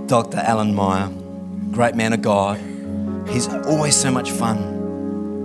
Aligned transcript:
Dr. 0.07 0.39
Allan 0.39 0.75
Meyer, 0.75 1.09
great 1.71 1.95
man 1.95 2.13
of 2.13 2.23
God. 2.23 2.59
He's 3.29 3.47
always 3.47 3.95
so 3.95 4.11
much 4.11 4.33
fun. 4.33 4.80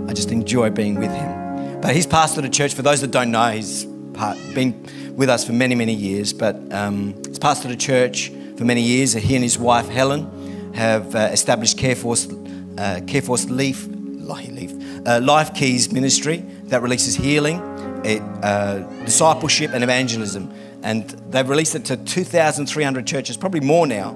I 0.08 0.14
just 0.14 0.32
enjoy 0.32 0.70
being 0.70 0.95
with 0.95 1.12
him. 1.12 1.82
But 1.82 1.95
he's 1.95 2.08
pastor 2.08 2.41
a 2.41 2.50
church. 2.50 2.73
For 2.73 2.82
those 2.82 3.02
that 3.02 3.12
don't 3.12 3.32
know, 3.32 3.52
he's 3.52 3.86
part, 4.13 4.38
been 4.54 5.16
with 5.16 5.30
us 5.30 5.46
for 5.46 5.54
many, 5.54 5.76
many 5.76 5.94
years. 5.94 6.34
But 6.34 6.55
um, 6.73 7.13
he's 7.27 7.40
pastored 7.40 7.72
a 7.72 7.76
church 7.76 8.32
for 8.58 8.66
many 8.66 8.82
years. 8.82 9.13
He 9.13 9.36
and 9.36 9.44
his 9.44 9.58
wife 9.58 9.88
Helen 9.88 10.73
have 10.73 11.16
uh, 11.16 11.30
established 11.32 11.77
Careforce, 11.77 12.32
uh, 12.80 13.02
Careforce 13.02 13.49
Leaf, 13.49 13.88
Leaf 13.88 15.08
uh, 15.08 15.20
Life 15.22 15.54
Keys 15.54 15.91
Ministry 15.91 16.38
that 16.66 16.82
releases 16.82 17.16
healing 17.16 17.58
it, 18.05 18.22
uh, 18.44 18.80
discipleship 19.04 19.72
and 19.74 19.84
evangelism. 19.84 20.54
And 20.84 21.10
they've 21.30 21.48
released 21.48 21.76
it 21.76 21.85
to 21.85 21.98
2,300 21.98 23.08
churches, 23.08 23.38
probably 23.38 23.62
more 23.62 23.88
now. 23.88 24.16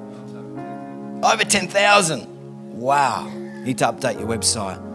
Over 1.23 1.43
10,000. 1.43 2.79
Wow. 2.79 3.27
You 3.27 3.63
need 3.65 3.77
to 3.79 3.85
update 3.85 4.19
your 4.19 4.27
website. 4.27 4.88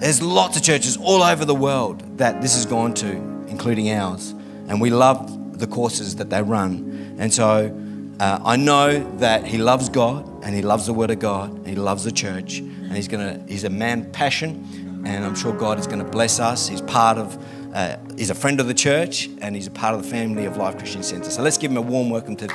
There's 0.00 0.22
lots 0.22 0.56
of 0.56 0.62
churches 0.62 0.96
all 0.96 1.22
over 1.22 1.44
the 1.44 1.54
world 1.54 2.18
that 2.18 2.40
this 2.40 2.54
has 2.54 2.66
gone 2.66 2.94
to, 2.94 3.10
including 3.48 3.90
ours. 3.90 4.30
And 4.68 4.80
we 4.80 4.90
love 4.90 5.58
the 5.58 5.66
courses 5.66 6.16
that 6.16 6.30
they 6.30 6.42
run. 6.42 7.16
And 7.18 7.34
so 7.34 7.76
uh, 8.20 8.38
I 8.44 8.56
know 8.56 9.00
that 9.18 9.44
he 9.44 9.58
loves 9.58 9.88
God 9.88 10.44
and 10.44 10.54
he 10.54 10.62
loves 10.62 10.86
the 10.86 10.94
Word 10.94 11.10
of 11.10 11.18
God 11.18 11.50
and 11.50 11.66
he 11.66 11.74
loves 11.74 12.04
the 12.04 12.12
church. 12.12 12.58
And 12.58 12.92
he's, 12.92 13.08
gonna, 13.08 13.44
he's 13.48 13.64
a 13.64 13.70
man 13.70 14.10
passion 14.12 14.88
and 15.04 15.24
I'm 15.24 15.34
sure 15.34 15.52
God 15.52 15.78
is 15.78 15.86
going 15.86 16.04
to 16.04 16.10
bless 16.10 16.38
us. 16.38 16.68
He's 16.68 16.82
part 16.82 17.18
of, 17.18 17.36
uh, 17.74 17.96
he's 18.16 18.30
a 18.30 18.34
friend 18.34 18.60
of 18.60 18.66
the 18.66 18.74
church, 18.74 19.28
and 19.40 19.54
he's 19.54 19.66
a 19.66 19.70
part 19.70 19.94
of 19.94 20.02
the 20.02 20.08
family 20.08 20.44
of 20.44 20.56
Life 20.56 20.76
Christian 20.76 21.02
Centre. 21.02 21.30
So 21.30 21.42
let's 21.42 21.58
give 21.58 21.70
him 21.70 21.76
a 21.76 21.82
warm 21.82 22.10
welcome 22.10 22.36
to 22.36 22.48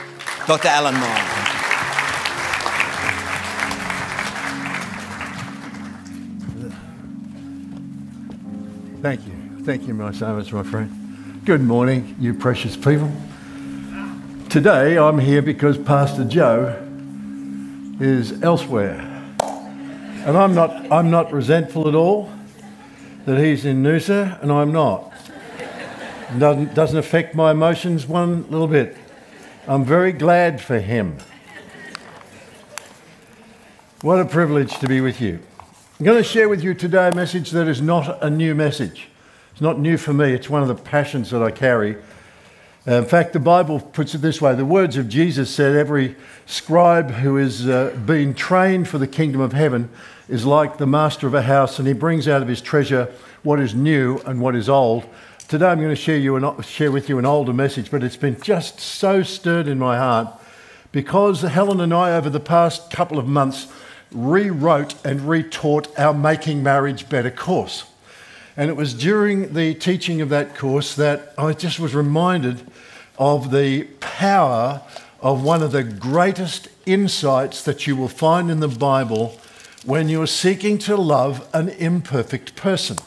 Dr. 0.48 0.68
Allan 0.68 0.96
Meyer. 0.96 1.63
Thank 9.04 9.28
you. 9.28 9.34
Thank 9.66 9.86
you, 9.86 9.94
my 9.94 10.14
son, 10.14 10.38
my 10.54 10.64
friend. 10.64 11.42
Good 11.44 11.60
morning, 11.60 12.16
you 12.22 12.34
precious 12.34 12.78
people. 12.78 13.12
Today 14.50 14.98
I'm 14.98 15.20
here 15.20 15.42
because 15.42 15.78
Pastor 15.78 16.24
Joe 16.24 16.82
is 18.00 18.42
elsewhere. 18.42 19.02
And 19.42 20.38
I'm 20.38 20.56
not, 20.56 20.90
I'm 20.90 21.12
not 21.12 21.34
resentful 21.34 21.90
at 21.90 21.96
all 21.96 22.32
that 23.26 23.44
he's 23.44 23.66
in 23.66 23.84
Noosa 23.84 24.42
and 24.42 24.50
I'm 24.50 24.72
not. 24.72 25.12
It 26.34 26.40
doesn't, 26.40 26.74
doesn't 26.74 26.98
affect 26.98 27.36
my 27.36 27.52
emotions 27.52 28.08
one 28.08 28.50
little 28.50 28.70
bit. 28.70 28.96
I'm 29.68 29.84
very 29.84 30.14
glad 30.14 30.62
for 30.62 30.80
him. 30.80 31.18
What 34.00 34.22
a 34.22 34.26
privilege 34.26 34.80
to 34.80 34.88
be 34.88 35.02
with 35.02 35.20
you. 35.20 35.42
I'm 36.00 36.06
going 36.06 36.18
to 36.18 36.28
share 36.28 36.50
with 36.50 36.64
you 36.64 36.74
today 36.74 37.10
a 37.10 37.14
message 37.14 37.52
that 37.52 37.68
is 37.68 37.80
not 37.80 38.24
a 38.24 38.28
new 38.28 38.56
message. 38.56 39.10
It's 39.52 39.62
not 39.62 39.78
new 39.78 39.98
for 39.98 40.12
me, 40.12 40.34
it's 40.34 40.50
one 40.50 40.64
of 40.64 40.68
the 40.68 40.74
passions 40.74 41.30
that 41.30 41.44
I 41.44 41.52
carry. 41.52 41.98
Uh, 42.88 42.94
in 42.96 43.06
fact, 43.06 43.32
the 43.32 43.40
Bible 43.40 43.80
puts 43.80 44.16
it 44.16 44.18
this 44.18 44.42
way 44.42 44.56
the 44.56 44.66
words 44.66 44.98
of 44.98 45.08
Jesus 45.08 45.54
said, 45.54 45.76
Every 45.76 46.16
scribe 46.48 47.12
who 47.12 47.38
is 47.38 47.70
uh, 47.70 47.96
been 48.08 48.34
trained 48.34 48.88
for 48.88 48.98
the 48.98 49.06
kingdom 49.06 49.40
of 49.40 49.54
heaven 49.54 49.92
is 50.28 50.48
like 50.48 50.80
the 50.80 50.88
master 50.88 51.28
of 51.28 51.36
a 51.36 51.44
house, 51.44 51.78
and 51.78 51.88
he 51.88 51.94
brings 51.94 52.28
out 52.28 52.42
of 52.42 52.48
his 52.48 52.60
treasure 52.60 53.14
what 53.44 53.60
is 53.60 53.76
new 53.76 54.18
and 54.26 54.42
what 54.42 54.56
is 54.56 54.68
old. 54.68 55.06
Today, 55.48 55.68
I'm 55.68 55.78
going 55.78 55.90
to 55.90 55.96
share, 55.96 56.18
you 56.18 56.36
an, 56.38 56.64
share 56.64 56.92
with 56.92 57.08
you 57.08 57.20
an 57.20 57.26
older 57.28 57.54
message, 57.54 57.92
but 57.92 58.04
it's 58.04 58.18
been 58.18 58.42
just 58.42 58.80
so 58.80 59.22
stirred 59.22 59.68
in 59.68 59.78
my 59.78 59.98
heart 60.00 60.42
because 60.92 61.42
Helen 61.42 61.80
and 61.80 61.94
I, 61.94 62.16
over 62.16 62.32
the 62.32 62.40
past 62.40 62.90
couple 62.90 63.20
of 63.20 63.28
months, 63.28 63.68
rewrote 64.14 64.96
and 65.06 65.22
retaught 65.22 65.88
our 65.98 66.14
Making 66.14 66.64
Marriage 66.64 67.10
Better 67.10 67.32
course. 67.32 67.86
And 68.56 68.70
it 68.70 68.76
was 68.76 68.94
during 68.94 69.54
the 69.54 69.74
teaching 69.74 70.22
of 70.22 70.30
that 70.30 70.56
course 70.56 70.96
that 70.96 71.34
I 71.38 71.54
just 71.54 71.80
was 71.80 71.96
reminded 71.96 72.62
of 73.18 73.52
the 73.52 73.84
power 74.00 74.82
of 75.22 75.44
one 75.44 75.64
of 75.64 75.72
the 75.72 75.84
greatest 75.84 76.68
insights 76.86 77.64
that 77.64 77.88
you 77.88 77.96
will 77.96 78.08
find 78.08 78.52
in 78.52 78.60
the 78.60 78.68
Bible 78.68 79.40
when 79.86 80.10
you're 80.10 80.28
seeking 80.28 80.78
to 80.80 80.96
love 80.96 81.48
an 81.54 81.70
imperfect 81.70 82.56
person. 82.56 82.98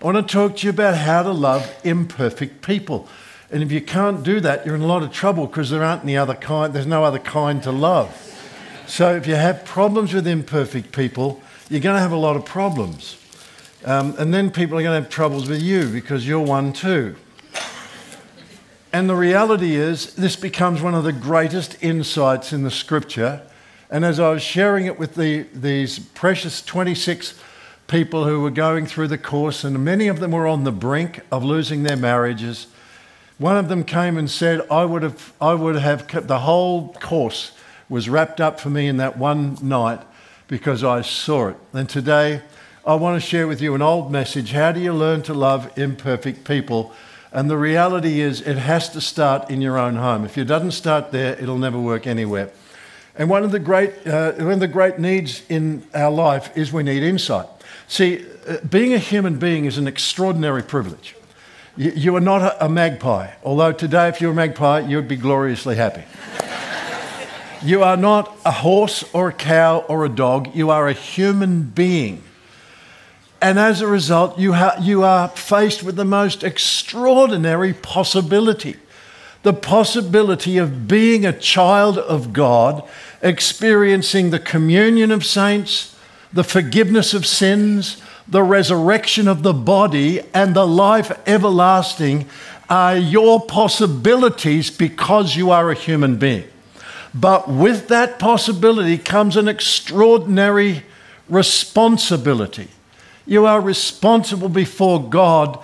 I 0.00 0.04
want 0.04 0.28
to 0.28 0.32
talk 0.32 0.56
to 0.56 0.66
you 0.66 0.70
about 0.70 0.96
how 0.96 1.22
to 1.22 1.32
love 1.32 1.74
imperfect 1.84 2.62
people. 2.62 3.08
And 3.50 3.62
if 3.62 3.70
you 3.70 3.80
can't 3.80 4.22
do 4.22 4.40
that, 4.40 4.66
you're 4.66 4.74
in 4.74 4.80
a 4.82 4.86
lot 4.86 5.02
of 5.02 5.12
trouble 5.12 5.46
because 5.46 5.70
there 5.70 5.84
aren't 5.84 6.02
any 6.02 6.16
other 6.16 6.34
kind, 6.34 6.72
there's 6.72 6.86
no 6.86 7.04
other 7.04 7.18
kind 7.18 7.62
to 7.62 7.72
love. 7.72 8.35
So 8.86 9.14
if 9.14 9.26
you 9.26 9.34
have 9.34 9.64
problems 9.64 10.14
with 10.14 10.26
imperfect 10.26 10.92
people, 10.92 11.42
you're 11.68 11.80
going 11.80 11.96
to 11.96 12.00
have 12.00 12.12
a 12.12 12.16
lot 12.16 12.36
of 12.36 12.44
problems. 12.44 13.18
Um, 13.84 14.14
and 14.18 14.32
then 14.32 14.50
people 14.50 14.78
are 14.78 14.82
going 14.82 14.96
to 14.96 15.02
have 15.02 15.10
troubles 15.10 15.48
with 15.48 15.62
you 15.62 15.88
because 15.88 16.26
you're 16.26 16.40
one 16.40 16.72
too. 16.72 17.16
And 18.92 19.08
the 19.08 19.16
reality 19.16 19.74
is, 19.74 20.14
this 20.14 20.36
becomes 20.36 20.80
one 20.80 20.94
of 20.94 21.04
the 21.04 21.12
greatest 21.12 21.76
insights 21.82 22.52
in 22.52 22.62
the 22.62 22.70
scripture 22.70 23.42
and 23.90 24.04
as 24.04 24.18
I 24.18 24.30
was 24.30 24.42
sharing 24.42 24.86
it 24.86 24.98
with 24.98 25.14
the, 25.14 25.42
these 25.54 25.98
precious 25.98 26.60
26 26.62 27.34
people 27.86 28.24
who 28.24 28.40
were 28.40 28.50
going 28.50 28.86
through 28.86 29.08
the 29.08 29.18
course, 29.18 29.62
and 29.62 29.84
many 29.84 30.08
of 30.08 30.18
them 30.18 30.32
were 30.32 30.46
on 30.46 30.64
the 30.64 30.72
brink 30.72 31.20
of 31.30 31.44
losing 31.44 31.84
their 31.84 31.96
marriages, 31.96 32.66
one 33.38 33.56
of 33.56 33.68
them 33.68 33.84
came 33.84 34.16
and 34.16 34.28
said, 34.28 34.66
I 34.70 34.84
would 34.84 35.02
have, 35.02 35.32
I 35.40 35.54
would 35.54 35.76
have 35.76 36.08
kept, 36.08 36.26
the 36.26 36.40
whole 36.40 36.94
course 36.94 37.52
was 37.88 38.08
wrapped 38.08 38.40
up 38.40 38.58
for 38.60 38.70
me 38.70 38.88
in 38.88 38.96
that 38.98 39.16
one 39.16 39.56
night 39.62 40.00
because 40.48 40.84
I 40.84 41.02
saw 41.02 41.48
it. 41.48 41.56
And 41.72 41.88
today, 41.88 42.42
I 42.86 42.94
want 42.94 43.20
to 43.20 43.26
share 43.26 43.48
with 43.48 43.60
you 43.60 43.74
an 43.74 43.82
old 43.82 44.12
message. 44.12 44.52
How 44.52 44.72
do 44.72 44.80
you 44.80 44.92
learn 44.92 45.22
to 45.22 45.34
love 45.34 45.76
imperfect 45.78 46.44
people? 46.44 46.92
And 47.32 47.50
the 47.50 47.58
reality 47.58 48.20
is, 48.20 48.40
it 48.40 48.56
has 48.56 48.88
to 48.90 49.00
start 49.00 49.50
in 49.50 49.60
your 49.60 49.76
own 49.76 49.96
home. 49.96 50.24
If 50.24 50.38
it 50.38 50.44
doesn't 50.44 50.70
start 50.70 51.10
there, 51.10 51.34
it'll 51.34 51.58
never 51.58 51.78
work 51.78 52.06
anywhere. 52.06 52.50
And 53.18 53.28
one 53.28 53.44
of 53.44 53.50
the 53.50 53.58
great, 53.58 54.06
uh, 54.06 54.32
one 54.32 54.52
of 54.52 54.60
the 54.60 54.68
great 54.68 54.98
needs 54.98 55.42
in 55.48 55.82
our 55.94 56.10
life 56.10 56.56
is 56.56 56.72
we 56.72 56.82
need 56.82 57.02
insight. 57.02 57.46
See, 57.88 58.24
uh, 58.46 58.58
being 58.68 58.94
a 58.94 58.98
human 58.98 59.38
being 59.38 59.64
is 59.64 59.78
an 59.78 59.86
extraordinary 59.86 60.62
privilege. 60.62 61.16
You, 61.76 61.92
you 61.92 62.16
are 62.16 62.20
not 62.20 62.42
a, 62.42 62.66
a, 62.66 62.68
magpie, 62.68 63.32
although 63.42 63.72
today, 63.72 64.08
if 64.08 64.20
you're 64.20 64.32
a 64.32 64.34
magpie, 64.34 64.80
you'd 64.80 65.08
be 65.08 65.16
gloriously 65.16 65.76
happy. 65.76 66.04
You 67.62 67.82
are 67.82 67.96
not 67.96 68.36
a 68.44 68.50
horse 68.50 69.04
or 69.12 69.28
a 69.28 69.32
cow 69.32 69.84
or 69.88 70.04
a 70.04 70.08
dog, 70.08 70.54
you 70.54 70.70
are 70.70 70.88
a 70.88 70.92
human 70.92 71.62
being. 71.62 72.22
And 73.40 73.58
as 73.58 73.80
a 73.80 73.86
result, 73.86 74.38
you, 74.38 74.54
ha- 74.54 74.76
you 74.80 75.02
are 75.02 75.28
faced 75.28 75.82
with 75.82 75.96
the 75.96 76.04
most 76.04 76.42
extraordinary 76.42 77.74
possibility 77.74 78.76
the 79.46 79.52
possibility 79.52 80.58
of 80.58 80.88
being 80.88 81.24
a 81.24 81.32
child 81.32 81.98
of 81.98 82.32
God, 82.32 82.82
experiencing 83.22 84.30
the 84.30 84.40
communion 84.40 85.12
of 85.12 85.24
saints, 85.24 85.94
the 86.32 86.42
forgiveness 86.42 87.14
of 87.14 87.24
sins, 87.24 88.02
the 88.26 88.42
resurrection 88.42 89.28
of 89.28 89.44
the 89.44 89.52
body, 89.52 90.20
and 90.34 90.56
the 90.56 90.66
life 90.66 91.16
everlasting 91.28 92.26
are 92.68 92.96
your 92.96 93.40
possibilities 93.40 94.68
because 94.68 95.36
you 95.36 95.52
are 95.52 95.70
a 95.70 95.76
human 95.76 96.16
being. 96.16 96.42
But 97.18 97.48
with 97.48 97.88
that 97.88 98.18
possibility 98.18 98.98
comes 98.98 99.36
an 99.36 99.48
extraordinary 99.48 100.82
responsibility. 101.30 102.68
You 103.24 103.46
are 103.46 103.60
responsible 103.60 104.50
before 104.50 105.02
God 105.02 105.58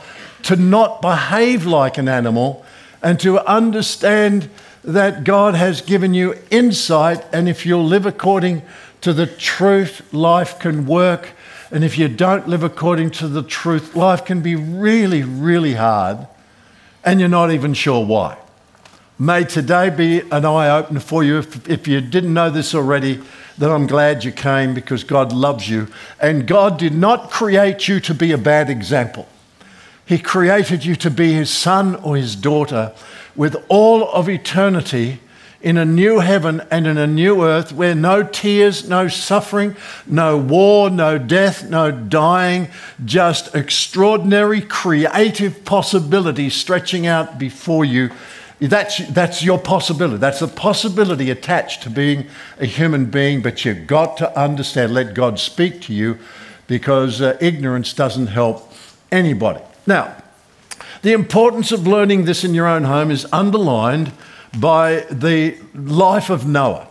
to 0.44 0.56
not 0.56 1.02
behave 1.02 1.66
like 1.66 1.98
an 1.98 2.08
animal 2.08 2.64
and 3.02 3.20
to 3.20 3.38
understand 3.46 4.48
that 4.82 5.24
God 5.24 5.54
has 5.54 5.82
given 5.82 6.14
you 6.14 6.34
insight, 6.50 7.24
and 7.32 7.48
if 7.48 7.66
you'll 7.66 7.84
live 7.84 8.06
according 8.06 8.62
to 9.02 9.12
the 9.12 9.26
truth, 9.26 10.12
life 10.12 10.58
can 10.58 10.86
work. 10.86 11.32
And 11.70 11.84
if 11.84 11.98
you 11.98 12.08
don't 12.08 12.48
live 12.48 12.62
according 12.62 13.10
to 13.12 13.28
the 13.28 13.42
truth, 13.42 13.94
life 13.94 14.24
can 14.24 14.40
be 14.40 14.56
really, 14.56 15.22
really 15.22 15.74
hard, 15.74 16.26
and 17.04 17.20
you're 17.20 17.28
not 17.28 17.52
even 17.52 17.74
sure 17.74 18.04
why. 18.04 18.38
May 19.22 19.44
today 19.44 19.88
be 19.88 20.18
an 20.32 20.44
eye 20.44 20.68
opener 20.68 20.98
for 20.98 21.22
you. 21.22 21.38
If, 21.38 21.68
if 21.68 21.86
you 21.86 22.00
didn't 22.00 22.34
know 22.34 22.50
this 22.50 22.74
already, 22.74 23.22
then 23.56 23.70
I'm 23.70 23.86
glad 23.86 24.24
you 24.24 24.32
came 24.32 24.74
because 24.74 25.04
God 25.04 25.32
loves 25.32 25.70
you. 25.70 25.86
And 26.20 26.44
God 26.44 26.76
did 26.76 26.92
not 26.92 27.30
create 27.30 27.86
you 27.86 28.00
to 28.00 28.14
be 28.14 28.32
a 28.32 28.36
bad 28.36 28.68
example. 28.68 29.28
He 30.04 30.18
created 30.18 30.84
you 30.84 30.96
to 30.96 31.08
be 31.08 31.34
his 31.34 31.50
son 31.50 31.94
or 32.02 32.16
his 32.16 32.34
daughter 32.34 32.94
with 33.36 33.54
all 33.68 34.10
of 34.10 34.28
eternity 34.28 35.20
in 35.60 35.76
a 35.76 35.84
new 35.84 36.18
heaven 36.18 36.60
and 36.72 36.88
in 36.88 36.98
a 36.98 37.06
new 37.06 37.44
earth 37.44 37.70
where 37.70 37.94
no 37.94 38.24
tears, 38.24 38.88
no 38.88 39.06
suffering, 39.06 39.76
no 40.04 40.36
war, 40.36 40.90
no 40.90 41.16
death, 41.16 41.70
no 41.70 41.92
dying, 41.92 42.66
just 43.04 43.54
extraordinary 43.54 44.62
creative 44.62 45.64
possibilities 45.64 46.56
stretching 46.56 47.06
out 47.06 47.38
before 47.38 47.84
you. 47.84 48.10
That's, 48.68 48.98
that's 49.08 49.42
your 49.42 49.58
possibility. 49.58 50.18
That's 50.18 50.40
the 50.40 50.46
possibility 50.46 51.30
attached 51.30 51.82
to 51.82 51.90
being 51.90 52.28
a 52.58 52.66
human 52.66 53.06
being, 53.06 53.42
but 53.42 53.64
you've 53.64 53.88
got 53.88 54.16
to 54.18 54.38
understand, 54.38 54.94
let 54.94 55.14
God 55.14 55.40
speak 55.40 55.80
to 55.82 55.92
you 55.92 56.18
because 56.68 57.20
uh, 57.20 57.36
ignorance 57.40 57.92
doesn't 57.92 58.28
help 58.28 58.72
anybody. 59.10 59.60
Now, 59.86 60.16
the 61.02 61.12
importance 61.12 61.72
of 61.72 61.86
learning 61.88 62.24
this 62.24 62.44
in 62.44 62.54
your 62.54 62.68
own 62.68 62.84
home 62.84 63.10
is 63.10 63.26
underlined 63.32 64.12
by 64.56 65.00
the 65.10 65.58
life 65.74 66.30
of 66.30 66.46
Noah. 66.46 66.86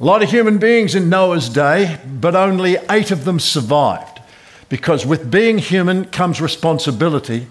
A 0.00 0.04
lot 0.04 0.22
of 0.22 0.30
human 0.30 0.58
beings 0.58 0.94
in 0.94 1.08
Noah's 1.08 1.48
day, 1.48 1.98
but 2.06 2.36
only 2.36 2.76
eight 2.90 3.10
of 3.10 3.24
them 3.24 3.40
survived. 3.40 4.20
Because 4.68 5.06
with 5.06 5.30
being 5.30 5.56
human 5.58 6.04
comes 6.04 6.40
responsibility. 6.40 7.46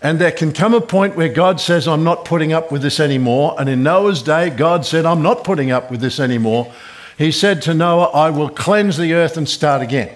And 0.00 0.20
there 0.20 0.32
can 0.32 0.52
come 0.52 0.74
a 0.74 0.80
point 0.80 1.16
where 1.16 1.28
God 1.28 1.60
says, 1.60 1.88
I'm 1.88 2.04
not 2.04 2.24
putting 2.24 2.52
up 2.52 2.70
with 2.70 2.82
this 2.82 3.00
anymore. 3.00 3.56
And 3.58 3.68
in 3.68 3.82
Noah's 3.82 4.22
day, 4.22 4.48
God 4.50 4.86
said, 4.86 5.04
I'm 5.04 5.22
not 5.22 5.42
putting 5.42 5.72
up 5.72 5.90
with 5.90 6.00
this 6.00 6.20
anymore. 6.20 6.72
He 7.16 7.32
said 7.32 7.62
to 7.62 7.74
Noah, 7.74 8.10
I 8.10 8.30
will 8.30 8.48
cleanse 8.48 8.96
the 8.96 9.12
earth 9.14 9.36
and 9.36 9.48
start 9.48 9.82
again. 9.82 10.14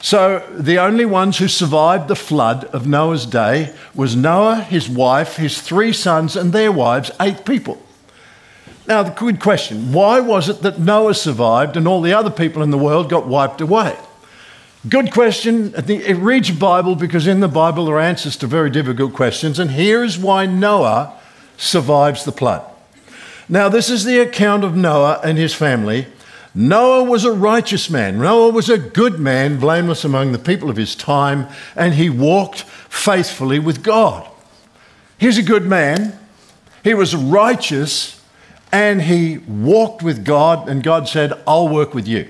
So 0.00 0.46
the 0.56 0.78
only 0.78 1.04
ones 1.04 1.38
who 1.38 1.48
survived 1.48 2.06
the 2.06 2.14
flood 2.14 2.66
of 2.66 2.86
Noah's 2.86 3.26
day 3.26 3.74
was 3.94 4.14
Noah, 4.14 4.60
his 4.60 4.88
wife, 4.88 5.36
his 5.36 5.60
three 5.60 5.92
sons, 5.92 6.36
and 6.36 6.52
their 6.52 6.70
wives, 6.70 7.10
eight 7.20 7.44
people. 7.44 7.82
Now, 8.86 9.02
the 9.02 9.10
good 9.10 9.40
question 9.40 9.92
why 9.92 10.20
was 10.20 10.48
it 10.48 10.62
that 10.62 10.78
Noah 10.78 11.14
survived 11.14 11.76
and 11.76 11.88
all 11.88 12.00
the 12.00 12.12
other 12.12 12.30
people 12.30 12.62
in 12.62 12.70
the 12.70 12.78
world 12.78 13.10
got 13.10 13.26
wiped 13.26 13.60
away? 13.60 13.96
Good 14.88 15.10
question. 15.10 15.74
It 15.76 16.16
reads 16.18 16.50
Bible 16.50 16.94
because 16.94 17.26
in 17.26 17.40
the 17.40 17.48
Bible 17.48 17.86
there 17.86 17.96
are 17.96 18.00
answers 18.00 18.36
to 18.36 18.46
very 18.46 18.70
difficult 18.70 19.14
questions, 19.14 19.58
and 19.58 19.70
here 19.70 20.04
is 20.04 20.18
why 20.18 20.46
Noah 20.46 21.18
survives 21.56 22.24
the 22.24 22.32
flood. 22.32 22.64
Now, 23.48 23.68
this 23.68 23.90
is 23.90 24.04
the 24.04 24.18
account 24.18 24.64
of 24.64 24.76
Noah 24.76 25.20
and 25.24 25.38
his 25.38 25.54
family 25.54 26.06
Noah 26.58 27.04
was 27.04 27.26
a 27.26 27.32
righteous 27.32 27.90
man. 27.90 28.18
Noah 28.18 28.48
was 28.48 28.70
a 28.70 28.78
good 28.78 29.20
man, 29.20 29.60
blameless 29.60 30.06
among 30.06 30.32
the 30.32 30.38
people 30.38 30.70
of 30.70 30.78
his 30.78 30.94
time, 30.94 31.48
and 31.76 31.92
he 31.92 32.08
walked 32.08 32.62
faithfully 32.62 33.58
with 33.58 33.82
God. 33.82 34.26
He's 35.18 35.36
a 35.36 35.42
good 35.42 35.66
man. 35.66 36.18
He 36.82 36.94
was 36.94 37.14
righteous, 37.14 38.22
and 38.72 39.02
he 39.02 39.36
walked 39.36 40.02
with 40.02 40.24
God, 40.24 40.66
and 40.66 40.82
God 40.82 41.08
said, 41.08 41.34
I'll 41.46 41.68
work 41.68 41.92
with 41.92 42.08
you. 42.08 42.26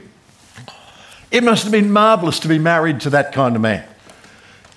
It 1.31 1.43
must 1.43 1.64
have 1.64 1.73
been 1.73 1.90
marvelous 1.90 2.38
to 2.40 2.49
be 2.49 2.58
married 2.58 3.00
to 3.00 3.11
that 3.11 3.32
kind 3.32 3.56
of 3.56 3.62
man. 3.62 3.84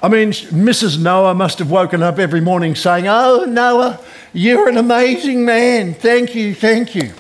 I 0.01 0.07
mean, 0.07 0.31
Mrs. 0.31 1.00
Noah 1.00 1.36
must 1.36 1.60
have 1.60 1.69
woken 1.69 2.01
up 2.01 2.19
every 2.19 2.40
morning 2.40 2.75
saying, 2.75 3.07
Oh, 3.07 3.46
Noah, 3.46 4.00
you're 4.31 4.69
an 4.69 4.78
amazing 4.78 5.46
man. 5.46 5.94
Thank 5.94 6.36
you, 6.36 6.56
thank 6.56 6.96
you. 6.96 7.12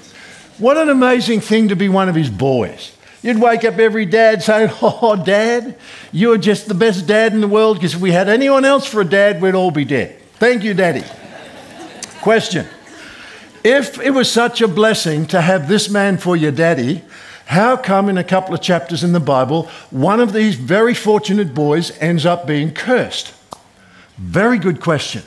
What 0.57 0.77
an 0.77 0.89
amazing 0.89 1.41
thing 1.41 1.69
to 1.69 1.75
be 1.75 1.89
one 1.89 2.07
of 2.09 2.15
his 2.15 2.29
boys. 2.29 2.95
You'd 3.21 3.39
wake 3.39 3.65
up 3.65 3.79
every 3.79 4.05
dad 4.05 4.41
saying, 4.41 4.71
Oh, 4.81 5.21
dad, 5.21 5.77
you're 6.13 6.37
just 6.37 6.67
the 6.67 6.73
best 6.73 7.05
dad 7.05 7.33
in 7.33 7.41
the 7.41 7.47
world 7.47 7.77
because 7.77 7.95
if 7.95 8.01
we 8.01 8.11
had 8.11 8.29
anyone 8.29 8.63
else 8.63 8.85
for 8.85 9.01
a 9.01 9.05
dad, 9.05 9.41
we'd 9.41 9.55
all 9.55 9.71
be 9.71 9.85
dead. 9.85 10.17
Thank 10.35 10.63
you, 10.63 10.73
daddy. 10.73 11.03
Question 12.21 12.65
If 13.61 13.99
it 13.99 14.11
was 14.11 14.31
such 14.31 14.61
a 14.61 14.69
blessing 14.69 15.25
to 15.27 15.41
have 15.41 15.67
this 15.67 15.89
man 15.89 16.17
for 16.17 16.37
your 16.37 16.53
daddy, 16.53 17.03
how 17.49 17.77
come 17.77 18.09
in 18.09 18.17
a 18.17 18.23
couple 18.23 18.55
of 18.55 18.61
chapters 18.61 19.03
in 19.03 19.11
the 19.11 19.19
Bible, 19.19 19.67
one 19.91 20.19
of 20.19 20.33
these 20.33 20.55
very 20.55 20.93
fortunate 20.93 21.53
boys 21.53 21.95
ends 21.99 22.25
up 22.25 22.47
being 22.47 22.73
cursed? 22.73 23.33
Very 24.17 24.57
good 24.57 24.81
question 24.81 25.23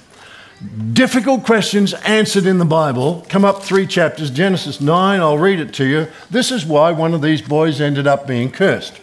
difficult 0.93 1.45
questions 1.45 1.95
answered 1.95 2.47
in 2.47 2.59
the 2.59 2.65
Bible 2.65 3.27
come 3.29 3.45
up 3.45 3.63
three 3.63 3.87
chapters. 3.87 4.31
Genesis 4.31 4.81
9, 4.81 5.21
I'll 5.21 5.39
read 5.39 5.61
it 5.61 5.75
to 5.75 5.85
you. 5.85 6.09
This 6.31 6.51
is 6.51 6.65
why 6.65 6.93
one 6.93 7.15
of 7.15 7.23
these 7.23 7.43
boys 7.43 7.81
ended 7.81 8.07
up 8.07 8.27
being 8.27 8.51
cursed. 8.51 9.01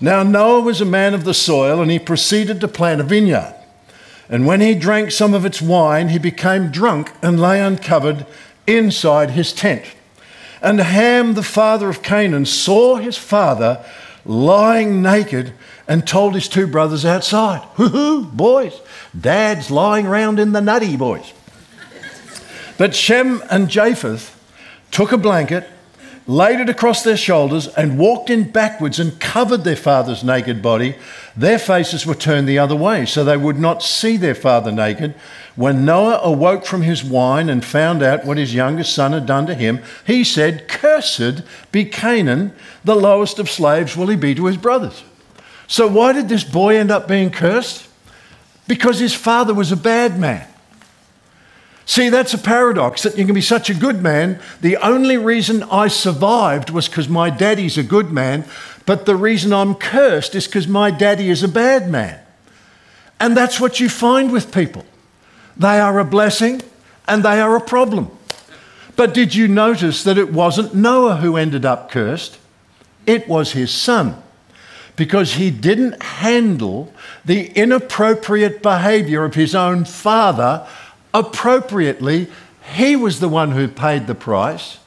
Now, 0.00 0.22
Noah 0.22 0.60
was 0.60 0.80
a 0.80 0.86
man 0.86 1.12
of 1.12 1.24
the 1.24 1.34
soil, 1.34 1.82
and 1.82 1.90
he 1.90 1.98
proceeded 1.98 2.60
to 2.60 2.68
plant 2.68 3.02
a 3.02 3.04
vineyard. 3.04 3.54
And 4.30 4.46
when 4.46 4.60
he 4.60 4.74
drank 4.74 5.10
some 5.10 5.34
of 5.34 5.44
its 5.44 5.60
wine, 5.60 6.08
he 6.08 6.18
became 6.18 6.70
drunk 6.70 7.12
and 7.22 7.40
lay 7.40 7.60
uncovered 7.60 8.24
inside 8.66 9.32
his 9.32 9.52
tent. 9.52 9.84
And 10.62 10.80
Ham, 10.80 11.34
the 11.34 11.42
father 11.42 11.88
of 11.88 12.02
Canaan, 12.02 12.44
saw 12.46 12.96
his 12.96 13.16
father 13.16 13.84
lying 14.24 15.02
naked 15.02 15.52
and 15.88 16.06
told 16.06 16.34
his 16.34 16.48
two 16.48 16.66
brothers 16.66 17.04
outside, 17.04 17.62
Hoo 17.74 17.88
hoo, 17.88 18.24
boys, 18.24 18.80
dad's 19.18 19.70
lying 19.70 20.06
around 20.06 20.38
in 20.38 20.52
the 20.52 20.60
nutty, 20.60 20.96
boys. 20.96 21.32
But 22.78 22.94
Shem 22.94 23.42
and 23.50 23.68
Japheth 23.68 24.36
took 24.90 25.12
a 25.12 25.18
blanket, 25.18 25.68
laid 26.26 26.60
it 26.60 26.68
across 26.70 27.02
their 27.02 27.16
shoulders, 27.16 27.68
and 27.68 27.98
walked 27.98 28.30
in 28.30 28.50
backwards 28.50 28.98
and 28.98 29.20
covered 29.20 29.64
their 29.64 29.76
father's 29.76 30.24
naked 30.24 30.62
body. 30.62 30.96
Their 31.36 31.58
faces 31.58 32.06
were 32.06 32.14
turned 32.14 32.48
the 32.48 32.58
other 32.58 32.76
way, 32.76 33.04
so 33.04 33.24
they 33.24 33.36
would 33.36 33.58
not 33.58 33.82
see 33.82 34.16
their 34.16 34.34
father 34.34 34.72
naked. 34.72 35.14
When 35.60 35.84
Noah 35.84 36.20
awoke 36.22 36.64
from 36.64 36.80
his 36.80 37.04
wine 37.04 37.50
and 37.50 37.62
found 37.62 38.02
out 38.02 38.24
what 38.24 38.38
his 38.38 38.54
youngest 38.54 38.94
son 38.94 39.12
had 39.12 39.26
done 39.26 39.44
to 39.44 39.54
him, 39.54 39.82
he 40.06 40.24
said, 40.24 40.68
Cursed 40.68 41.42
be 41.70 41.84
Canaan, 41.84 42.54
the 42.82 42.96
lowest 42.96 43.38
of 43.38 43.50
slaves 43.50 43.94
will 43.94 44.06
he 44.06 44.16
be 44.16 44.34
to 44.36 44.46
his 44.46 44.56
brothers. 44.56 45.04
So, 45.66 45.86
why 45.86 46.14
did 46.14 46.30
this 46.30 46.44
boy 46.44 46.78
end 46.78 46.90
up 46.90 47.06
being 47.06 47.28
cursed? 47.28 47.86
Because 48.68 49.00
his 49.00 49.12
father 49.12 49.52
was 49.52 49.70
a 49.70 49.76
bad 49.76 50.18
man. 50.18 50.48
See, 51.84 52.08
that's 52.08 52.32
a 52.32 52.38
paradox 52.38 53.02
that 53.02 53.18
you 53.18 53.26
can 53.26 53.34
be 53.34 53.42
such 53.42 53.68
a 53.68 53.74
good 53.74 54.00
man. 54.00 54.40
The 54.62 54.78
only 54.78 55.18
reason 55.18 55.62
I 55.64 55.88
survived 55.88 56.70
was 56.70 56.88
because 56.88 57.10
my 57.10 57.28
daddy's 57.28 57.76
a 57.76 57.82
good 57.82 58.10
man, 58.10 58.46
but 58.86 59.04
the 59.04 59.14
reason 59.14 59.52
I'm 59.52 59.74
cursed 59.74 60.34
is 60.34 60.46
because 60.46 60.66
my 60.66 60.90
daddy 60.90 61.28
is 61.28 61.42
a 61.42 61.48
bad 61.48 61.90
man. 61.90 62.18
And 63.20 63.36
that's 63.36 63.60
what 63.60 63.78
you 63.78 63.90
find 63.90 64.32
with 64.32 64.54
people. 64.54 64.86
They 65.60 65.78
are 65.78 65.98
a 65.98 66.06
blessing 66.06 66.62
and 67.06 67.22
they 67.22 67.38
are 67.38 67.54
a 67.54 67.60
problem. 67.60 68.10
But 68.96 69.12
did 69.12 69.34
you 69.34 69.46
notice 69.46 70.02
that 70.04 70.16
it 70.16 70.32
wasn't 70.32 70.74
Noah 70.74 71.16
who 71.16 71.36
ended 71.36 71.66
up 71.66 71.90
cursed? 71.90 72.38
It 73.06 73.28
was 73.28 73.52
his 73.52 73.70
son 73.70 74.22
because 74.96 75.34
he 75.34 75.50
didn't 75.50 76.02
handle 76.02 76.94
the 77.26 77.48
inappropriate 77.48 78.62
behavior 78.62 79.22
of 79.22 79.34
his 79.34 79.54
own 79.54 79.84
father 79.84 80.66
appropriately. 81.12 82.28
He 82.74 82.96
was 82.96 83.20
the 83.20 83.28
one 83.28 83.52
who 83.52 83.68
paid 83.68 84.06
the 84.06 84.14
price. 84.14 84.78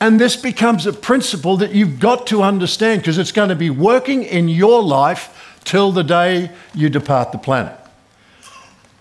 And 0.00 0.18
this 0.18 0.34
becomes 0.34 0.84
a 0.84 0.92
principle 0.92 1.56
that 1.58 1.72
you've 1.72 2.00
got 2.00 2.26
to 2.28 2.42
understand 2.42 3.02
because 3.02 3.18
it's 3.18 3.32
going 3.32 3.50
to 3.50 3.54
be 3.54 3.70
working 3.70 4.24
in 4.24 4.48
your 4.48 4.82
life 4.82 5.58
till 5.62 5.92
the 5.92 6.02
day 6.02 6.50
you 6.74 6.88
depart 6.88 7.30
the 7.30 7.38
planet. 7.38 7.79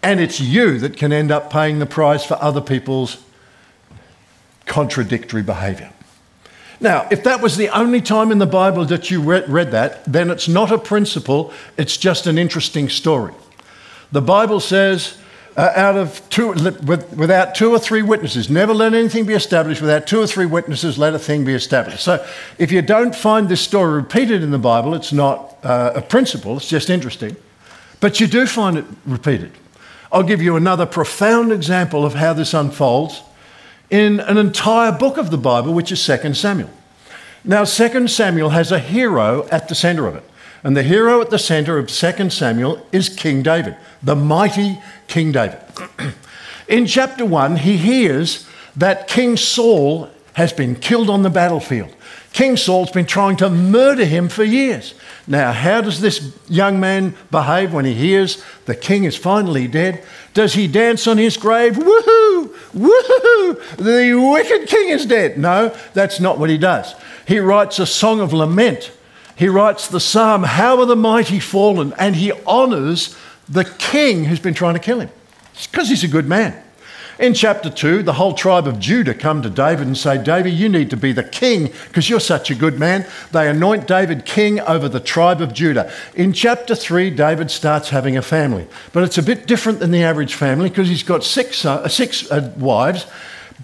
And 0.02 0.20
it's 0.20 0.40
you 0.40 0.80
that 0.80 0.98
can 0.98 1.12
end 1.12 1.32
up 1.32 1.52
paying 1.52 1.80
the 1.80 1.86
price 1.86 2.24
for 2.24 2.42
other 2.42 2.62
people's 2.62 3.18
contradictory 4.66 5.44
behavior. 5.44 5.92
Now, 6.82 7.08
if 7.12 7.24
that 7.26 7.42
was 7.42 7.58
the 7.58 7.70
only 7.70 8.00
time 8.00 8.32
in 8.32 8.38
the 8.38 8.46
Bible 8.46 8.86
that 8.86 9.12
you 9.12 9.22
read, 9.22 9.50
read, 9.50 9.72
that, 9.72 10.06
then 10.06 10.30
it's 10.30 10.48
not 10.48 10.72
a 10.72 10.78
principle, 10.78 11.52
it's 11.76 11.98
just 11.98 12.26
an 12.26 12.38
interesting 12.38 12.88
story. 12.88 13.34
The 14.14 14.22
Bible 14.22 14.62
says, 14.62 15.18
uh, 15.58 15.74
out 15.76 15.98
of 15.98 16.22
two, 16.30 16.54
with, 16.54 17.14
without 17.14 17.54
two 17.54 17.72
or 17.72 17.80
three 17.80 18.02
witnesses, 18.02 18.50
never 18.50 18.74
let 18.74 18.94
anything 18.94 19.26
be 19.26 19.34
established 19.34 19.82
without 19.82 20.08
two 20.08 20.22
or 20.22 20.28
three 20.28 20.46
witnesses, 20.46 20.98
let 20.98 21.14
a 21.14 21.20
thing 21.20 21.44
be 21.44 21.54
established. 21.54 22.02
So 22.02 22.26
if 22.58 22.72
you 22.72 22.82
don't 22.82 23.14
find 23.14 23.50
this 23.50 23.60
story 23.60 23.94
repeated 23.94 24.42
in 24.42 24.52
the 24.52 24.60
Bible, 24.60 24.96
it's 24.96 25.12
not 25.12 25.58
uh, 25.64 25.92
a 25.96 26.02
principle, 26.02 26.56
it's 26.56 26.70
just 26.70 26.90
interesting. 26.90 27.36
But 28.00 28.22
you 28.22 28.28
do 28.28 28.48
find 28.48 28.78
it 28.78 28.86
repeated. 29.06 29.52
I'll 30.12 30.24
give 30.24 30.42
you 30.42 30.56
another 30.56 30.86
profound 30.86 31.52
example 31.52 32.06
of 32.06 32.16
how 32.16 32.34
this 32.34 32.54
unfolds 32.54 33.22
in 33.90 34.20
an 34.20 34.38
entire 34.38 34.92
book 34.92 35.18
of 35.18 35.30
the 35.32 35.38
Bible, 35.38 35.74
which 35.74 35.92
is 35.92 36.04
2 36.06 36.34
Samuel. 36.34 36.70
Now, 37.44 37.64
2 37.64 38.08
Samuel 38.08 38.50
has 38.50 38.72
a 38.72 38.80
hero 38.80 39.48
at 39.52 39.68
the 39.70 39.76
center 39.76 40.08
of 40.08 40.16
it. 40.16 40.24
And 40.64 40.76
the 40.76 40.84
hero 40.84 41.22
at 41.22 41.30
the 41.30 41.40
center 41.40 41.78
of 41.78 41.88
2 41.88 42.30
Samuel 42.30 42.86
is 42.92 43.08
King 43.08 43.44
David, 43.44 43.78
the 44.04 44.16
mighty 44.16 44.82
King 45.08 45.32
David. 45.32 45.60
in 46.68 46.86
chapter 46.86 47.26
1, 47.26 47.58
he 47.58 47.78
hears 47.78 48.48
that 48.76 49.08
King 49.08 49.38
Saul 49.38 50.10
has 50.34 50.52
been 50.52 50.76
killed 50.76 51.10
on 51.10 51.22
the 51.22 51.30
battlefield. 51.30 51.94
King 52.34 52.58
Saul's 52.58 52.92
been 52.92 53.06
trying 53.06 53.38
to 53.38 53.50
murder 53.50 54.06
him 54.06 54.28
for 54.28 54.44
years. 54.44 54.94
Now, 55.30 55.52
how 55.52 55.82
does 55.82 56.02
this 56.02 56.36
young 56.50 56.80
man 56.80 57.16
behave 57.30 57.72
when 57.72 57.86
he 57.86 57.94
hears 57.94 58.44
the 58.66 58.74
king 58.74 59.04
is 59.04 59.16
finally 59.16 59.68
dead? 59.68 60.04
Does 60.34 60.56
he 60.56 60.68
dance 60.68 61.06
on 61.06 61.20
his 61.20 61.38
grave? 61.38 61.74
Woohoo! 61.76 62.48
Woohoo! 62.74 63.78
The 63.78 64.16
wicked 64.16 64.68
king 64.68 64.90
is 64.90 65.06
dead. 65.06 65.38
No, 65.38 65.76
that's 65.94 66.20
not 66.20 66.40
what 66.40 66.50
he 66.50 66.58
does. 66.58 66.96
He 67.28 67.38
writes 67.38 67.78
a 67.78 67.86
song 67.86 68.22
of 68.22 68.34
lament. 68.34 68.92
He 69.36 69.48
writes 69.48 69.88
the 69.88 70.00
psalm, 70.00 70.42
How 70.42 70.80
are 70.80 70.88
the 70.88 70.96
mighty 70.96 71.40
fallen? 71.40 71.94
And 72.00 72.16
he 72.16 72.32
honours 72.48 73.16
the 73.48 73.66
king 73.66 74.26
who's 74.26 74.40
been 74.40 74.56
trying 74.56 74.74
to 74.74 74.80
kill 74.80 75.00
him. 75.00 75.12
It's 75.54 75.68
because 75.68 75.90
he's 75.90 76.04
a 76.04 76.08
good 76.08 76.26
man. 76.26 76.60
In 77.20 77.34
chapter 77.34 77.70
2, 77.70 78.04
the 78.04 78.14
whole 78.14 78.34
tribe 78.34 78.66
of 78.66 78.80
Judah 78.80 79.14
come 79.14 79.42
to 79.42 79.50
David 79.50 79.88
and 79.88 79.98
say, 79.98 80.18
David, 80.18 80.54
you 80.54 80.70
need 80.70 80.90
to 80.92 80.96
be 80.96 81.12
the 81.12 81.22
king 81.22 81.70
because 81.90 82.10
you're 82.10 82.22
such 82.22 82.50
a 82.50 82.56
good 82.56 82.80
man. 82.80 83.06
They 83.34 83.50
anoint 83.50 83.88
David 83.88 84.24
king 84.24 84.62
over 84.62 84.88
the 84.88 85.02
tribe 85.02 85.42
of 85.42 85.54
Judah. 85.54 85.92
In 86.16 86.32
chapter 86.32 86.76
3, 86.76 87.10
David 87.10 87.52
starts 87.52 87.90
having 87.90 88.16
a 88.16 88.22
family. 88.22 88.68
But 88.94 89.04
it's 89.04 89.18
a 89.18 89.24
bit 89.24 89.48
different 89.48 89.80
than 89.80 89.92
the 89.92 90.02
average 90.02 90.34
family 90.34 90.70
because 90.70 90.88
he's 90.88 91.04
got 91.04 91.26
six, 91.26 91.66
uh, 91.66 91.90
six 91.90 92.32
uh, 92.32 92.54
wives. 92.58 93.06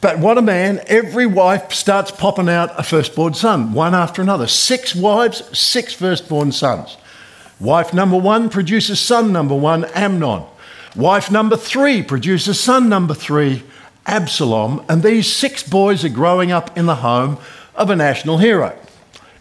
But 0.01 0.19
what 0.19 0.37
a 0.37 0.41
man, 0.41 0.81
every 0.87 1.25
wife 1.25 1.71
starts 1.71 2.11
popping 2.11 2.49
out 2.49 2.77
a 2.77 2.83
firstborn 2.83 3.35
son, 3.35 3.71
one 3.71 3.95
after 3.95 4.21
another. 4.21 4.47
Six 4.47 4.93
wives, 4.93 5.57
six 5.57 5.93
firstborn 5.93 6.51
sons. 6.51 6.97
Wife 7.61 7.93
number 7.93 8.17
one 8.17 8.49
produces 8.49 8.99
son 8.99 9.31
number 9.31 9.55
one, 9.55 9.85
Amnon. 9.95 10.43
Wife 10.95 11.29
number 11.29 11.57
three 11.57 12.01
produces 12.01 12.57
son 12.57 12.87
number 12.87 13.13
three, 13.13 13.63
Absalom, 14.05 14.85
and 14.87 15.03
these 15.03 15.31
six 15.31 15.61
boys 15.61 16.05
are 16.05 16.09
growing 16.09 16.53
up 16.53 16.77
in 16.77 16.85
the 16.85 16.95
home 16.95 17.37
of 17.75 17.89
a 17.89 17.97
national 17.97 18.37
hero. 18.37 18.77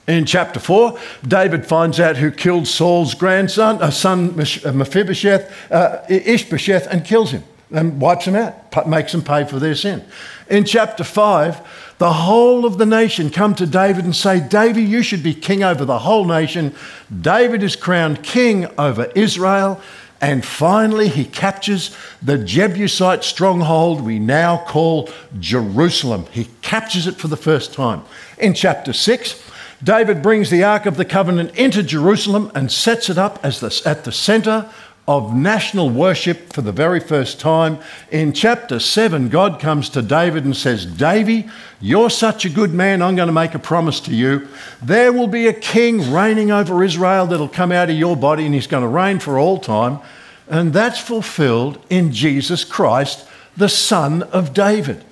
In 0.09 0.27
chapter 0.27 0.59
4, 0.59 0.99
David 1.27 1.65
finds 1.65 2.01
out 2.01 2.17
who 2.17 2.31
killed 2.31 2.67
Saul's 2.67 3.15
grandson, 3.15 3.81
a 3.81 3.93
son 3.93 4.31
uh, 4.31 4.73
Mephibosheth, 4.73 5.51
uh, 5.71 6.03
Ishbosheth, 6.09 6.89
and 6.91 7.05
kills 7.05 7.31
him 7.31 7.45
and 7.71 8.01
wipes 8.01 8.25
them 8.25 8.37
out, 8.37 8.89
makes 8.89 9.13
them 9.13 9.23
pay 9.23 9.45
for 9.45 9.59
their 9.59 9.75
sin. 9.75 10.05
In 10.51 10.65
chapter 10.65 11.05
5, 11.05 11.95
the 11.99 12.13
whole 12.13 12.67
of 12.67 12.79
the 12.79 12.87
nation 12.87 13.31
come 13.31 13.55
to 13.55 13.67
David 13.67 14.05
and 14.05 14.15
say, 14.15 14.41
David, 14.41 14.89
you 14.89 15.03
should 15.03 15.23
be 15.23 15.35
king 15.35 15.63
over 15.63 15.85
the 15.85 16.01
whole 16.01 16.25
nation. 16.25 16.75
David 17.21 17.63
is 17.63 17.77
crowned 17.77 18.23
king 18.23 18.67
over 18.77 19.11
Israel. 19.15 19.81
And 20.25 20.43
finally, 20.43 21.09
he 21.09 21.27
captures 21.27 21.95
the 22.23 22.39
Jebusite 22.39 23.23
stronghold 23.25 24.01
we 24.01 24.19
now 24.19 24.57
call 24.57 25.11
Jerusalem. 25.39 26.25
He 26.31 26.49
captures 26.63 27.07
it 27.07 27.17
for 27.17 27.29
the 27.29 27.37
first 27.37 27.75
time. 27.75 28.05
In 28.39 28.55
chapter 28.55 28.95
6, 28.95 29.51
David 29.83 30.23
brings 30.23 30.49
the 30.49 30.65
Ark 30.65 30.87
of 30.87 30.97
the 30.97 31.05
Covenant 31.05 31.55
into 31.57 31.83
Jerusalem 31.83 32.51
and 32.55 32.73
sets 32.73 33.11
it 33.11 33.19
up 33.19 33.39
as 33.45 33.61
the, 33.61 33.83
at 33.85 34.05
the 34.05 34.13
centre 34.13 34.71
of 35.07 35.35
national 35.35 35.91
worship 35.91 36.51
for 36.55 36.63
the 36.63 36.73
very 36.73 37.01
first 37.01 37.39
time. 37.39 37.79
In 38.11 38.33
chapter 38.33 38.79
7, 38.79 39.29
God 39.29 39.61
comes 39.61 39.91
to 39.91 40.01
David 40.01 40.47
and 40.47 40.57
says, 40.57 40.87
Davy, 40.87 41.47
you're 41.81 42.09
such 42.09 42.47
a 42.47 42.49
good 42.49 42.73
man, 42.73 43.03
I'm 43.03 43.15
going 43.15 43.27
to 43.27 43.33
make 43.33 43.55
a 43.55 43.59
promise 43.59 44.01
to 44.01 44.15
you. 44.15 44.49
There 44.83 45.13
will 45.13 45.27
be 45.27 45.47
a 45.47 45.53
king 45.53 46.11
reigning 46.11 46.51
over 46.51 46.83
Israel 46.83 47.27
that'll 47.27 47.49
come 47.49 47.73
out 47.73 47.91
of 47.91 47.97
your 47.97 48.17
body, 48.17 48.47
and 48.47 48.55
he's 48.55 48.67
going 48.67 48.83
to 48.83 48.89
reign 48.89 49.19
for 49.19 49.39
all 49.39 49.59
time. 49.59 50.01
And 50.49 50.73
that's 50.73 50.99
fulfilled 50.99 51.79
in 51.89 52.13
Jesus 52.13 52.65
Christ, 52.65 53.27
the 53.57 53.69
Son 53.69 54.23
of 54.25 54.53
David. 54.53 55.05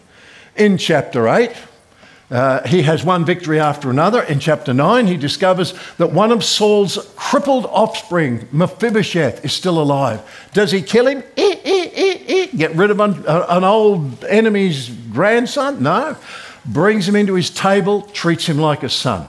In 0.57 0.77
chapter 0.77 1.29
8, 1.29 1.51
uh, 2.31 2.67
he 2.67 2.83
has 2.83 3.05
one 3.05 3.25
victory 3.25 3.61
after 3.61 3.91
another. 3.91 4.23
In 4.23 4.41
chapter 4.41 4.73
9, 4.73 5.07
he 5.07 5.17
discovers 5.17 5.75
that 5.99 6.12
one 6.12 6.33
of 6.33 6.43
Saul's 6.43 7.12
crippled 7.15 7.67
offspring, 7.67 8.49
Mephibosheth, 8.53 9.45
is 9.45 9.53
still 9.53 9.81
alive. 9.81 10.21
Does 10.55 10.73
he 10.73 10.81
kill 10.81 11.07
him? 11.07 11.23
Eh, 11.37 11.57
eh, 11.65 11.91
eh, 11.95 12.47
Get 12.57 12.75
rid 12.75 12.91
of 12.91 13.01
an, 13.01 13.25
uh, 13.27 13.47
an 13.49 13.65
old 13.65 14.25
enemy's 14.25 14.89
grandson? 14.89 15.83
No. 15.83 16.17
Brings 16.65 17.09
him 17.09 17.17
into 17.17 17.35
his 17.35 17.51
table, 17.51 18.03
treats 18.03 18.47
him 18.47 18.59
like 18.59 18.83
a 18.83 18.89
son. 18.89 19.29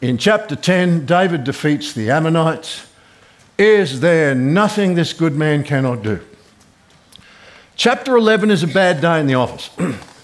In 0.00 0.18
chapter 0.18 0.54
10, 0.54 1.06
David 1.06 1.44
defeats 1.44 1.94
the 1.94 2.10
Ammonites. 2.10 2.86
Is 3.56 4.00
there 4.00 4.34
nothing 4.34 4.94
this 4.94 5.12
good 5.12 5.34
man 5.34 5.62
cannot 5.62 6.02
do? 6.02 6.20
Chapter 7.76 8.16
11 8.16 8.50
is 8.50 8.62
a 8.62 8.68
bad 8.68 9.00
day 9.00 9.20
in 9.20 9.26
the 9.26 9.34
office. 9.34 9.70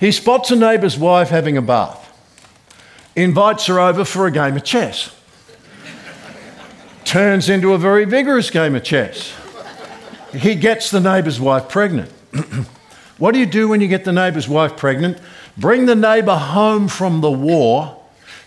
He 0.00 0.12
spots 0.12 0.50
a 0.50 0.56
neighbour's 0.56 0.96
wife 0.96 1.28
having 1.28 1.58
a 1.58 1.62
bath, 1.62 2.10
invites 3.14 3.66
her 3.66 3.78
over 3.78 4.06
for 4.06 4.26
a 4.26 4.30
game 4.30 4.56
of 4.56 4.64
chess. 4.64 5.14
Turns 7.04 7.50
into 7.50 7.74
a 7.74 7.78
very 7.78 8.06
vigorous 8.06 8.48
game 8.48 8.74
of 8.74 8.82
chess. 8.82 9.34
He 10.32 10.54
gets 10.54 10.90
the 10.90 11.00
neighbour's 11.00 11.38
wife 11.38 11.68
pregnant. 11.68 12.10
what 13.18 13.32
do 13.32 13.40
you 13.40 13.44
do 13.44 13.68
when 13.68 13.82
you 13.82 13.88
get 13.88 14.06
the 14.06 14.12
neighbour's 14.12 14.48
wife 14.48 14.78
pregnant? 14.78 15.18
Bring 15.58 15.84
the 15.84 15.94
neighbour 15.94 16.36
home 16.36 16.88
from 16.88 17.20
the 17.20 17.30
war. 17.30 17.99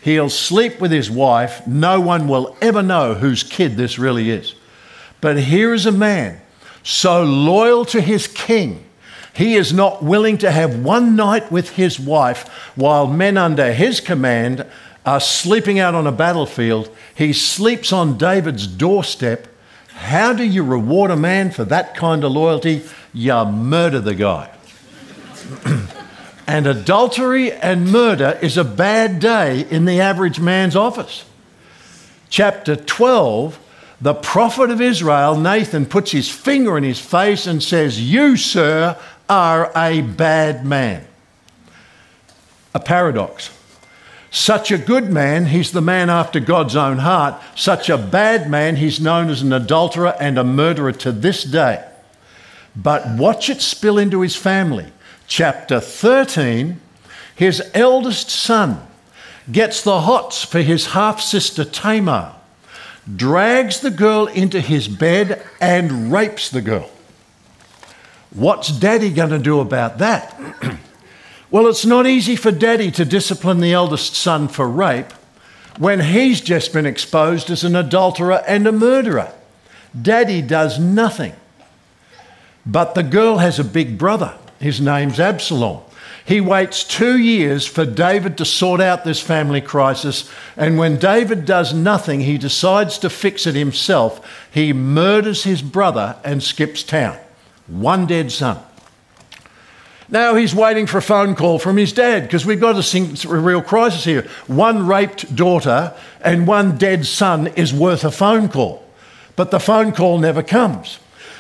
He'll 0.04 0.30
sleep 0.30 0.80
with 0.80 0.92
his 0.92 1.10
wife. 1.10 1.66
No 1.66 2.00
one 2.00 2.28
will 2.28 2.56
ever 2.62 2.84
know 2.84 3.14
whose 3.14 3.44
kid 3.44 3.78
this 3.78 3.98
really 3.98 4.30
is. 4.30 4.54
But 5.22 5.40
here 5.40 5.74
is 5.74 5.86
a 5.86 5.92
man 5.92 6.42
so 6.84 7.24
loyal 7.24 7.86
to 7.86 8.02
his 8.02 8.28
king 8.28 8.84
he 9.34 9.56
is 9.56 9.74
not 9.74 10.04
willing 10.04 10.38
to 10.40 10.52
have 10.52 10.84
one 10.84 11.16
night 11.16 11.52
with 11.52 11.72
his 11.72 12.00
wife 12.00 12.48
while 12.76 13.08
men 13.08 13.36
under 13.36 13.74
his 13.74 14.00
command 14.00 14.66
are 15.06 15.20
sleeping 15.20 15.80
out 15.80 15.96
on 15.96 16.06
a 16.06 16.12
battlefield. 16.12 16.90
He 17.16 17.34
sleeps 17.34 17.92
on 17.92 18.18
David's 18.18 18.68
doorstep. 18.68 19.48
How 19.88 20.34
do 20.34 20.44
you 20.44 20.64
reward 20.64 21.10
a 21.10 21.16
man 21.16 21.50
for 21.52 21.66
that 21.66 21.96
kind 21.96 22.24
of 22.24 22.32
loyalty? 22.32 22.84
You 23.12 23.46
murder 23.46 24.00
the 24.00 24.16
guy. 24.16 24.52
and 26.48 26.68
adultery 26.68 27.52
and 27.52 27.92
murder 27.92 28.38
is 28.42 28.58
a 28.58 28.64
bad 28.64 29.20
day 29.20 29.62
in 29.70 29.86
the 29.86 30.02
average 30.02 30.40
man's 30.40 30.76
office. 30.76 31.26
Chapter 32.30 32.76
12 32.76 33.60
the 34.04 34.14
prophet 34.14 34.70
of 34.70 34.82
Israel, 34.82 35.40
Nathan, 35.40 35.86
puts 35.86 36.12
his 36.12 36.30
finger 36.30 36.78
in 36.78 36.84
his 36.84 37.00
face 37.00 37.48
and 37.48 37.64
says, 37.64 38.02
You, 38.02 38.36
sir, 38.36 38.98
are 39.30 39.72
a 39.78 40.02
bad 40.02 40.66
man. 40.66 41.08
A 42.76 42.82
paradox. 42.82 43.50
Such 44.30 44.72
a 44.72 44.78
good 44.78 45.10
man, 45.10 45.46
he's 45.46 45.72
the 45.72 45.82
man 45.82 46.10
after 46.10 46.42
God's 46.42 46.76
own 46.76 46.98
heart. 46.98 47.42
Such 47.56 47.90
a 47.90 47.98
bad 47.98 48.50
man, 48.50 48.76
he's 48.76 49.00
known 49.00 49.30
as 49.30 49.42
an 49.42 49.54
adulterer 49.54 50.16
and 50.20 50.38
a 50.38 50.44
murderer 50.44 50.92
to 50.92 51.14
this 51.14 51.46
day. 51.46 51.82
But 52.76 53.08
watch 53.08 53.50
it 53.50 53.62
spill 53.62 53.98
into 53.98 54.20
his 54.20 54.36
family. 54.36 54.92
Chapter 55.28 55.80
13 55.80 56.80
his 57.36 57.62
eldest 57.74 58.30
son 58.30 58.86
gets 59.52 59.82
the 59.82 60.02
hots 60.02 60.44
for 60.44 60.62
his 60.62 60.88
half 60.88 61.20
sister 61.20 61.66
Tamar, 61.66 62.34
drags 63.14 63.80
the 63.80 63.92
girl 63.92 64.28
into 64.28 64.62
his 64.62 64.88
bed, 64.88 65.44
and 65.60 66.12
rapes 66.12 66.50
the 66.50 66.62
girl. 66.62 66.90
What's 68.32 68.70
daddy 68.70 69.12
going 69.12 69.32
to 69.32 69.40
do 69.40 69.60
about 69.60 69.98
that? 69.98 70.40
well, 71.52 71.68
it's 71.68 71.86
not 71.86 72.08
easy 72.08 72.36
for 72.36 72.52
daddy 72.52 72.92
to 72.92 73.06
discipline 73.06 73.60
the 73.60 73.74
eldest 73.74 74.16
son 74.16 74.48
for 74.48 74.68
rape 74.68 75.12
when 75.78 76.00
he's 76.00 76.40
just 76.40 76.72
been 76.72 76.86
exposed 76.86 77.50
as 77.50 77.64
an 77.64 77.76
adulterer 77.76 78.44
and 78.48 78.68
a 78.68 78.72
murderer. 78.72 79.34
Daddy 80.00 80.42
does 80.42 80.80
nothing. 80.80 81.34
But 82.66 82.96
the 82.96 83.04
girl 83.04 83.40
has 83.40 83.60
a 83.60 83.64
big 83.64 83.98
brother. 83.98 84.38
His 84.60 84.80
name's 84.80 85.20
Absalom. 85.20 85.82
He 86.26 86.40
waits 86.40 86.86
two 86.86 87.18
years 87.18 87.66
for 87.66 87.86
David 87.86 88.38
to 88.38 88.46
sort 88.46 88.80
out 88.80 89.04
this 89.04 89.20
family 89.20 89.60
crisis, 89.60 90.30
and 90.56 90.78
when 90.78 90.98
David 90.98 91.46
does 91.46 91.74
nothing, 91.74 92.22
he 92.22 92.38
decides 92.38 92.98
to 93.00 93.10
fix 93.10 93.46
it 93.46 93.56
himself. 93.56 94.26
He 94.50 94.72
murders 94.72 95.44
his 95.44 95.62
brother 95.62 96.16
and 96.24 96.42
skips 96.42 96.82
town. 96.84 97.18
One 97.68 98.06
dead 98.06 98.32
son. 98.32 98.60
Now 100.10 100.36
he's 100.36 100.54
waiting 100.54 100.86
for 100.86 101.00
a 101.00 101.02
phone 101.02 101.36
call 101.36 101.60
from 101.60 101.76
his 101.76 101.92
dad 101.92 102.24
because 102.24 102.46
we've 102.46 102.60
got 102.60 102.78
a, 102.78 103.28
real 103.28 103.62
crisis 103.62 104.04
here. 104.04 104.28
One 104.48 104.86
raped 104.86 105.36
daughter 105.36 105.94
and 106.22 106.46
one 106.46 106.78
dead 106.78 107.06
son 107.06 107.48
is 107.48 107.74
worth 107.74 108.04
a 108.04 108.12
phone 108.12 108.48
call, 108.48 108.86
but 109.36 109.52
the 109.52 109.60
phone 109.60 109.92
call 109.92 110.20
never 110.20 110.44
comes. 110.44 111.00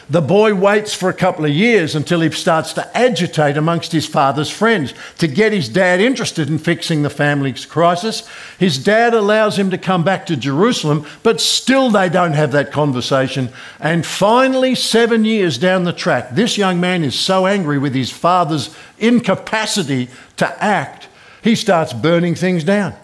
The 0.09 0.21
boy 0.21 0.53
waits 0.53 0.93
for 0.93 1.09
a 1.09 1.13
couple 1.13 1.45
of 1.45 1.51
years 1.51 1.95
until 1.95 2.19
he 2.19 2.29
starts 2.31 2.73
to 2.73 2.97
agitate 2.97 3.55
amongst 3.55 3.93
his 3.93 4.05
father's 4.05 4.49
friends 4.49 4.93
to 5.19 5.27
get 5.27 5.53
his 5.53 5.69
dad 5.69 6.01
interested 6.01 6.49
in 6.49 6.57
fixing 6.57 7.03
the 7.03 7.09
family's 7.09 7.65
crisis. 7.65 8.27
His 8.59 8.77
dad 8.77 9.13
allows 9.13 9.57
him 9.57 9.69
to 9.71 9.77
come 9.77 10.03
back 10.03 10.25
to 10.25 10.35
Jerusalem, 10.35 11.05
but 11.23 11.39
still 11.39 11.89
they 11.89 12.09
don't 12.09 12.33
have 12.33 12.51
that 12.51 12.71
conversation. 12.71 13.49
And 13.79 14.05
finally, 14.05 14.75
seven 14.75 15.23
years 15.23 15.57
down 15.57 15.85
the 15.85 15.93
track, 15.93 16.31
this 16.31 16.57
young 16.57 16.81
man 16.81 17.03
is 17.03 17.17
so 17.17 17.47
angry 17.47 17.79
with 17.79 17.95
his 17.95 18.11
father's 18.11 18.75
incapacity 18.99 20.09
to 20.37 20.63
act, 20.63 21.07
he 21.41 21.55
starts 21.55 21.93
burning 21.93 22.35
things 22.35 22.63
down. 22.63 22.95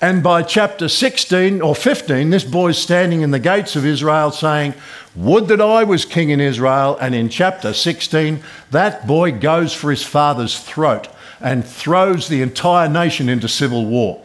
And 0.00 0.22
by 0.22 0.42
chapter 0.42 0.88
16 0.88 1.62
or 1.62 1.74
15, 1.74 2.28
this 2.28 2.44
boy's 2.44 2.76
standing 2.76 3.22
in 3.22 3.30
the 3.30 3.38
gates 3.38 3.76
of 3.76 3.86
Israel 3.86 4.30
saying, 4.30 4.74
Would 5.14 5.48
that 5.48 5.60
I 5.60 5.84
was 5.84 6.04
king 6.04 6.28
in 6.28 6.40
Israel. 6.40 6.98
And 7.00 7.14
in 7.14 7.30
chapter 7.30 7.72
16, 7.72 8.40
that 8.72 9.06
boy 9.06 9.32
goes 9.32 9.72
for 9.72 9.90
his 9.90 10.02
father's 10.02 10.58
throat 10.60 11.08
and 11.40 11.64
throws 11.64 12.28
the 12.28 12.42
entire 12.42 12.88
nation 12.88 13.28
into 13.30 13.48
civil 13.48 13.86
war. 13.86 14.22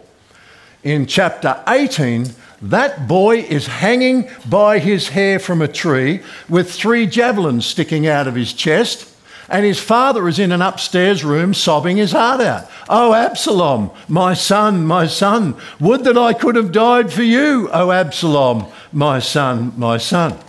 In 0.84 1.06
chapter 1.06 1.64
18, 1.68 2.28
that 2.64 3.08
boy 3.08 3.38
is 3.38 3.68
hanging 3.68 4.30
by 4.50 4.80
his 4.80 5.10
hair 5.10 5.40
from 5.40 5.62
a 5.62 5.68
tree 5.68 6.22
with 6.50 6.72
three 6.72 7.06
javelins 7.08 7.66
sticking 7.66 8.08
out 8.08 8.28
of 8.28 8.36
his 8.36 8.54
chest 8.54 9.11
and 9.52 9.66
his 9.66 9.80
father 9.80 10.30
is 10.30 10.40
in 10.40 10.54
an 10.54 10.62
upstairs 10.62 11.26
room 11.26 11.54
sobbing 11.54 11.98
his 11.98 12.14
heart 12.14 12.40
out. 12.40 12.70
Oh, 12.88 13.14
Absalom, 13.14 13.92
my 14.08 14.34
son, 14.34 14.86
my 14.86 15.08
son, 15.08 15.58
would 15.78 16.06
that 16.06 16.18
I 16.18 16.32
could 16.32 16.56
have 16.56 16.72
died 16.72 17.12
for 17.12 17.22
you, 17.22 17.70
oh, 17.74 17.92
Absalom, 17.92 18.66
my 18.94 19.20
son, 19.20 19.74
my 19.76 19.98
son. 19.98 20.40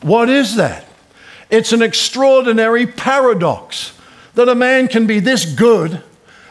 What 0.00 0.30
is 0.30 0.56
that? 0.56 0.86
It's 1.50 1.74
an 1.74 1.82
extraordinary 1.82 2.86
paradox 2.86 3.92
that 4.34 4.48
a 4.48 4.54
man 4.54 4.88
can 4.88 5.06
be 5.06 5.20
this 5.20 5.44
good 5.44 6.02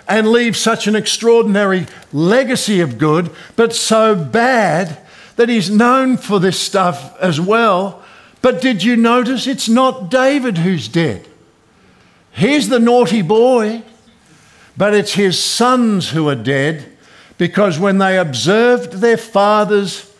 and 0.07 0.27
leave 0.31 0.55
such 0.55 0.85
an 0.85 0.95
extraordinary 0.95 1.87
legacy 2.13 2.81
of 2.81 2.99
good, 2.99 3.31
but 3.55 3.73
so 3.73 4.15
bad 4.15 4.99
that 5.37 5.49
he's 5.49 5.71
known 5.71 6.17
for 6.17 6.39
this 6.39 6.59
stuff 6.59 7.19
as 7.19 7.41
well. 7.41 8.03
But 8.43 8.61
did 8.61 8.83
you 8.83 8.95
notice 8.95 9.47
it's 9.47 9.67
not 9.67 10.11
David 10.11 10.59
who's 10.59 10.87
dead? 10.87 11.27
He's 12.35 12.67
the 12.67 12.79
naughty 12.79 13.21
boy, 13.21 13.83
but 14.75 14.93
it's 14.93 15.13
his 15.13 15.41
sons 15.41 16.09
who 16.09 16.27
are 16.27 16.35
dead 16.35 16.85
because 17.37 17.79
when 17.79 17.97
they 17.97 18.17
observed 18.17 18.93
their 18.93 19.17
father's 19.17 20.13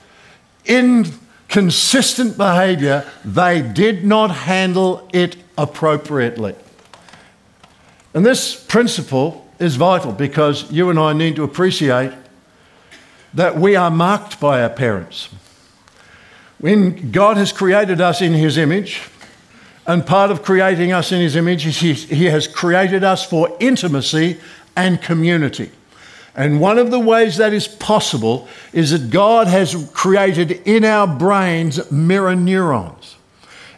inconsistent 0.65 2.37
behavior, 2.37 3.05
they 3.23 3.61
did 3.61 4.05
not 4.05 4.31
handle 4.31 5.09
it 5.13 5.35
appropriately. 5.57 6.55
And 8.13 8.25
this 8.25 8.55
principle 8.55 9.45
is 9.59 9.75
vital 9.75 10.13
because 10.13 10.71
you 10.71 10.89
and 10.89 10.97
I 10.97 11.11
need 11.11 11.35
to 11.35 11.43
appreciate 11.43 12.13
that 13.33 13.57
we 13.57 13.75
are 13.75 13.91
marked 13.91 14.39
by 14.39 14.61
our 14.61 14.69
parents. 14.69 15.27
When 16.59 17.11
God 17.11 17.35
has 17.35 17.51
created 17.51 17.99
us 17.99 18.21
in 18.21 18.33
His 18.33 18.57
image, 18.57 19.01
and 19.87 20.05
part 20.05 20.31
of 20.31 20.43
creating 20.43 20.91
us 20.91 21.11
in 21.11 21.21
his 21.21 21.35
image 21.35 21.65
is 21.65 21.79
he, 21.79 22.25
has 22.25 22.47
created 22.47 23.03
us 23.03 23.23
for 23.23 23.55
intimacy 23.59 24.39
and 24.75 25.01
community. 25.01 25.71
And 26.35 26.59
one 26.59 26.77
of 26.77 26.91
the 26.91 26.99
ways 26.99 27.37
that 27.37 27.53
is 27.53 27.67
possible 27.67 28.47
is 28.73 28.91
that 28.91 29.09
God 29.09 29.47
has 29.47 29.89
created 29.93 30.51
in 30.65 30.83
our 30.83 31.07
brains 31.07 31.91
mirror 31.91 32.35
neurons. 32.35 33.15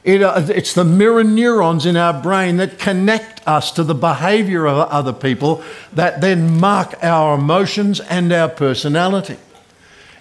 It, 0.04 0.24
uh, 0.24 0.46
it's 0.48 0.74
the 0.74 0.86
mirror 0.86 1.24
neurons 1.24 1.86
in 1.86 1.98
our 1.98 2.20
brain 2.20 2.58
that 2.58 2.80
connect 2.80 3.46
us 3.46 3.72
to 3.74 3.84
the 3.84 3.94
behavior 3.94 4.66
of 4.66 4.88
other 4.90 5.12
people 5.12 5.62
that 5.92 6.22
then 6.22 6.58
mark 6.60 6.96
our 7.04 7.36
emotions 7.36 8.00
and 8.00 8.32
our 8.32 8.48
personality. 8.48 9.38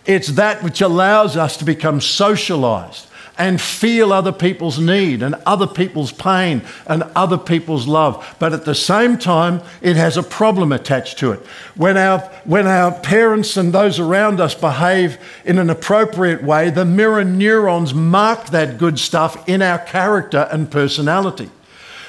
It's 0.04 0.28
that 0.28 0.62
which 0.62 0.80
allows 0.80 1.36
us 1.36 1.56
to 1.58 1.64
become 1.64 2.00
socialized 2.00 3.06
and 3.38 3.60
feel 3.60 4.12
other 4.12 4.32
people's 4.32 4.78
need 4.78 5.22
and 5.22 5.34
other 5.44 5.66
people's 5.66 6.12
pain 6.12 6.62
and 6.86 7.02
other 7.14 7.36
people's 7.36 7.86
love. 7.86 8.36
But 8.38 8.52
at 8.52 8.64
the 8.64 8.74
same 8.74 9.18
time, 9.18 9.60
it 9.82 9.96
has 9.96 10.16
a 10.16 10.22
problem 10.22 10.72
attached 10.72 11.18
to 11.18 11.32
it. 11.32 11.40
When 11.74 11.96
our, 11.96 12.20
when 12.44 12.66
our 12.66 12.92
parents 12.92 13.56
and 13.56 13.72
those 13.72 13.98
around 13.98 14.40
us 14.40 14.54
behave 14.54 15.18
in 15.44 15.58
an 15.58 15.70
appropriate 15.70 16.42
way, 16.42 16.70
the 16.70 16.84
mirror 16.84 17.24
neurons 17.24 17.92
mark 17.92 18.46
that 18.46 18.78
good 18.78 18.98
stuff 18.98 19.48
in 19.48 19.60
our 19.60 19.78
character 19.78 20.48
and 20.50 20.70
personality. 20.70 21.50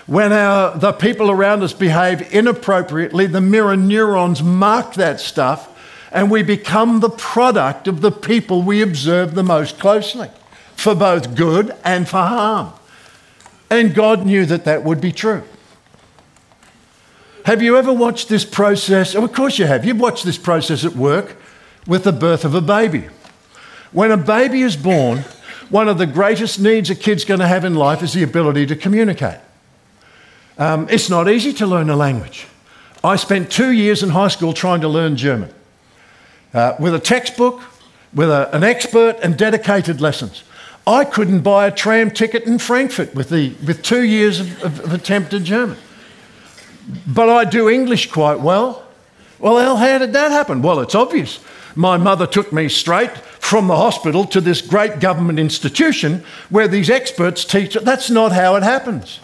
When 0.05 0.31
our, 0.31 0.77
the 0.77 0.93
people 0.93 1.29
around 1.29 1.63
us 1.63 1.73
behave 1.73 2.33
inappropriately, 2.33 3.27
the 3.27 3.41
mirror 3.41 3.75
neurons 3.75 4.41
mark 4.41 4.93
that 4.93 5.19
stuff 5.19 5.73
and 6.09 6.31
we 6.31 6.41
become 6.41 7.01
the 7.01 7.09
product 7.09 7.85
of 7.87 7.99
the 7.99 8.11
people 8.11 8.61
we 8.61 8.81
observe 8.81 9.35
the 9.35 9.43
most 9.43 9.77
closely 9.77 10.29
for 10.77 10.95
both 10.95 11.35
good 11.35 11.75
and 11.83 12.07
for 12.07 12.21
harm. 12.21 12.71
And 13.69 13.93
God 13.93 14.25
knew 14.25 14.45
that 14.45 14.63
that 14.63 14.83
would 14.83 15.01
be 15.01 15.11
true. 15.11 15.43
Have 17.43 17.61
you 17.61 17.77
ever 17.77 17.91
watched 17.91 18.29
this 18.29 18.45
process? 18.45 19.15
Oh, 19.15 19.23
of 19.23 19.33
course 19.33 19.57
you 19.57 19.65
have. 19.65 19.83
You've 19.83 19.99
watched 19.99 20.23
this 20.23 20.37
process 20.37 20.85
at 20.85 20.95
work 20.95 21.35
with 21.87 22.03
the 22.03 22.11
birth 22.11 22.45
of 22.45 22.53
a 22.53 22.61
baby. 22.61 23.07
When 23.91 24.11
a 24.11 24.17
baby 24.17 24.61
is 24.61 24.77
born, 24.77 25.19
one 25.69 25.87
of 25.87 25.97
the 25.97 26.05
greatest 26.05 26.59
needs 26.59 26.89
a 26.89 26.95
kid's 26.95 27.25
going 27.25 27.39
to 27.39 27.47
have 27.47 27.65
in 27.65 27.75
life 27.75 28.03
is 28.03 28.13
the 28.13 28.23
ability 28.23 28.65
to 28.67 28.75
communicate. 28.75 29.39
Um, 30.57 30.87
it's 30.89 31.09
not 31.09 31.29
easy 31.29 31.53
to 31.53 31.65
learn 31.65 31.89
a 31.89 31.95
language. 31.95 32.47
I 33.03 33.15
spent 33.15 33.51
two 33.51 33.71
years 33.71 34.03
in 34.03 34.09
high 34.09 34.27
school 34.27 34.53
trying 34.53 34.81
to 34.81 34.87
learn 34.87 35.15
German 35.15 35.53
uh, 36.53 36.75
with 36.79 36.93
a 36.93 36.99
textbook, 36.99 37.61
with 38.13 38.29
a, 38.29 38.53
an 38.55 38.63
expert, 38.63 39.17
and 39.23 39.37
dedicated 39.37 40.01
lessons. 40.01 40.43
I 40.87 41.03
couldn't 41.03 41.41
buy 41.41 41.67
a 41.67 41.71
tram 41.71 42.11
ticket 42.11 42.43
in 42.43 42.59
Frankfurt 42.59 43.13
with, 43.13 43.29
the, 43.29 43.53
with 43.65 43.83
two 43.83 44.03
years 44.03 44.39
of, 44.39 44.63
of, 44.63 44.79
of 44.79 44.93
attempted 44.93 45.43
German. 45.43 45.77
But 47.05 47.29
I 47.29 47.43
do 47.43 47.67
English 47.67 48.09
quite 48.09 48.39
well. 48.39 48.85
Well, 49.37 49.75
how 49.75 49.97
did 49.97 50.13
that 50.13 50.31
happen? 50.31 50.61
Well, 50.61 50.79
it's 50.79 50.95
obvious. 50.95 51.43
My 51.75 51.97
mother 51.97 52.25
took 52.25 52.53
me 52.53 52.69
straight 52.69 53.15
from 53.17 53.67
the 53.67 53.75
hospital 53.75 54.25
to 54.27 54.39
this 54.39 54.61
great 54.61 55.01
government 55.01 55.39
institution 55.39 56.23
where 56.49 56.69
these 56.69 56.89
experts 56.89 57.43
teach. 57.43 57.73
That's 57.73 58.09
not 58.09 58.31
how 58.31 58.55
it 58.55 58.63
happens. 58.63 59.19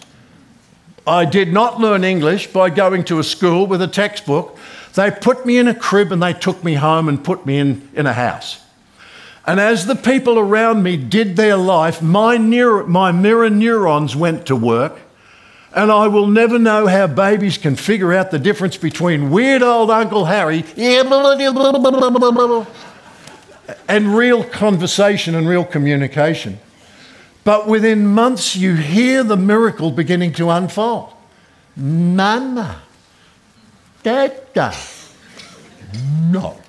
I 1.06 1.24
did 1.24 1.52
not 1.52 1.80
learn 1.80 2.04
English 2.04 2.48
by 2.48 2.70
going 2.70 3.04
to 3.04 3.18
a 3.18 3.24
school 3.24 3.66
with 3.66 3.80
a 3.80 3.88
textbook. 3.88 4.58
They 4.94 5.10
put 5.10 5.44
me 5.46 5.56
in 5.56 5.66
a 5.66 5.74
crib 5.74 6.12
and 6.12 6.22
they 6.22 6.34
took 6.34 6.62
me 6.62 6.74
home 6.74 7.08
and 7.08 7.24
put 7.24 7.46
me 7.46 7.58
in, 7.58 7.88
in 7.94 8.06
a 8.06 8.12
house. 8.12 8.63
And 9.46 9.60
as 9.60 9.86
the 9.86 9.94
people 9.94 10.38
around 10.38 10.82
me 10.82 10.96
did 10.96 11.36
their 11.36 11.56
life, 11.56 12.00
my, 12.00 12.38
neur- 12.38 12.86
my 12.86 13.12
mirror 13.12 13.50
neurons 13.50 14.16
went 14.16 14.46
to 14.46 14.56
work. 14.56 15.00
And 15.74 15.90
I 15.90 16.06
will 16.06 16.28
never 16.28 16.58
know 16.58 16.86
how 16.86 17.08
babies 17.08 17.58
can 17.58 17.74
figure 17.76 18.12
out 18.12 18.30
the 18.30 18.38
difference 18.38 18.76
between 18.76 19.30
weird 19.30 19.60
old 19.60 19.90
Uncle 19.90 20.26
Harry 20.26 20.64
and 23.88 24.16
real 24.16 24.44
conversation 24.44 25.34
and 25.34 25.48
real 25.48 25.64
communication. 25.64 26.60
But 27.42 27.66
within 27.66 28.06
months, 28.06 28.54
you 28.56 28.76
hear 28.76 29.24
the 29.24 29.36
miracle 29.36 29.90
beginning 29.90 30.32
to 30.34 30.48
unfold. 30.48 31.12
Mama, 31.76 32.80
Dada, 34.02 34.74
no. 36.30 36.60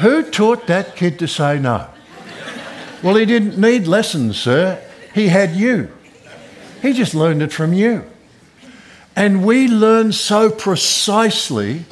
Who 0.00 0.22
taught 0.22 0.66
that 0.66 0.96
kid 0.96 1.18
to 1.18 1.28
say 1.28 1.58
no? 1.58 1.86
Well, 3.02 3.16
he 3.16 3.26
didn't 3.26 3.58
need 3.58 3.86
lessons, 3.86 4.38
sir. 4.38 4.82
He 5.14 5.28
had 5.28 5.54
you. 5.54 5.90
He 6.80 6.94
just 6.94 7.14
learned 7.14 7.42
it 7.42 7.52
from 7.52 7.74
you. 7.74 8.04
And 9.14 9.44
we 9.44 9.68
learn 9.68 10.12
so 10.12 10.50
precisely 10.50 11.84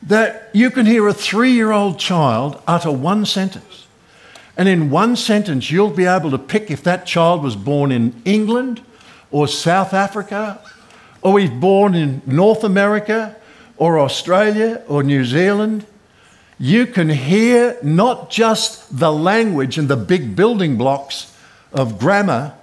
that 0.00 0.48
you 0.52 0.70
can 0.70 0.86
hear 0.86 1.08
a 1.08 1.12
three 1.12 1.50
year 1.50 1.72
old 1.72 1.98
child 1.98 2.62
utter 2.68 2.92
one 2.92 3.26
sentence. 3.26 3.88
And 4.56 4.68
in 4.68 4.88
one 4.88 5.16
sentence, 5.16 5.72
you'll 5.72 5.90
be 5.90 6.04
able 6.04 6.30
to 6.30 6.38
pick 6.38 6.70
if 6.70 6.84
that 6.84 7.04
child 7.04 7.42
was 7.42 7.56
born 7.56 7.90
in 7.90 8.14
England 8.24 8.80
or 9.32 9.48
South 9.48 9.92
Africa 9.92 10.60
or 11.20 11.40
he's 11.40 11.50
born 11.50 11.96
in 11.96 12.22
North 12.26 12.62
America 12.62 13.34
or 13.76 13.98
Australia 13.98 14.84
or 14.86 15.02
New 15.02 15.24
Zealand 15.24 15.84
you 16.58 16.86
can 16.86 17.08
hear 17.08 17.76
not 17.82 18.30
just 18.30 18.98
the 18.98 19.12
language 19.12 19.78
and 19.78 19.88
the 19.88 19.96
big 19.96 20.34
building 20.34 20.76
blocks 20.76 21.36
of 21.72 21.98
grammar, 21.98 22.54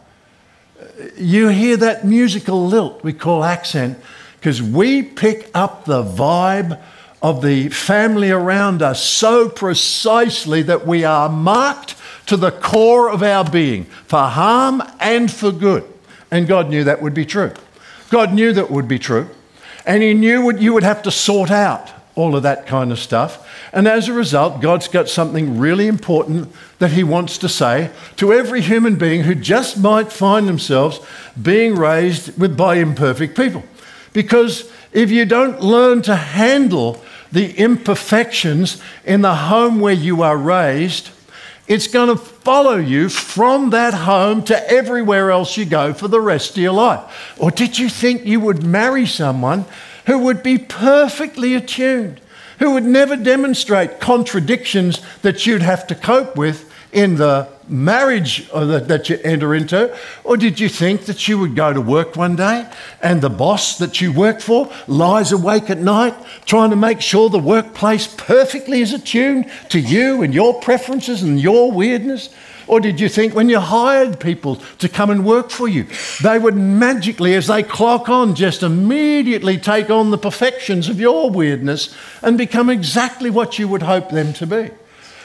you 1.18 1.50
hear 1.50 1.78
that 1.78 2.06
musical 2.06 2.66
lilt 2.66 3.04
we 3.04 3.14
call 3.14 3.44
accent, 3.44 4.00
because 4.40 4.62
we 4.62 5.02
pick 5.02 5.50
up 5.54 5.86
the 5.86 6.04
vibe 6.04 6.82
of 7.22 7.42
the 7.42 7.70
family 7.70 8.32
around 8.32 8.82
us 8.82 9.02
so 9.02 9.48
precisely 9.48 10.62
that 10.62 10.86
we 10.86 11.06
are 11.06 11.30
marked 11.30 11.96
to 12.26 12.36
the 12.36 12.52
core 12.52 13.10
of 13.10 13.24
our 13.24 13.50
being 13.50 13.86
for 13.86 14.20
harm 14.20 14.84
and 15.00 15.32
for 15.32 15.52
good. 15.52 15.84
And 16.32 16.48
God 16.48 16.70
knew 16.70 16.84
that 16.84 17.02
would 17.02 17.14
be 17.14 17.26
true. 17.26 17.54
God 18.10 18.34
knew 18.34 18.52
that 18.54 18.70
would 18.70 18.88
be 18.88 19.00
true. 19.00 19.30
And 19.86 20.04
He 20.04 20.14
knew 20.14 20.42
what 20.44 20.62
you 20.62 20.74
would 20.74 20.84
have 20.84 21.04
to 21.04 21.12
sort 21.12 21.52
out 21.52 21.92
all 22.16 22.36
of 22.36 22.44
that 22.44 22.68
kind 22.68 22.92
of 22.92 23.00
stuff. 23.00 23.48
And 23.74 23.88
as 23.88 24.08
a 24.08 24.14
result, 24.14 24.62
God's 24.62 24.88
got 24.88 25.10
something 25.10 25.58
really 25.58 25.88
important 25.88 26.54
that 26.78 26.92
He 26.92 27.04
wants 27.04 27.40
to 27.40 27.50
say 27.50 27.90
to 28.18 28.32
every 28.32 28.62
human 28.62 28.96
being 28.96 29.24
who 29.24 29.34
just 29.34 29.80
might 29.80 30.12
find 30.12 30.48
themselves 30.48 31.00
being 31.42 31.76
raised 31.76 32.40
with, 32.40 32.56
by 32.56 32.76
imperfect 32.76 33.36
people. 33.36 33.64
Because 34.14 34.72
if 34.92 35.10
you 35.10 35.26
don't 35.26 35.60
learn 35.60 36.04
to 36.04 36.16
handle 36.16 37.02
the 37.32 37.52
imperfections 37.58 38.80
in 39.04 39.22
the 39.22 39.36
home 39.36 39.80
where 39.80 39.94
you 39.94 40.22
are 40.22 40.38
raised, 40.38 41.10
it's 41.68 41.88
going 41.88 42.10
to 42.10 42.16
follow 42.16 42.76
you 42.76 43.10
from 43.10 43.72
that 43.72 43.96
home 43.96 44.44
to 44.44 44.70
everywhere 44.70 45.32
else 45.32 45.58
you 45.58 45.66
go 45.66 45.94
for 45.94 46.08
the 46.08 46.22
rest 46.22 46.52
of 46.52 46.58
your 46.58 46.74
life. 46.74 47.36
Or 47.40 47.50
did 47.50 47.80
you 47.80 47.90
think 47.90 48.24
you 48.24 48.40
would 48.40 48.64
marry 48.64 49.08
someone 49.08 49.66
who 50.06 50.20
would 50.20 50.44
be 50.44 50.58
perfectly 50.58 51.56
attuned, 51.56 52.20
who 52.64 52.72
would 52.72 52.86
never 52.86 53.18
demonstrate 53.18 54.00
contradictions 54.00 55.02
that 55.22 55.46
you'd 55.46 55.62
have 55.62 55.86
to 55.86 55.94
cope 55.94 56.38
with 56.38 56.72
in 56.94 57.18
the 57.18 57.46
marriage 57.68 58.50
uh, 58.54 58.80
that 58.80 59.10
you 59.10 59.20
enter 59.22 59.54
into? 59.54 59.94
Or 60.24 60.38
did 60.38 60.62
you 60.62 60.70
think 60.70 61.02
that 61.08 61.28
you 61.28 61.38
would 61.40 61.58
go 61.58 61.74
to 61.74 61.82
work 61.82 62.16
one 62.16 62.38
day 62.38 62.66
and 63.02 63.22
the 63.22 63.30
boss 63.30 63.78
that 63.80 64.00
you 64.00 64.14
work 64.14 64.40
for 64.40 64.72
lies 64.88 65.34
awake 65.34 65.70
at 65.70 65.80
night 65.80 66.16
trying 66.46 66.70
to 66.70 66.78
make 66.78 67.02
sure 67.02 67.30
the 67.30 67.38
workplace 67.38 68.08
perfectly 68.08 68.80
is 68.80 68.94
attuned 68.94 69.52
to 69.68 69.80
you 69.82 70.24
and 70.24 70.34
your 70.34 70.54
preferences 70.62 71.22
and 71.22 71.42
your 71.42 71.70
weirdness? 71.70 72.30
Or 72.68 72.80
did 72.80 73.00
you 73.00 73.10
think 73.10 73.36
when 73.36 73.50
you 73.50 73.60
hired 73.60 74.20
people 74.20 74.58
to 74.80 74.90
come 74.90 75.10
and 75.10 75.26
work 75.26 75.50
for 75.50 75.68
you, 75.68 75.86
they 76.22 76.40
would 76.40 76.56
magically, 76.56 77.34
as 77.36 77.48
they 77.48 77.64
clock 77.64 78.10
on, 78.10 78.36
just 78.36 78.64
immediately 78.64 79.58
take 79.58 79.90
on 79.90 80.12
the 80.12 80.18
perfections 80.18 80.90
of 80.90 81.00
your 81.00 81.30
weirdness 81.30 81.96
and 82.22 82.38
become 82.38 82.70
exactly 82.70 83.30
what 83.30 83.60
you 83.60 83.68
would 83.68 83.84
hope 83.84 84.10
them 84.10 84.34
to 84.34 84.48
be? 84.48 84.70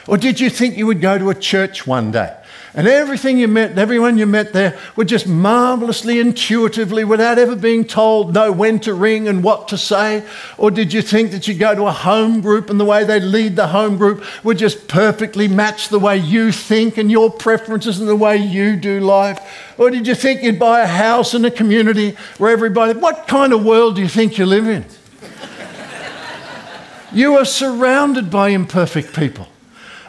Or 0.07 0.17
did 0.17 0.39
you 0.39 0.49
think 0.49 0.77
you 0.77 0.87
would 0.87 1.01
go 1.01 1.17
to 1.17 1.29
a 1.29 1.35
church 1.35 1.85
one 1.85 2.11
day 2.11 2.35
and 2.79 2.87
everything 2.87 3.37
you 3.37 3.49
met, 3.49 3.77
everyone 3.77 4.17
you 4.17 4.25
met 4.25 4.53
there 4.53 4.79
would 4.95 5.09
just 5.09 5.27
marvelously, 5.27 6.21
intuitively, 6.21 7.03
without 7.03 7.37
ever 7.37 7.57
being 7.57 7.83
told, 7.83 8.33
know 8.33 8.53
when 8.53 8.79
to 8.79 8.93
ring 8.93 9.27
and 9.27 9.43
what 9.43 9.67
to 9.67 9.77
say? 9.77 10.23
Or 10.57 10.71
did 10.71 10.93
you 10.93 11.01
think 11.01 11.31
that 11.31 11.45
you'd 11.45 11.59
go 11.59 11.75
to 11.75 11.87
a 11.87 11.91
home 11.91 12.39
group 12.39 12.69
and 12.69 12.79
the 12.79 12.85
way 12.85 13.03
they 13.03 13.19
lead 13.19 13.57
the 13.57 13.67
home 13.67 13.97
group 13.97 14.23
would 14.45 14.57
just 14.57 14.87
perfectly 14.87 15.49
match 15.49 15.89
the 15.89 15.99
way 15.99 16.15
you 16.15 16.53
think 16.53 16.97
and 16.97 17.11
your 17.11 17.29
preferences 17.29 17.99
and 17.99 18.07
the 18.07 18.15
way 18.15 18.37
you 18.37 18.77
do 18.77 19.01
life? 19.01 19.73
Or 19.77 19.91
did 19.91 20.07
you 20.07 20.15
think 20.15 20.41
you'd 20.41 20.57
buy 20.57 20.79
a 20.79 20.87
house 20.87 21.33
in 21.33 21.43
a 21.43 21.51
community 21.51 22.15
where 22.37 22.51
everybody, 22.51 22.97
what 22.97 23.27
kind 23.27 23.51
of 23.51 23.65
world 23.65 23.97
do 23.97 24.01
you 24.01 24.07
think 24.07 24.37
you 24.37 24.45
live 24.45 24.69
in? 24.69 24.85
you 27.11 27.35
are 27.35 27.43
surrounded 27.43 28.31
by 28.31 28.51
imperfect 28.51 29.13
people. 29.13 29.49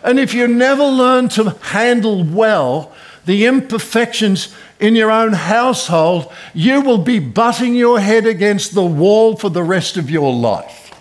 And 0.03 0.19
if 0.19 0.35
you 0.35 0.49
never 0.49 0.85
learn 0.85 1.29
to 1.31 1.51
handle 1.51 2.25
well 2.25 2.93
the 3.27 3.47
imperfections 3.47 4.55
in 4.79 4.97
your 4.97 5.11
own 5.11 5.35
household, 5.35 6.33
you 6.55 6.81
will 6.81 6.99
be 6.99 7.19
butting 7.19 7.75
your 7.75 8.01
head 8.01 8.27
against 8.27 8.75
the 8.75 8.85
wall 8.85 9.37
for 9.37 9.51
the 9.51 9.63
rest 9.63 9.97
of 9.97 10.11
your 10.11 10.35
life. 10.35 10.93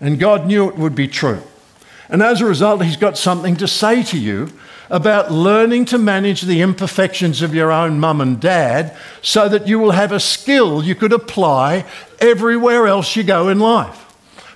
And 0.00 0.20
God 0.20 0.46
knew 0.46 0.68
it 0.68 0.76
would 0.76 0.94
be 0.94 1.08
true. 1.08 1.42
And 2.08 2.22
as 2.22 2.40
a 2.40 2.46
result, 2.46 2.84
He's 2.84 2.96
got 2.96 3.18
something 3.18 3.56
to 3.56 3.68
say 3.68 4.02
to 4.04 4.18
you 4.18 4.50
about 4.88 5.30
learning 5.30 5.84
to 5.86 5.98
manage 5.98 6.42
the 6.42 6.62
imperfections 6.62 7.42
of 7.42 7.54
your 7.54 7.70
own 7.70 8.00
mum 8.00 8.20
and 8.20 8.40
dad 8.40 8.96
so 9.20 9.48
that 9.48 9.68
you 9.68 9.78
will 9.78 9.90
have 9.90 10.12
a 10.12 10.20
skill 10.20 10.82
you 10.82 10.94
could 10.94 11.12
apply 11.12 11.84
everywhere 12.20 12.86
else 12.86 13.14
you 13.14 13.22
go 13.22 13.48
in 13.48 13.58
life. 13.58 14.07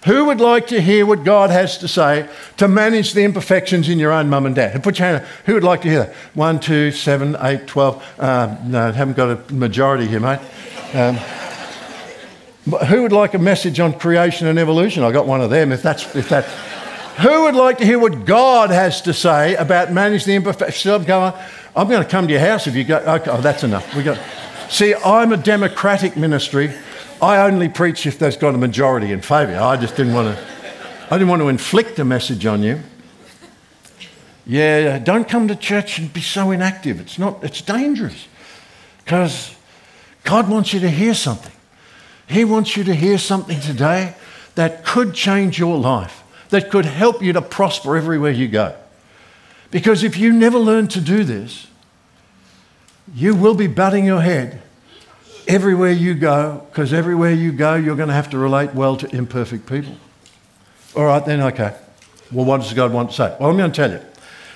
Who 0.06 0.24
would 0.24 0.40
like 0.40 0.66
to 0.68 0.80
hear 0.80 1.06
what 1.06 1.22
God 1.22 1.50
has 1.50 1.78
to 1.78 1.86
say 1.86 2.28
to 2.56 2.66
manage 2.66 3.12
the 3.12 3.22
imperfections 3.22 3.88
in 3.88 4.00
your 4.00 4.10
own 4.10 4.28
mum 4.28 4.46
and 4.46 4.54
dad? 4.54 4.82
Put 4.82 4.98
your 4.98 5.06
hand 5.06 5.22
up. 5.22 5.28
Who 5.46 5.54
would 5.54 5.62
like 5.62 5.82
to 5.82 5.88
hear 5.88 6.00
that? 6.00 6.14
One, 6.34 6.58
two, 6.58 6.90
seven, 6.90 7.36
eight, 7.40 7.68
twelve. 7.68 8.04
Um, 8.18 8.58
no, 8.64 8.90
haven't 8.90 9.16
got 9.16 9.30
a 9.30 9.54
majority 9.54 10.08
here, 10.08 10.18
mate. 10.18 10.40
Um, 10.92 11.14
who 12.86 13.02
would 13.02 13.12
like 13.12 13.34
a 13.34 13.38
message 13.38 13.78
on 13.78 13.92
creation 13.92 14.48
and 14.48 14.58
evolution? 14.58 15.04
I 15.04 15.12
got 15.12 15.26
one 15.26 15.40
of 15.40 15.50
them. 15.50 15.70
If 15.70 15.82
that's 15.82 16.16
if 16.16 16.28
that. 16.30 16.44
Who 17.20 17.42
would 17.42 17.54
like 17.54 17.78
to 17.78 17.84
hear 17.84 17.98
what 17.98 18.24
God 18.24 18.70
has 18.70 19.02
to 19.02 19.12
say 19.12 19.54
about 19.54 19.92
managing 19.92 20.26
the 20.26 20.34
imperfections? 20.34 21.08
I'm 21.74 21.88
going 21.88 22.02
to 22.02 22.08
come 22.08 22.26
to 22.26 22.32
your 22.32 22.40
house 22.40 22.66
if 22.66 22.74
you 22.74 22.84
go. 22.84 22.98
Okay, 22.98 23.30
oh, 23.30 23.40
that's 23.40 23.62
enough. 23.62 23.94
We 23.94 24.02
got. 24.02 24.18
See, 24.68 24.94
I'm 24.94 25.32
a 25.32 25.36
democratic 25.36 26.16
ministry. 26.16 26.72
I 27.22 27.46
only 27.46 27.68
preach 27.68 28.04
if 28.04 28.18
there's 28.18 28.36
got 28.36 28.52
a 28.56 28.58
majority 28.58 29.12
in 29.12 29.20
favour. 29.20 29.56
I 29.56 29.76
just 29.76 29.94
didn't 29.96 30.12
want 30.12 30.36
to. 30.36 30.44
I 31.08 31.18
didn't 31.18 31.28
want 31.28 31.40
to 31.42 31.48
inflict 31.48 32.00
a 32.00 32.04
message 32.04 32.44
on 32.46 32.64
you. 32.64 32.80
Yeah, 34.44 34.98
don't 34.98 35.28
come 35.28 35.46
to 35.46 35.54
church 35.54 36.00
and 36.00 36.12
be 36.12 36.20
so 36.20 36.50
inactive. 36.50 37.00
It's 37.00 37.20
not. 37.20 37.44
It's 37.44 37.62
dangerous 37.62 38.26
because 39.04 39.54
God 40.24 40.48
wants 40.48 40.72
you 40.72 40.80
to 40.80 40.90
hear 40.90 41.14
something. 41.14 41.52
He 42.26 42.44
wants 42.44 42.76
you 42.76 42.82
to 42.84 42.94
hear 42.94 43.18
something 43.18 43.60
today 43.60 44.16
that 44.56 44.84
could 44.84 45.14
change 45.14 45.60
your 45.60 45.78
life, 45.78 46.24
that 46.48 46.70
could 46.70 46.86
help 46.86 47.22
you 47.22 47.32
to 47.34 47.42
prosper 47.42 47.96
everywhere 47.96 48.32
you 48.32 48.48
go. 48.48 48.74
Because 49.70 50.02
if 50.02 50.16
you 50.16 50.32
never 50.32 50.58
learn 50.58 50.88
to 50.88 51.00
do 51.00 51.22
this, 51.22 51.68
you 53.14 53.36
will 53.36 53.54
be 53.54 53.68
butting 53.68 54.04
your 54.04 54.22
head 54.22 54.61
everywhere 55.46 55.92
you 55.92 56.14
go, 56.14 56.66
because 56.70 56.92
everywhere 56.92 57.32
you 57.32 57.52
go, 57.52 57.74
you're 57.74 57.96
going 57.96 58.08
to 58.08 58.14
have 58.14 58.30
to 58.30 58.38
relate 58.38 58.74
well 58.74 58.96
to 58.96 59.14
imperfect 59.14 59.66
people. 59.66 59.94
All 60.96 61.04
right, 61.04 61.24
then, 61.24 61.40
okay. 61.40 61.74
Well, 62.30 62.44
what 62.44 62.60
does 62.60 62.72
God 62.74 62.92
want 62.92 63.10
to 63.10 63.16
say? 63.16 63.36
Well, 63.38 63.50
I'm 63.50 63.56
going 63.56 63.72
to 63.72 63.76
tell 63.76 63.90
you. 63.90 64.00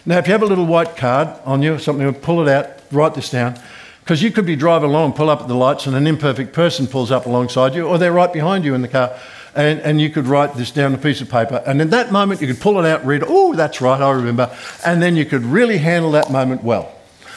Now, 0.05 0.19
if 0.19 0.27
you 0.27 0.33
have 0.33 0.43
a 0.43 0.47
little 0.47 0.67
white 0.67 0.97
card 0.97 1.29
on 1.45 1.63
you, 1.63 1.79
something, 1.79 2.15
pull 2.15 2.47
it 2.47 2.49
out, 2.49 2.69
write 2.93 3.15
this 3.15 3.31
down, 3.31 3.59
because 4.01 4.23
you 4.23 4.31
could 4.31 4.47
be 4.47 4.55
driving 4.55 4.91
along, 4.91 5.15
pull 5.15 5.29
up 5.29 5.41
at 5.41 5.49
the 5.49 5.55
lights, 5.55 5.87
and 5.87 5.97
an 5.97 6.07
imperfect 6.07 6.53
person 6.53 6.87
pulls 6.87 7.11
up 7.11 7.27
alongside 7.27 7.75
you, 7.75 7.87
or 7.87 7.99
they're 7.99 8.13
right 8.13 8.33
behind 8.33 8.65
you 8.65 8.75
in 8.75 8.83
the 8.83 8.89
car, 8.89 9.19
and, 9.55 9.81
and 9.81 10.01
you 10.01 10.11
could 10.11 10.27
write 10.27 10.55
this 10.55 10.71
down 10.71 10.93
on 10.93 10.99
a 10.99 11.03
piece 11.03 11.21
of 11.21 11.29
paper. 11.29 11.63
And 11.67 11.81
in 11.83 11.91
that 11.91 12.13
moment, 12.13 12.41
you 12.41 12.47
could 12.47 12.61
pull 12.61 12.79
it 12.79 12.89
out, 12.89 13.05
read, 13.05 13.25
oh, 13.27 13.55
that's 13.55 13.81
right, 13.81 14.01
I 14.01 14.11
remember, 14.13 14.57
and 14.85 15.03
then 15.03 15.17
you 15.17 15.25
could 15.25 15.45
really 15.45 15.79
handle 15.79 16.13
that 16.13 16.31
moment 16.31 16.63
well. 16.63 16.96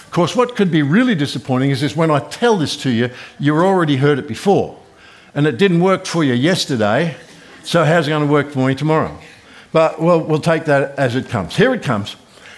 Of 0.09 0.13
course, 0.13 0.35
what 0.35 0.55
could 0.55 0.71
be 0.71 0.81
really 0.81 1.13
disappointing 1.13 1.69
is, 1.69 1.83
is 1.83 1.95
when 1.95 2.09
I 2.09 2.17
tell 2.17 2.57
this 2.57 2.75
to 2.77 2.89
you, 2.89 3.11
you've 3.37 3.59
already 3.59 3.97
heard 3.97 4.17
it 4.17 4.27
before. 4.27 4.75
And 5.35 5.45
it 5.45 5.59
didn't 5.59 5.81
work 5.81 6.07
for 6.07 6.23
you 6.23 6.33
yesterday, 6.33 7.15
so 7.63 7.83
how's 7.83 8.07
it 8.07 8.09
going 8.09 8.25
to 8.25 8.33
work 8.33 8.49
for 8.49 8.67
me 8.67 8.73
tomorrow? 8.73 9.15
But 9.71 10.01
well, 10.01 10.19
we'll 10.19 10.41
take 10.41 10.65
that 10.65 10.97
as 10.97 11.15
it 11.15 11.29
comes. 11.29 11.55
Here 11.55 11.75
it 11.75 11.83
comes. 11.83 12.15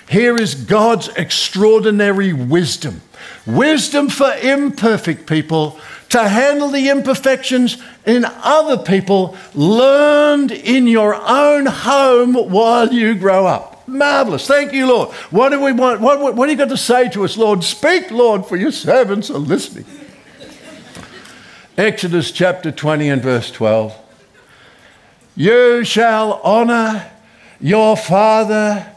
Here 0.09 0.37
is 0.37 0.55
God's 0.55 1.09
extraordinary 1.09 2.31
wisdom. 2.31 3.01
Wisdom 3.45 4.07
for 4.07 4.33
imperfect 4.41 5.27
people 5.27 5.77
to 6.07 6.29
handle 6.29 6.69
the 6.69 6.87
imperfections 6.87 7.83
in 8.05 8.23
other 8.23 8.81
people 8.81 9.37
learned 9.53 10.53
in 10.53 10.87
your 10.87 11.15
own 11.15 11.65
home 11.65 12.33
while 12.33 12.93
you 12.93 13.13
grow 13.13 13.45
up. 13.45 13.70
Marvelous. 13.87 14.47
Thank 14.47 14.73
you, 14.73 14.87
Lord. 14.87 15.09
What 15.29 15.49
do 15.49 15.61
we 15.61 15.71
want? 15.71 16.01
What, 16.01 16.19
what, 16.19 16.35
what 16.35 16.45
do 16.45 16.51
you 16.51 16.57
got 16.57 16.69
to 16.69 16.77
say 16.77 17.09
to 17.09 17.23
us, 17.23 17.37
Lord? 17.37 17.63
Speak, 17.63 18.11
Lord, 18.11 18.45
for 18.45 18.55
your 18.55 18.71
servants 18.71 19.29
are 19.29 19.37
listening. 19.37 19.85
Exodus 21.77 22.31
chapter 22.31 22.71
20 22.71 23.09
and 23.09 23.21
verse 23.21 23.49
12. 23.51 23.97
You 25.35 25.83
shall 25.83 26.41
honor 26.43 27.09
your 27.59 27.95
father 27.95 28.93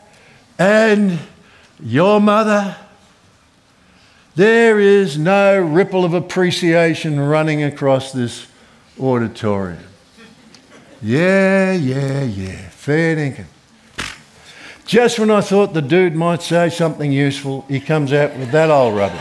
and 0.58 1.18
your 1.82 2.20
mother. 2.20 2.76
There 4.34 4.80
is 4.80 5.16
no 5.16 5.60
ripple 5.60 6.04
of 6.04 6.12
appreciation 6.12 7.20
running 7.20 7.62
across 7.62 8.12
this 8.12 8.48
auditorium. 9.00 9.84
Yeah, 11.00 11.72
yeah, 11.72 12.24
yeah. 12.24 12.68
Fair 12.70 13.14
dinkum. 13.16 13.46
Just 14.86 15.18
when 15.18 15.30
I 15.30 15.40
thought 15.40 15.72
the 15.72 15.82
dude 15.82 16.14
might 16.14 16.42
say 16.42 16.68
something 16.68 17.10
useful, 17.10 17.64
he 17.68 17.80
comes 17.80 18.12
out 18.12 18.36
with 18.36 18.50
that 18.50 18.70
old 18.70 18.96
rubbish. 18.96 19.20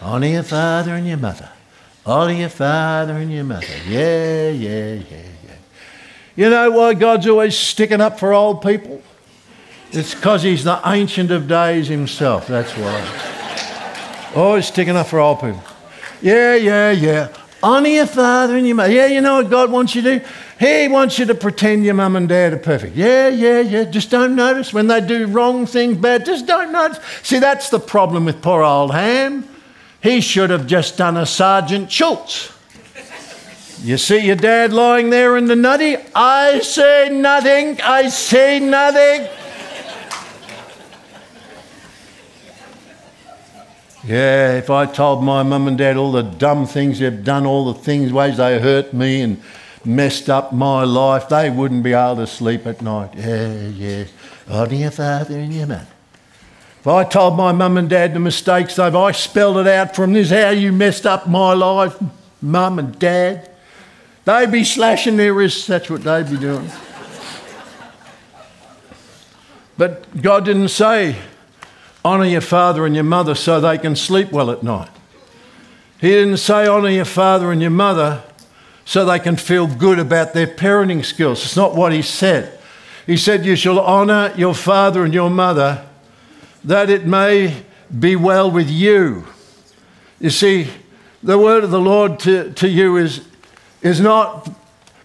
Honor 0.00 0.26
your 0.26 0.42
father 0.42 0.94
and 0.94 1.06
your 1.06 1.16
mother. 1.18 1.48
Honor 2.06 2.32
your 2.32 2.48
father 2.48 3.14
and 3.14 3.32
your 3.32 3.44
mother. 3.44 3.66
Yeah, 3.86 4.50
yeah, 4.50 4.94
yeah, 4.94 5.16
yeah. 5.46 5.54
You 6.36 6.50
know 6.50 6.70
why 6.70 6.94
God's 6.94 7.26
always 7.26 7.56
sticking 7.56 8.00
up 8.00 8.18
for 8.18 8.32
old 8.32 8.62
people? 8.62 9.02
It's 9.92 10.14
because 10.14 10.42
he's 10.42 10.64
the 10.64 10.80
ancient 10.84 11.30
of 11.30 11.46
days 11.46 11.88
himself. 11.88 12.46
That's 12.46 12.72
why. 12.72 14.32
Always 14.34 14.66
sticking 14.66 14.96
up 14.96 15.06
for 15.06 15.20
old 15.20 15.40
people. 15.40 15.62
Yeah, 16.20 16.54
yeah, 16.56 16.90
yeah. 16.90 17.28
Honor 17.62 17.88
your 17.88 18.06
father 18.06 18.56
and 18.56 18.66
your 18.66 18.76
mother. 18.76 18.92
Yeah, 18.92 19.06
you 19.06 19.20
know 19.20 19.36
what 19.36 19.50
God 19.50 19.70
wants 19.70 19.94
you 19.94 20.02
to 20.02 20.18
do? 20.18 20.26
He 20.58 20.86
wants 20.88 21.18
you 21.18 21.26
to 21.26 21.34
pretend 21.34 21.84
your 21.84 21.94
mum 21.94 22.14
and 22.14 22.28
dad 22.28 22.52
are 22.52 22.58
perfect. 22.58 22.94
Yeah, 22.94 23.28
yeah, 23.28 23.60
yeah. 23.60 23.84
Just 23.84 24.10
don't 24.10 24.36
notice 24.36 24.72
when 24.72 24.86
they 24.86 25.00
do 25.00 25.26
wrong 25.26 25.66
things, 25.66 25.96
bad. 25.96 26.24
Just 26.24 26.46
don't 26.46 26.70
notice. 26.70 27.00
See, 27.22 27.40
that's 27.40 27.70
the 27.70 27.80
problem 27.80 28.24
with 28.24 28.40
poor 28.40 28.62
old 28.62 28.92
Ham. 28.92 29.48
He 30.00 30.20
should 30.20 30.50
have 30.50 30.66
just 30.66 30.96
done 30.96 31.16
a 31.16 31.26
Sergeant 31.26 31.90
Schultz. 31.90 32.52
You 33.82 33.98
see 33.98 34.18
your 34.18 34.36
dad 34.36 34.72
lying 34.72 35.10
there 35.10 35.36
in 35.36 35.46
the 35.46 35.56
nutty? 35.56 35.96
I 36.14 36.60
say 36.60 37.08
nothing. 37.10 37.80
I 37.82 38.08
say 38.08 38.60
nothing. 38.60 39.28
Yeah, 44.06 44.58
if 44.58 44.68
I 44.68 44.86
told 44.86 45.24
my 45.24 45.42
mum 45.42 45.66
and 45.66 45.78
dad 45.78 45.96
all 45.96 46.12
the 46.12 46.22
dumb 46.22 46.66
things 46.66 46.98
they've 46.98 47.24
done, 47.24 47.46
all 47.46 47.72
the 47.72 47.78
things, 47.78 48.12
ways 48.12 48.36
they 48.36 48.60
hurt 48.60 48.92
me 48.92 49.22
and 49.22 49.42
messed 49.86 50.30
up 50.30 50.52
my 50.52 50.84
life, 50.84 51.28
they 51.28 51.50
wouldn't 51.50 51.82
be 51.82 51.92
able 51.92 52.16
to 52.16 52.26
sleep 52.26 52.66
at 52.66 52.82
night. 52.82 53.14
Yeah, 53.14 53.68
yeah. 53.68 54.04
Honour 54.48 54.74
your 54.74 54.90
father 54.90 55.38
and 55.38 55.52
your 55.52 55.66
mother. 55.66 55.86
If 56.80 56.86
I 56.86 57.04
told 57.04 57.36
my 57.36 57.52
mum 57.52 57.78
and 57.78 57.88
dad 57.88 58.12
the 58.12 58.20
mistakes 58.20 58.76
they've, 58.76 58.94
I 58.94 59.12
spelled 59.12 59.56
it 59.56 59.66
out 59.66 59.96
from 59.96 60.12
this, 60.12 60.30
how 60.30 60.50
you 60.50 60.70
messed 60.70 61.06
up 61.06 61.26
my 61.26 61.54
life, 61.54 61.96
mum 62.42 62.78
and 62.78 62.98
dad. 62.98 63.50
They'd 64.26 64.52
be 64.52 64.64
slashing 64.64 65.16
their 65.16 65.32
wrists, 65.32 65.66
that's 65.66 65.88
what 65.88 66.02
they'd 66.02 66.28
be 66.28 66.36
doing. 66.36 66.70
But 69.78 70.22
God 70.22 70.44
didn't 70.44 70.68
say, 70.68 71.16
honour 72.04 72.26
your 72.26 72.40
father 72.42 72.84
and 72.84 72.94
your 72.94 73.04
mother 73.04 73.34
so 73.34 73.60
they 73.60 73.78
can 73.78 73.96
sleep 73.96 74.30
well 74.30 74.50
at 74.50 74.62
night. 74.62 74.90
He 76.00 76.08
didn't 76.08 76.36
say, 76.36 76.68
honour 76.68 76.90
your 76.90 77.06
father 77.06 77.50
and 77.50 77.62
your 77.62 77.70
mother 77.70 78.22
so 78.84 79.04
they 79.04 79.18
can 79.18 79.36
feel 79.36 79.66
good 79.66 79.98
about 79.98 80.34
their 80.34 80.46
parenting 80.46 81.04
skills. 81.04 81.44
It's 81.44 81.56
not 81.56 81.74
what 81.74 81.92
he 81.92 82.02
said. 82.02 82.58
He 83.06 83.16
said, 83.16 83.44
You 83.44 83.56
shall 83.56 83.78
honour 83.78 84.32
your 84.36 84.54
father 84.54 85.04
and 85.04 85.14
your 85.14 85.30
mother 85.30 85.86
that 86.64 86.88
it 86.88 87.06
may 87.06 87.62
be 87.98 88.16
well 88.16 88.50
with 88.50 88.70
you. 88.70 89.24
You 90.18 90.30
see, 90.30 90.68
the 91.22 91.38
word 91.38 91.64
of 91.64 91.70
the 91.70 91.80
Lord 91.80 92.18
to, 92.20 92.52
to 92.52 92.68
you 92.68 92.96
is, 92.96 93.26
is 93.82 94.00
not 94.00 94.50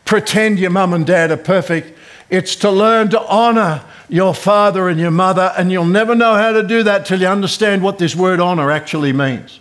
pretend 0.06 0.58
your 0.58 0.72
mum 0.72 0.94
and 0.94 1.06
dad 1.06 1.32
are 1.32 1.38
perfect, 1.38 1.98
it's 2.30 2.56
to 2.56 2.72
learn 2.72 3.10
to 3.10 3.22
honour 3.28 3.84
your 4.08 4.34
father 4.34 4.90
and 4.90 5.00
your 5.00 5.12
mother, 5.12 5.54
and 5.58 5.72
you'll 5.72 5.86
never 5.86 6.16
know 6.16 6.34
how 6.34 6.52
to 6.52 6.64
do 6.64 6.82
that 6.84 7.06
till 7.06 7.22
you 7.22 7.28
understand 7.28 7.84
what 7.84 8.00
this 8.00 8.16
word 8.16 8.40
honour 8.40 8.72
actually 8.72 9.14
means. 9.14 9.60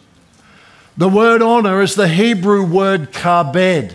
The 0.97 1.09
word 1.09 1.43
honour 1.43 1.83
is 1.83 1.95
the 1.95 2.09
Hebrew 2.09 2.65
word 2.65 3.13
kabed. 3.13 3.95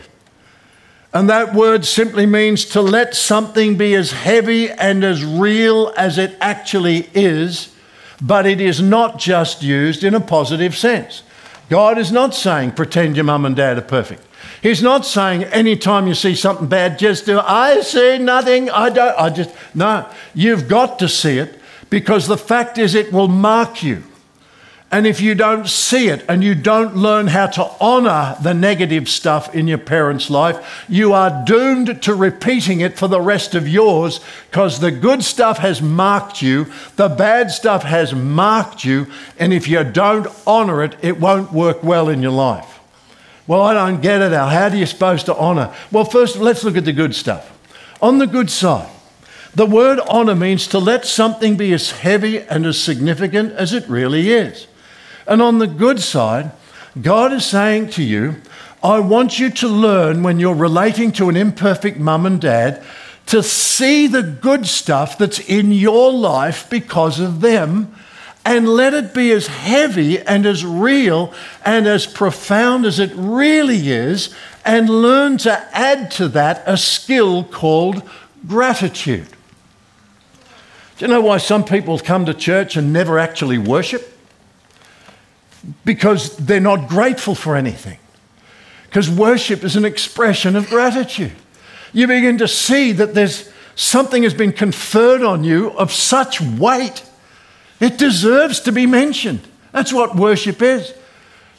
And 1.13 1.30
that 1.30 1.54
word 1.54 1.86
simply 1.86 2.26
means 2.26 2.65
to 2.65 2.82
let 2.82 3.13
something 3.15 3.78
be 3.78 3.93
as 3.93 4.12
heavy 4.12 4.69
and 4.71 5.04
as 5.04 5.23
real 5.23 5.93
as 5.95 6.17
it 6.17 6.36
actually 6.41 7.10
is 7.13 7.73
but 8.23 8.45
it 8.45 8.62
is 8.62 8.82
not 8.82 9.19
just 9.19 9.62
used 9.62 10.04
in 10.04 10.13
a 10.13 10.19
positive 10.19 10.76
sense. 10.78 11.23
God 11.69 11.97
is 11.97 12.12
not 12.12 12.34
saying 12.34 12.71
pretend 12.71 13.17
your 13.17 13.26
mum 13.26 13.45
and 13.45 13.56
dad 13.56 13.78
are 13.78 13.82
perfect. 13.82 14.23
He's 14.62 14.82
not 14.82 15.06
saying 15.06 15.43
anytime 15.45 16.08
you 16.08 16.13
see 16.13 16.36
something 16.36 16.67
bad, 16.67 16.97
just 16.97 17.26
do, 17.26 17.39
I 17.39 17.82
see 17.82 18.17
nothing, 18.17 18.69
I 18.69 18.89
don't, 18.89 19.19
I 19.19 19.30
just, 19.30 19.54
no. 19.76 20.08
You've 20.34 20.69
got 20.69 20.99
to 20.99 21.10
see 21.10 21.38
it 21.38 21.60
because 21.89 22.28
the 22.28 22.38
fact 22.38 22.78
is 22.78 22.95
it 22.95 23.12
will 23.12 23.28
mark 23.28 23.84
you. 23.84 24.04
And 24.93 25.08
if 25.08 25.21
you 25.21 25.34
don't 25.34 25.67
see 25.67 26.10
it 26.10 26.23
and 26.29 26.43
you 26.43 26.53
don't 26.53 26.95
learn 26.95 27.25
how 27.25 27.47
to 27.47 27.63
honour 27.82 28.38
the 28.43 28.53
negative 28.53 29.10
stuff 29.10 29.56
in 29.56 29.67
your 29.67 29.79
parents' 29.79 30.29
life, 30.29 30.86
you 30.88 31.13
are 31.13 31.43
doomed 31.47 32.03
to 32.03 32.13
repeating 32.13 32.79
it 32.79 32.95
for 32.95 33.08
the 33.08 33.19
rest 33.19 33.56
of 33.56 33.67
yours 33.67 34.19
because 34.51 34.79
the 34.79 34.91
good 34.91 35.23
stuff 35.23 35.58
has 35.58 35.82
marked 35.82 36.43
you, 36.43 36.67
the 36.95 37.10
bad 37.10 37.49
stuff 37.49 37.82
has 37.82 38.13
marked 38.13 38.86
you, 38.86 39.08
and 39.39 39.51
if 39.51 39.67
you 39.67 39.84
don't 39.84 40.27
honour 40.45 40.84
it, 40.84 40.95
it 41.01 41.19
won't 41.19 41.51
work 41.51 41.82
well 41.82 42.08
in 42.08 42.21
your 42.21 42.32
life. 42.32 42.79
Well, 43.47 43.63
I 43.63 43.73
don't 43.73 43.99
get 43.99 44.21
it, 44.21 44.32
Al. 44.32 44.49
How 44.49 44.67
are 44.67 44.75
you 44.75 44.86
supposed 44.86 45.25
to 45.25 45.36
honour? 45.36 45.73
Well, 45.91 46.06
first, 46.06 46.38
let's 46.38 46.63
look 46.63 46.77
at 46.77 46.86
the 46.86 46.93
good 46.93 47.15
stuff. 47.15 47.51
On 47.99 48.19
the 48.19 48.27
good 48.27 48.51
side, 48.51 48.91
the 49.56 49.65
word 49.65 49.99
honour 50.01 50.36
means 50.36 50.67
to 50.67 50.77
let 50.77 51.08
something 51.08 51.58
be 51.58 51.73
as 51.73 51.89
heavy 51.89 52.41
and 52.41 52.63
as 52.67 52.79
significant 52.79 53.53
as 53.53 53.73
it 53.73 53.89
really 53.89 54.32
is. 54.32 54.67
And 55.27 55.41
on 55.41 55.59
the 55.59 55.67
good 55.67 55.99
side, 55.99 56.51
God 57.01 57.33
is 57.33 57.45
saying 57.45 57.89
to 57.91 58.03
you, 58.03 58.36
I 58.83 58.99
want 58.99 59.39
you 59.39 59.49
to 59.49 59.67
learn 59.67 60.23
when 60.23 60.39
you're 60.39 60.53
relating 60.53 61.12
to 61.13 61.29
an 61.29 61.38
imperfect 61.38 61.97
mum 61.97 62.25
and 62.25 62.41
dad 62.41 62.83
to 63.27 63.41
see 63.41 64.07
the 64.07 64.21
good 64.23 64.67
stuff 64.67 65.17
that's 65.17 65.39
in 65.39 65.71
your 65.71 66.12
life 66.12 66.69
because 66.69 67.19
of 67.19 67.41
them 67.41 67.95
and 68.45 68.67
let 68.67 68.93
it 68.93 69.13
be 69.13 69.31
as 69.31 69.47
heavy 69.47 70.19
and 70.19 70.45
as 70.45 70.65
real 70.65 71.33
and 71.63 71.88
as 71.88 72.05
profound 72.05 72.86
as 72.86 72.99
it 72.99 73.12
really 73.15 73.89
is, 73.89 74.36
and 74.65 74.89
learn 74.89 75.38
to 75.38 75.51
add 75.75 76.12
to 76.12 76.27
that 76.27 76.62
a 76.65 76.77
skill 76.77 77.43
called 77.43 78.03
gratitude. 78.45 79.27
Do 80.97 81.05
you 81.05 81.07
know 81.07 81.21
why 81.21 81.38
some 81.38 81.63
people 81.63 81.97
come 81.99 82.25
to 82.25 82.33
church 82.33 82.75
and 82.75 82.91
never 82.91 83.17
actually 83.17 83.57
worship? 83.57 84.12
Because 85.86 86.36
they're 86.38 86.60
not 86.60 86.89
grateful 86.89 87.36
for 87.36 87.56
anything. 87.56 87.97
Because 88.86 89.10
worship 89.10 89.63
is 89.63 89.76
an 89.76 89.86
expression 89.86 90.56
of 90.56 90.67
gratitude. 90.67 91.32
You 91.93 92.08
begin 92.08 92.38
to 92.39 92.47
see 92.47 92.91
that 92.91 93.13
there's 93.13 93.52
something 93.76 94.23
has 94.23 94.34
been 94.34 94.52
conferred 94.52 95.23
on 95.23 95.43
you 95.43 95.71
of 95.71 95.91
such 95.91 96.41
weight, 96.41 97.04
it 97.80 97.97
deserves 97.97 98.60
to 98.62 98.71
be 98.71 98.86
mentioned. 98.86 99.41
That's 99.71 99.91
what 99.91 100.15
worship 100.15 100.62
is. 100.62 100.93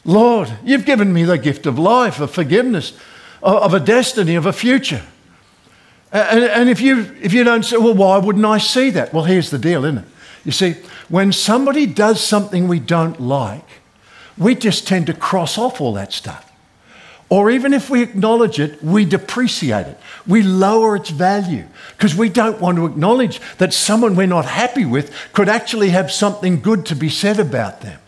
Lord, 0.05 0.51
you've 0.63 0.85
given 0.85 1.11
me 1.11 1.23
the 1.23 1.37
gift 1.37 1.65
of 1.65 1.77
life, 1.79 2.19
of 2.19 2.31
forgiveness, 2.31 2.97
of 3.41 3.73
a 3.73 3.79
destiny, 3.79 4.35
of 4.35 4.45
a 4.45 4.53
future. 4.53 5.01
And, 6.11 6.69
if, 6.69 6.79
you, 6.79 7.13
if 7.21 7.33
you 7.33 7.43
don't 7.43 7.63
say, 7.63 7.77
well, 7.77 7.93
why 7.93 8.17
wouldn't 8.17 8.45
I 8.45 8.57
see 8.57 8.89
that? 8.91 9.13
Well, 9.13 9.25
here's 9.25 9.49
the 9.49 9.57
deal, 9.57 9.83
isn't 9.83 9.97
it? 9.97 10.05
You 10.45 10.51
see, 10.51 10.75
when 11.09 11.33
somebody 11.33 11.85
does 11.85 12.21
something 12.21 12.67
we 12.67 12.79
don't 12.79 13.19
like, 13.19 13.67
we 14.37 14.55
just 14.55 14.87
tend 14.87 15.07
to 15.07 15.13
cross 15.13 15.57
off 15.57 15.79
all 15.79 15.93
that 15.93 16.13
stuff. 16.13 16.51
Or 17.27 17.49
even 17.49 17.73
if 17.73 17.89
we 17.89 18.03
acknowledge 18.03 18.59
it, 18.59 18.83
we 18.83 19.03
depreciate 19.03 19.87
it. 19.87 19.99
We 20.27 20.43
lower 20.43 20.95
its 20.95 21.09
value 21.09 21.65
because 21.97 22.15
we 22.15 22.29
don't 22.29 22.61
want 22.61 22.77
to 22.77 22.85
acknowledge 22.85 23.39
that 23.57 23.73
someone 23.73 24.15
we're 24.15 24.27
not 24.27 24.45
happy 24.45 24.85
with 24.85 25.11
could 25.33 25.49
actually 25.49 25.89
have 25.89 26.11
something 26.11 26.61
good 26.61 26.85
to 26.87 26.95
be 26.95 27.09
said 27.09 27.39
about 27.39 27.81
them. 27.81 27.99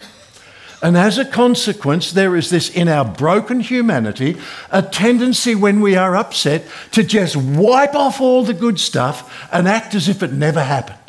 And 0.84 0.96
as 0.96 1.18
a 1.18 1.26
consequence, 1.26 2.12
there 2.12 2.36
is 2.36 2.52
this 2.52 2.70
in 2.70 2.88
our 2.88 3.04
broken 3.04 3.62
humanity 3.62 4.38
a 4.70 4.84
tendency 4.84 5.56
when 5.56 5.82
we 5.82 5.96
are 5.96 6.16
upset 6.16 6.66
to 6.92 7.04
just 7.04 7.36
wipe 7.36 7.96
off 7.96 8.22
all 8.22 8.44
the 8.44 8.54
good 8.54 8.80
stuff 8.80 9.50
and 9.52 9.68
act 9.68 9.96
as 9.96 10.08
if 10.08 10.22
it 10.22 10.32
never 10.32 10.64
happened. 10.64 11.00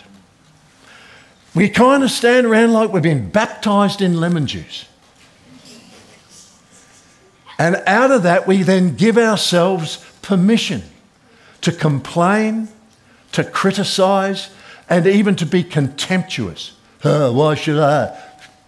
We 1.54 1.68
kind 1.68 2.02
of 2.02 2.10
stand 2.10 2.46
around 2.46 2.72
like 2.72 2.90
we've 2.90 3.02
been 3.02 3.28
baptized 3.28 4.00
in 4.00 4.18
lemon 4.18 4.46
juice. 4.46 4.86
And 7.58 7.82
out 7.86 8.10
of 8.10 8.22
that, 8.22 8.46
we 8.46 8.62
then 8.62 8.94
give 8.94 9.18
ourselves 9.18 10.04
permission 10.22 10.82
to 11.62 11.72
complain, 11.72 12.68
to 13.32 13.42
criticize, 13.42 14.50
and 14.88 15.06
even 15.06 15.34
to 15.36 15.46
be 15.46 15.64
contemptuous. 15.64 16.72
Oh, 17.04 17.32
why 17.32 17.54
should 17.54 17.78
I? 17.78 18.18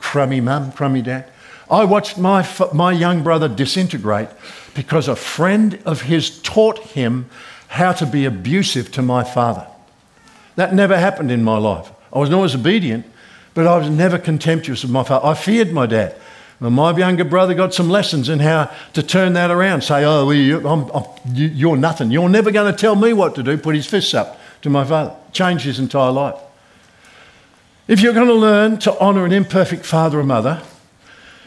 Crummy 0.00 0.40
mum, 0.40 0.72
crummy 0.72 1.02
dad. 1.02 1.30
I 1.70 1.84
watched 1.84 2.18
my, 2.18 2.46
my 2.74 2.90
young 2.90 3.22
brother 3.22 3.48
disintegrate 3.48 4.28
because 4.74 5.06
a 5.06 5.14
friend 5.14 5.80
of 5.86 6.02
his 6.02 6.40
taught 6.42 6.78
him 6.80 7.30
how 7.68 7.92
to 7.92 8.06
be 8.06 8.24
abusive 8.24 8.90
to 8.92 9.02
my 9.02 9.22
father. 9.22 9.66
That 10.56 10.74
never 10.74 10.98
happened 10.98 11.30
in 11.30 11.44
my 11.44 11.58
life. 11.58 11.90
I 12.12 12.18
was 12.18 12.32
always 12.32 12.56
obedient, 12.56 13.06
but 13.54 13.68
I 13.68 13.78
was 13.78 13.88
never 13.88 14.18
contemptuous 14.18 14.82
of 14.82 14.90
my 14.90 15.04
father. 15.04 15.26
I 15.26 15.34
feared 15.34 15.72
my 15.72 15.86
dad. 15.86 16.16
My 16.60 16.94
younger 16.96 17.24
brother 17.24 17.54
got 17.54 17.72
some 17.72 17.88
lessons 17.88 18.28
in 18.28 18.38
how 18.38 18.70
to 18.92 19.02
turn 19.02 19.32
that 19.32 19.50
around. 19.50 19.82
Say, 19.82 20.04
oh, 20.04 20.26
well, 20.26 20.34
you, 20.34 21.46
you're 21.46 21.76
nothing. 21.76 22.10
You're 22.10 22.28
never 22.28 22.50
going 22.50 22.70
to 22.70 22.78
tell 22.78 22.94
me 22.94 23.14
what 23.14 23.34
to 23.36 23.42
do. 23.42 23.56
Put 23.56 23.74
his 23.74 23.86
fists 23.86 24.12
up 24.12 24.38
to 24.60 24.68
my 24.68 24.84
father. 24.84 25.16
Changed 25.32 25.64
his 25.64 25.78
entire 25.78 26.12
life. 26.12 26.38
If 27.88 28.02
you're 28.02 28.12
going 28.12 28.28
to 28.28 28.34
learn 28.34 28.78
to 28.80 28.96
honour 28.98 29.24
an 29.24 29.32
imperfect 29.32 29.86
father 29.86 30.20
or 30.20 30.24
mother, 30.24 30.62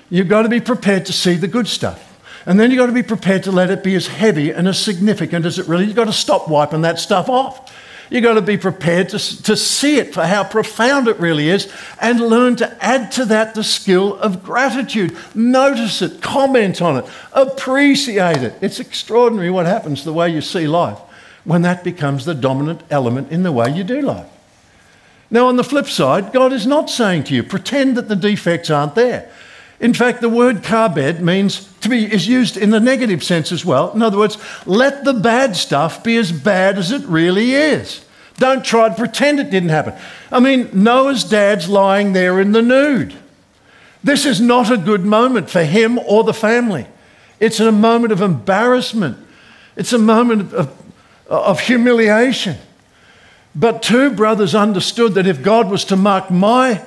you've 0.09 0.27
got 0.27 0.41
to 0.41 0.49
be 0.49 0.59
prepared 0.59 1.05
to 1.05 1.13
see 1.13 1.35
the 1.35 1.47
good 1.47 1.67
stuff. 1.67 2.09
And 2.45 2.59
then 2.59 2.71
you've 2.71 2.79
got 2.79 2.87
to 2.87 2.91
be 2.91 3.03
prepared 3.03 3.43
to 3.43 3.51
let 3.51 3.69
it 3.69 3.83
be 3.83 3.95
as 3.95 4.07
heavy 4.07 4.49
and 4.49 4.67
as 4.67 4.79
significant 4.79 5.45
as 5.45 5.59
it 5.59 5.67
really. 5.67 5.83
is. 5.83 5.89
You've 5.89 5.95
got 5.95 6.05
to 6.05 6.13
stop 6.13 6.49
wiping 6.49 6.81
that 6.81 6.99
stuff 6.99 7.29
off. 7.29 7.72
You've 8.09 8.23
got 8.23 8.33
to 8.35 8.41
be 8.41 8.57
prepared 8.57 9.09
to, 9.09 9.43
to 9.43 9.55
see 9.55 9.97
it 9.97 10.13
for 10.13 10.23
how 10.25 10.43
profound 10.43 11.07
it 11.07 11.19
really 11.19 11.49
is 11.49 11.71
and 11.99 12.19
learn 12.19 12.55
to 12.57 12.83
add 12.83 13.11
to 13.13 13.25
that 13.25 13.55
the 13.55 13.63
skill 13.63 14.17
of 14.17 14.43
gratitude. 14.43 15.17
Notice 15.33 16.01
it, 16.01 16.21
comment 16.21 16.81
on 16.81 16.97
it, 16.97 17.05
appreciate 17.31 18.43
it. 18.43 18.55
It's 18.61 18.79
extraordinary 18.79 19.49
what 19.49 19.65
happens 19.65 20.03
the 20.03 20.13
way 20.13 20.29
you 20.29 20.41
see 20.41 20.67
life 20.67 20.99
when 21.43 21.61
that 21.63 21.83
becomes 21.83 22.25
the 22.25 22.35
dominant 22.35 22.81
element 22.89 23.31
in 23.31 23.43
the 23.43 23.51
way 23.51 23.69
you 23.69 23.83
do 23.83 24.01
life. 24.01 24.27
Now, 25.29 25.47
on 25.47 25.55
the 25.55 25.63
flip 25.63 25.87
side, 25.87 26.31
God 26.31 26.53
is 26.53 26.67
not 26.67 26.89
saying 26.89 27.23
to 27.25 27.35
you, 27.35 27.41
pretend 27.41 27.97
that 27.97 28.07
the 28.07 28.15
defects 28.15 28.69
aren't 28.69 28.95
there. 28.95 29.31
In 29.83 29.93
fact, 29.93 30.21
the 30.21 30.29
word 30.29 30.63
kabed 30.63 31.19
means 31.19 31.65
to 31.81 31.89
be 31.89 32.05
is 32.05 32.25
used 32.25 32.55
in 32.55 32.69
the 32.69 32.79
negative 32.79 33.21
sense 33.21 33.51
as 33.51 33.65
well. 33.65 33.91
In 33.91 34.01
other 34.01 34.17
words, 34.17 34.37
let 34.65 35.03
the 35.03 35.13
bad 35.13 35.57
stuff 35.57 36.01
be 36.01 36.15
as 36.15 36.31
bad 36.31 36.77
as 36.77 36.89
it 36.89 37.01
really 37.01 37.53
is. 37.53 38.05
Don't 38.37 38.63
try 38.63 38.87
to 38.87 38.95
pretend 38.95 39.41
it 39.41 39.51
didn't 39.51 39.69
happen. 39.69 39.93
I 40.31 40.39
mean, 40.39 40.69
Noah's 40.71 41.25
dad's 41.25 41.67
lying 41.67 42.13
there 42.13 42.39
in 42.39 42.53
the 42.53 42.61
nude. 42.61 43.13
This 44.01 44.25
is 44.25 44.39
not 44.39 44.71
a 44.71 44.77
good 44.77 45.03
moment 45.03 45.49
for 45.49 45.65
him 45.65 45.99
or 45.99 46.23
the 46.23 46.33
family. 46.33 46.87
It's 47.41 47.59
a 47.59 47.69
moment 47.69 48.13
of 48.13 48.21
embarrassment, 48.21 49.17
it's 49.75 49.91
a 49.91 49.99
moment 49.99 50.53
of, 50.53 50.73
of 51.27 51.59
humiliation. 51.59 52.55
But 53.53 53.83
two 53.83 54.11
brothers 54.11 54.55
understood 54.55 55.15
that 55.15 55.27
if 55.27 55.43
God 55.43 55.69
was 55.69 55.83
to 55.85 55.97
mark 55.97 56.31
my 56.31 56.81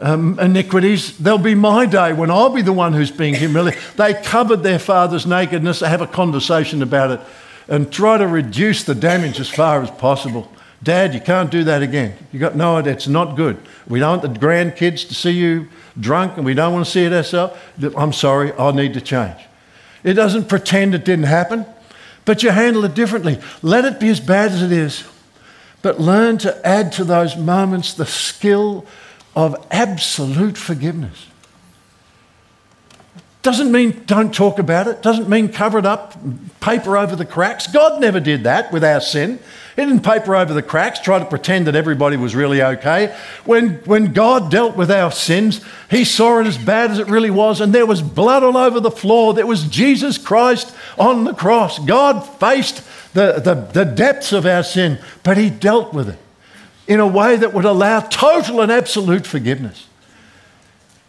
um, 0.00 0.38
iniquities, 0.40 1.16
there'll 1.18 1.38
be 1.38 1.54
my 1.54 1.86
day 1.86 2.12
when 2.12 2.30
I'll 2.30 2.50
be 2.50 2.62
the 2.62 2.72
one 2.72 2.92
who's 2.92 3.10
being 3.10 3.34
humiliated. 3.34 3.80
They 3.96 4.14
covered 4.14 4.62
their 4.62 4.78
father's 4.78 5.26
nakedness, 5.26 5.80
they 5.80 5.88
have 5.88 6.00
a 6.00 6.06
conversation 6.06 6.82
about 6.82 7.10
it, 7.10 7.20
and 7.68 7.92
try 7.92 8.18
to 8.18 8.26
reduce 8.26 8.84
the 8.84 8.94
damage 8.94 9.38
as 9.38 9.48
far 9.48 9.82
as 9.82 9.90
possible. 9.90 10.50
Dad, 10.82 11.12
you 11.12 11.20
can't 11.20 11.50
do 11.50 11.64
that 11.64 11.82
again. 11.82 12.14
You 12.32 12.40
got 12.40 12.56
no 12.56 12.76
idea. 12.76 12.94
It's 12.94 13.06
not 13.06 13.36
good. 13.36 13.58
We 13.86 14.00
don't 14.00 14.22
want 14.22 14.34
the 14.34 14.40
grandkids 14.40 15.06
to 15.08 15.14
see 15.14 15.32
you 15.32 15.68
drunk, 15.98 16.36
and 16.36 16.46
we 16.46 16.54
don't 16.54 16.72
want 16.72 16.86
to 16.86 16.90
see 16.90 17.04
it 17.04 17.12
ourselves. 17.12 17.54
I'm 17.96 18.14
sorry. 18.14 18.52
I 18.54 18.70
need 18.72 18.94
to 18.94 19.00
change. 19.02 19.38
It 20.02 20.14
doesn't 20.14 20.48
pretend 20.48 20.94
it 20.94 21.04
didn't 21.04 21.26
happen, 21.26 21.66
but 22.24 22.42
you 22.42 22.50
handle 22.50 22.84
it 22.86 22.94
differently. 22.94 23.38
Let 23.60 23.84
it 23.84 24.00
be 24.00 24.08
as 24.08 24.20
bad 24.20 24.52
as 24.52 24.62
it 24.62 24.72
is, 24.72 25.04
but 25.82 26.00
learn 26.00 26.38
to 26.38 26.66
add 26.66 26.92
to 26.92 27.04
those 27.04 27.36
moments 27.36 27.92
the 27.92 28.06
skill 28.06 28.86
of 29.34 29.66
absolute 29.70 30.58
forgiveness. 30.58 31.26
Doesn't 33.42 33.72
mean 33.72 34.02
don't 34.04 34.34
talk 34.34 34.58
about 34.58 34.86
it, 34.86 35.00
doesn't 35.00 35.28
mean 35.28 35.48
cover 35.48 35.78
it 35.78 35.86
up, 35.86 36.14
paper 36.60 36.98
over 36.98 37.16
the 37.16 37.24
cracks. 37.24 37.66
God 37.66 37.98
never 37.98 38.20
did 38.20 38.44
that 38.44 38.70
with 38.70 38.84
our 38.84 39.00
sin. 39.00 39.38
He 39.76 39.86
didn't 39.86 40.04
paper 40.04 40.36
over 40.36 40.52
the 40.52 40.62
cracks, 40.62 41.00
try 41.00 41.18
to 41.18 41.24
pretend 41.24 41.66
that 41.66 41.74
everybody 41.74 42.18
was 42.18 42.34
really 42.34 42.60
okay. 42.60 43.16
When, 43.46 43.76
when 43.86 44.12
God 44.12 44.50
dealt 44.50 44.76
with 44.76 44.90
our 44.90 45.10
sins, 45.10 45.64
He 45.90 46.04
saw 46.04 46.40
it 46.40 46.46
as 46.46 46.58
bad 46.58 46.90
as 46.90 46.98
it 46.98 47.06
really 47.06 47.30
was, 47.30 47.62
and 47.62 47.72
there 47.72 47.86
was 47.86 48.02
blood 48.02 48.42
all 48.42 48.58
over 48.58 48.78
the 48.78 48.90
floor. 48.90 49.32
There 49.32 49.46
was 49.46 49.64
Jesus 49.64 50.18
Christ 50.18 50.74
on 50.98 51.24
the 51.24 51.32
cross. 51.32 51.78
God 51.78 52.20
faced 52.20 52.82
the, 53.14 53.40
the, 53.40 53.54
the 53.54 53.84
depths 53.86 54.32
of 54.32 54.44
our 54.44 54.62
sin, 54.62 54.98
but 55.22 55.38
He 55.38 55.48
dealt 55.48 55.94
with 55.94 56.10
it 56.10 56.18
in 56.90 56.98
a 56.98 57.06
way 57.06 57.36
that 57.36 57.54
would 57.54 57.64
allow 57.64 58.00
total 58.00 58.60
and 58.60 58.72
absolute 58.72 59.24
forgiveness. 59.24 59.86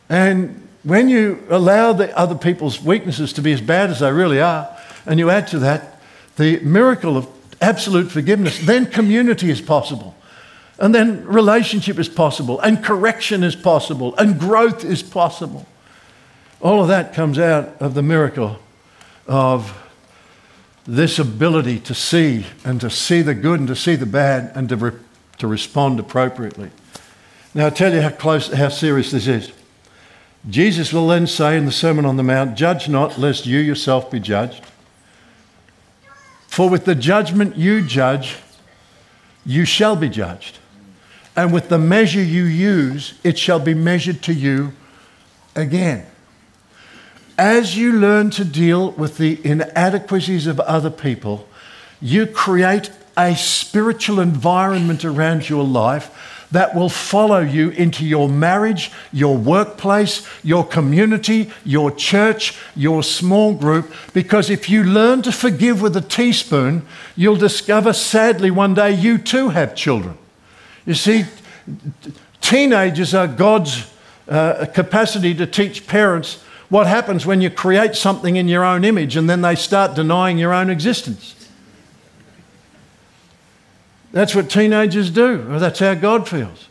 And 0.10 0.68
when 0.84 1.10
you 1.10 1.44
allow 1.50 1.92
the 1.92 2.16
other 2.16 2.36
people's 2.36 2.80
weaknesses 2.80 3.34
to 3.34 3.42
be 3.42 3.52
as 3.52 3.62
bad 3.62 3.90
as 3.90 4.00
they 4.00 4.12
really 4.12 4.40
are, 4.40 4.70
and 5.08 5.18
you 5.20 5.32
add 5.32 5.48
to 5.48 5.60
that 5.60 6.00
the 6.36 6.60
miracle 6.60 7.18
of 7.18 7.28
absolute 7.62 8.12
forgiveness, 8.12 8.64
then 8.64 8.86
community 8.86 9.50
is 9.50 9.60
possible. 9.60 10.16
And 10.78 10.94
then 10.94 11.26
relationship 11.26 11.98
is 11.98 12.08
possible, 12.08 12.60
and 12.60 12.84
correction 12.84 13.44
is 13.44 13.56
possible, 13.56 14.16
and 14.18 14.40
growth 14.40 14.86
is 14.86 15.02
possible. 15.02 15.66
All 16.62 16.84
of 16.84 16.90
that 16.90 17.16
comes 17.16 17.40
out 17.40 17.82
of 17.82 17.96
the 17.96 18.04
miracle 18.04 18.60
of 19.26 19.76
this 20.86 21.18
ability 21.18 21.80
to 21.80 21.96
see 21.96 22.46
and 22.64 22.80
to 22.82 22.92
see 22.92 23.24
the 23.24 23.34
good 23.34 23.60
and 23.60 23.68
to 23.68 23.76
see 23.76 23.96
the 23.96 24.06
bad 24.06 24.52
and 24.54 24.70
to, 24.70 25.00
to 25.38 25.48
respond 25.48 26.00
appropriately. 26.00 26.70
Now, 27.54 27.66
I'll 27.66 27.72
tell 27.72 27.94
you 27.94 28.02
how 28.02 28.10
close, 28.10 28.52
how 28.52 28.70
serious 28.70 29.12
this 29.12 29.28
is. 29.28 29.52
Jesus 30.50 30.92
will 30.92 31.08
then 31.08 31.28
say 31.28 31.58
in 31.58 31.66
the 31.66 31.72
Sermon 31.72 32.06
on 32.06 32.18
the 32.18 32.24
Mount, 32.24 32.56
Judge 32.56 32.90
not, 32.90 33.18
lest 33.18 33.46
you 33.46 33.60
yourself 33.60 34.10
be 34.10 34.20
judged. 34.20 34.66
For 36.48 36.70
with 36.70 36.86
the 36.86 36.96
judgment 36.96 37.56
you 37.56 37.82
judge, 37.82 38.38
you 39.46 39.66
shall 39.66 39.96
be 39.96 40.10
judged. 40.10 40.58
And 41.36 41.54
with 41.54 41.70
the 41.70 41.78
measure 41.78 42.22
you 42.22 42.44
use, 42.44 43.14
it 43.24 43.38
shall 43.38 43.60
be 43.60 43.74
measured 43.74 44.22
to 44.24 44.34
you 44.34 44.74
again. 45.56 46.06
As 47.38 47.78
you 47.78 47.94
learn 47.94 48.30
to 48.32 48.46
deal 48.46 48.92
with 48.92 49.18
the 49.18 49.40
inadequacies 49.46 50.46
of 50.46 50.60
other 50.60 50.90
people, 50.90 51.48
you 52.02 52.28
create 52.28 52.92
a 53.30 53.36
spiritual 53.36 54.20
environment 54.20 55.06
around 55.06 55.50
your 55.50 55.64
life 55.64 56.10
that 56.52 56.76
will 56.76 56.90
follow 56.90 57.40
you 57.40 57.70
into 57.70 58.06
your 58.06 58.28
marriage, 58.28 58.92
your 59.14 59.38
workplace, 59.38 60.28
your 60.44 60.66
community, 60.66 61.50
your 61.64 61.92
church, 61.92 62.58
your 62.76 63.04
small 63.04 63.54
group. 63.54 63.92
Because 64.14 64.50
if 64.50 64.70
you 64.70 64.84
learn 64.84 65.22
to 65.22 65.32
forgive 65.32 65.82
with 65.82 65.96
a 65.96 66.02
teaspoon, 66.02 66.86
you'll 67.16 67.38
discover 67.38 67.94
sadly 67.94 68.52
one 68.52 68.74
day 68.74 68.92
you 68.92 69.18
too 69.18 69.50
have 69.50 69.76
children. 69.76 70.18
You 70.86 70.94
see, 70.94 71.24
teenagers 72.42 73.14
are 73.14 73.28
God's 73.28 73.90
uh, 74.28 74.66
capacity 74.74 75.34
to 75.36 75.48
teach 75.48 75.88
parents 75.88 76.44
what 76.70 76.88
happens 76.88 77.26
when 77.26 77.42
you 77.42 77.50
create 77.50 77.96
something 77.96 78.38
in 78.38 78.48
your 78.48 78.64
own 78.64 78.86
image 78.86 79.16
and 79.16 79.30
then 79.30 79.42
they 79.42 79.56
start 79.56 79.96
denying 79.96 80.38
your 80.38 80.54
own 80.54 80.70
existence. 80.70 81.36
That's 84.12 84.36
what 84.36 84.50
teenagers 84.50 85.10
do. 85.10 85.46
Well, 85.48 85.60
that's 85.60 85.80
how 85.80 85.94
God 85.94 86.28
feels. 86.28 86.68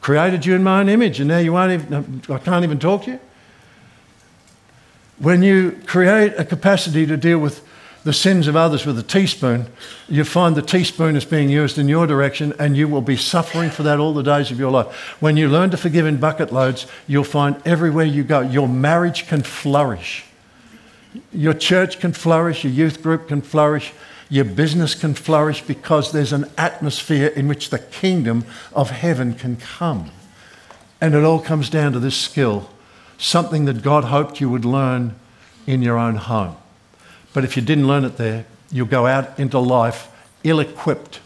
Created 0.00 0.46
you 0.46 0.54
in 0.54 0.62
my 0.62 0.80
own 0.80 0.88
image, 0.88 1.18
and 1.18 1.28
now 1.28 1.38
you 1.38 1.52
won't 1.52 1.72
even, 1.72 2.22
I 2.28 2.38
can't 2.38 2.64
even 2.64 2.78
talk 2.78 3.04
to 3.04 3.12
you. 3.12 3.20
When 5.18 5.42
you 5.42 5.80
create 5.86 6.34
a 6.36 6.44
capacity 6.44 7.06
to 7.06 7.16
deal 7.16 7.38
with 7.38 7.66
the 8.04 8.12
sins 8.12 8.46
of 8.46 8.54
others 8.54 8.86
with 8.86 8.96
a 9.00 9.02
teaspoon, 9.02 9.66
you 10.08 10.22
find 10.22 10.54
the 10.54 10.62
teaspoon 10.62 11.16
is 11.16 11.24
being 11.24 11.48
used 11.48 11.76
in 11.76 11.88
your 11.88 12.06
direction, 12.06 12.54
and 12.58 12.76
you 12.76 12.86
will 12.86 13.00
be 13.00 13.16
suffering 13.16 13.68
for 13.68 13.82
that 13.82 13.98
all 13.98 14.14
the 14.14 14.22
days 14.22 14.52
of 14.52 14.60
your 14.60 14.70
life. 14.70 14.86
When 15.20 15.36
you 15.36 15.48
learn 15.48 15.70
to 15.70 15.76
forgive 15.76 16.06
in 16.06 16.18
bucket 16.18 16.52
loads, 16.52 16.86
you'll 17.08 17.24
find 17.24 17.60
everywhere 17.66 18.04
you 18.04 18.22
go, 18.22 18.42
your 18.42 18.68
marriage 18.68 19.26
can 19.26 19.42
flourish. 19.42 20.24
Your 21.32 21.54
church 21.54 21.98
can 21.98 22.12
flourish, 22.12 22.62
your 22.62 22.72
youth 22.72 23.02
group 23.02 23.26
can 23.26 23.42
flourish, 23.42 23.92
your 24.28 24.44
business 24.44 24.94
can 24.94 25.14
flourish 25.14 25.62
because 25.62 26.12
there's 26.12 26.32
an 26.32 26.50
atmosphere 26.58 27.28
in 27.28 27.48
which 27.48 27.70
the 27.70 27.78
kingdom 27.78 28.44
of 28.74 28.90
heaven 28.90 29.34
can 29.34 29.56
come. 29.56 30.10
And 31.00 31.14
it 31.14 31.24
all 31.24 31.40
comes 31.40 31.70
down 31.70 31.92
to 31.92 32.00
this 32.00 32.16
skill, 32.16 32.70
something 33.18 33.66
that 33.66 33.82
God 33.82 34.04
hoped 34.04 34.40
you 34.40 34.50
would 34.50 34.64
learn 34.64 35.14
in 35.66 35.82
your 35.82 35.98
own 35.98 36.16
home. 36.16 36.56
But 37.32 37.44
if 37.44 37.56
you 37.56 37.62
didn't 37.62 37.86
learn 37.86 38.04
it 38.04 38.16
there, 38.16 38.46
you'll 38.72 38.86
go 38.86 39.06
out 39.06 39.38
into 39.38 39.58
life 39.58 40.08
ill 40.42 40.60
equipped 40.60 41.20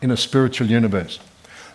in 0.00 0.10
a 0.10 0.16
spiritual 0.16 0.66
universe. 0.66 1.20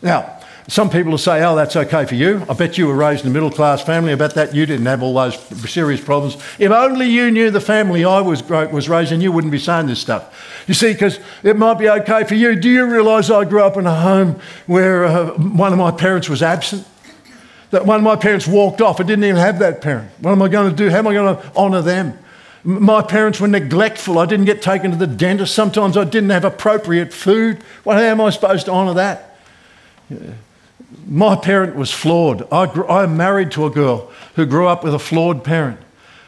Now, 0.02 0.37
some 0.70 0.90
people 0.90 1.12
will 1.12 1.18
say, 1.18 1.42
oh, 1.46 1.56
that's 1.56 1.78
okay 1.78 2.06
for 2.06 2.16
you. 2.16 2.46
I 2.50 2.54
bet 2.54 2.78
you 2.78 2.88
were 2.88 2.96
raised 2.96 3.24
in 3.24 3.32
a 3.32 3.34
middle 3.34 3.50
class 3.50 3.82
family. 3.82 4.12
I 4.12 4.16
bet 4.16 4.34
that 4.34 4.54
you 4.54 4.66
didn't 4.66 4.86
have 4.86 5.02
all 5.02 5.14
those 5.14 5.40
serious 5.70 6.02
problems. 6.02 6.36
If 6.60 6.72
only 6.72 7.06
you 7.06 7.32
knew 7.32 7.52
the 7.52 7.62
family 7.62 8.04
I 8.04 8.20
was, 8.20 8.44
was 8.44 8.90
raised 8.90 9.14
in, 9.14 9.22
you 9.22 9.32
wouldn't 9.32 9.52
be 9.52 9.60
saying 9.60 9.88
this 9.88 10.02
stuff. 10.02 10.66
You 10.68 10.74
see, 10.74 10.92
because 10.92 11.20
it 11.42 11.56
might 11.56 11.76
be 11.76 11.88
okay 11.88 12.26
for 12.26 12.36
you. 12.36 12.54
Do 12.56 12.70
you 12.70 12.86
realise 12.86 13.30
I 13.30 13.46
grew 13.46 13.64
up 13.64 13.78
in 13.78 13.88
a 13.88 13.96
home 13.96 14.42
where 14.66 15.06
uh, 15.06 15.32
one 15.38 15.72
of 15.72 15.80
my 15.80 15.92
parents 15.92 16.28
was 16.28 16.44
absent? 16.44 16.86
That 17.72 17.86
one 17.86 17.98
of 17.98 18.04
my 18.04 18.18
parents 18.18 18.46
walked 18.46 18.82
off. 18.82 19.00
I 19.00 19.04
didn't 19.04 19.24
even 19.24 19.38
have 19.38 19.60
that 19.60 19.82
parent. 19.82 20.12
What 20.20 20.34
am 20.34 20.42
I 20.42 20.50
going 20.50 20.70
to 20.70 20.76
do? 20.76 20.90
How 20.90 20.98
am 20.98 21.08
I 21.08 21.14
going 21.14 21.38
to 21.38 21.56
honour 21.56 21.82
them? 21.82 22.18
My 22.66 23.02
parents 23.02 23.40
were 23.40 23.48
neglectful. 23.48 24.20
I 24.20 24.26
didn't 24.26 24.46
get 24.46 24.62
taken 24.62 24.92
to 24.92 24.98
the 24.98 25.08
dentist. 25.08 25.56
Sometimes 25.56 25.96
I 25.96 26.04
didn't 26.04 26.32
have 26.32 26.44
appropriate 26.44 27.14
food. 27.14 27.64
Well, 27.86 27.98
how 27.98 28.04
am 28.04 28.20
I 28.20 28.32
supposed 28.32 28.66
to 28.66 28.74
honour 28.74 28.96
that? 28.96 29.38
My 31.06 31.36
parent 31.36 31.76
was 31.76 31.92
flawed. 31.92 32.48
I, 32.52 32.66
grew, 32.66 32.86
I 32.88 33.04
am 33.04 33.18
married 33.18 33.52
to 33.52 33.66
a 33.66 33.70
girl 33.70 34.12
who 34.36 34.46
grew 34.46 34.68
up 34.68 34.84
with 34.84 34.94
a 34.94 35.00
flawed 35.00 35.44
parent. 35.44 35.80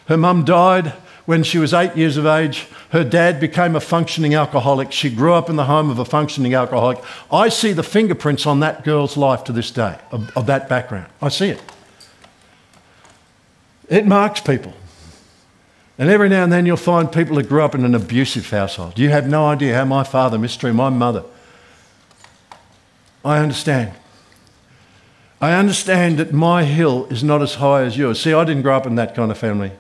Her 0.08 0.18
mum 0.18 0.44
died 0.44 0.94
when 1.26 1.44
she 1.44 1.60
was 1.60 1.74
eight 1.74 1.96
years 1.96 2.18
of 2.18 2.26
age. 2.26 2.68
Her 2.90 3.04
dad 3.04 3.40
became 3.40 3.76
a 3.76 3.80
functioning 3.80 4.34
alcoholic. 4.34 4.92
She 4.92 5.10
grew 5.10 5.34
up 5.34 5.50
in 5.50 5.56
the 5.56 5.66
home 5.66 5.90
of 5.90 6.00
a 6.00 6.06
functioning 6.06 6.56
alcoholic. 6.56 6.98
I 7.32 7.50
see 7.50 7.72
the 7.72 7.84
fingerprints 7.84 8.46
on 8.46 8.60
that 8.62 8.84
girl's 8.84 9.16
life 9.16 9.44
to 9.46 9.52
this 9.52 9.72
day 9.72 9.98
of, 10.12 10.36
of 10.36 10.48
that 10.48 10.68
background. 10.68 11.08
I 11.22 11.30
see 11.30 11.50
it. 11.50 11.62
It 13.88 14.06
marks 14.06 14.42
people. 14.42 14.74
And 16.00 16.10
every 16.10 16.30
now 16.30 16.44
and 16.44 16.52
then 16.52 16.66
you'll 16.66 16.78
find 16.78 17.12
people 17.12 17.36
that 17.36 17.50
grew 17.50 17.62
up 17.62 17.76
in 17.76 17.84
an 17.86 17.94
abusive 17.94 18.50
household. 18.50 18.98
You 18.98 19.10
have 19.10 19.28
no 19.28 19.48
idea 19.48 19.76
how 19.76 19.86
my 19.86 20.04
father 20.04 20.40
mistreated 20.40 20.76
my 20.76 20.90
mother. 20.90 21.24
I 23.24 23.40
understand. 23.40 23.92
I 25.42 25.54
understand 25.54 26.18
that 26.18 26.34
my 26.34 26.66
hill 26.66 27.06
is 27.10 27.24
not 27.24 27.42
as 27.42 27.56
high 27.56 27.84
as 27.84 27.98
yours. 27.98 28.20
See, 28.20 28.34
I 28.34 28.44
didn't 28.44 28.64
grow 28.64 28.76
up 28.76 28.86
in 28.86 28.96
that 28.96 29.16
kind 29.16 29.32
of 29.32 29.38
family. 29.38 29.72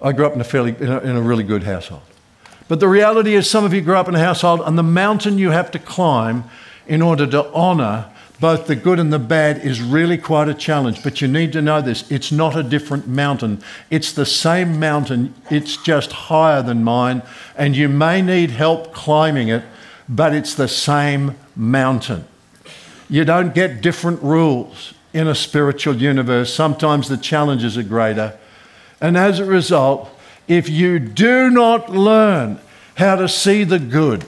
I 0.00 0.12
grew 0.12 0.26
up 0.26 0.34
in 0.34 0.40
a 0.40 0.44
fairly, 0.44 0.74
in 0.80 0.90
a, 0.90 0.98
in 1.00 1.16
a 1.16 1.20
really 1.20 1.44
good 1.44 1.64
household. 1.64 2.02
But 2.68 2.80
the 2.80 2.88
reality 2.88 3.34
is, 3.34 3.50
some 3.50 3.64
of 3.64 3.74
you 3.74 3.82
grew 3.82 3.96
up 3.96 4.08
in 4.08 4.14
a 4.14 4.18
household, 4.18 4.62
and 4.64 4.78
the 4.78 4.82
mountain 4.82 5.36
you 5.36 5.50
have 5.50 5.70
to 5.72 5.78
climb 5.78 6.44
in 6.86 7.02
order 7.02 7.26
to 7.26 7.52
honour 7.52 8.10
both 8.42 8.66
the 8.66 8.74
good 8.74 8.98
and 8.98 9.12
the 9.12 9.20
bad 9.20 9.58
is 9.58 9.80
really 9.80 10.18
quite 10.18 10.48
a 10.48 10.54
challenge. 10.54 11.04
But 11.04 11.20
you 11.20 11.28
need 11.28 11.52
to 11.52 11.62
know 11.62 11.80
this 11.80 12.10
it's 12.10 12.32
not 12.32 12.56
a 12.56 12.62
different 12.64 13.06
mountain, 13.06 13.62
it's 13.88 14.12
the 14.12 14.26
same 14.26 14.80
mountain, 14.80 15.32
it's 15.48 15.76
just 15.76 16.10
higher 16.12 16.60
than 16.60 16.82
mine, 16.82 17.22
and 17.56 17.76
you 17.76 17.88
may 17.88 18.20
need 18.20 18.50
help 18.50 18.92
climbing 18.92 19.48
it, 19.48 19.62
but 20.08 20.34
it's 20.34 20.54
the 20.54 20.66
same 20.66 21.36
mountain. 21.54 22.24
You 23.12 23.26
don't 23.26 23.54
get 23.54 23.82
different 23.82 24.22
rules. 24.22 24.94
in 25.12 25.28
a 25.28 25.34
spiritual 25.34 25.96
universe. 25.96 26.54
Sometimes 26.54 27.08
the 27.08 27.18
challenges 27.18 27.76
are 27.76 27.82
greater. 27.82 28.38
And 28.98 29.16
as 29.16 29.38
a 29.40 29.44
result, 29.44 30.08
if 30.48 30.70
you 30.70 30.98
do 30.98 31.50
not 31.50 31.90
learn 31.90 32.58
how 32.96 33.16
to 33.16 33.28
see 33.28 33.64
the 33.64 33.78
good, 33.78 34.24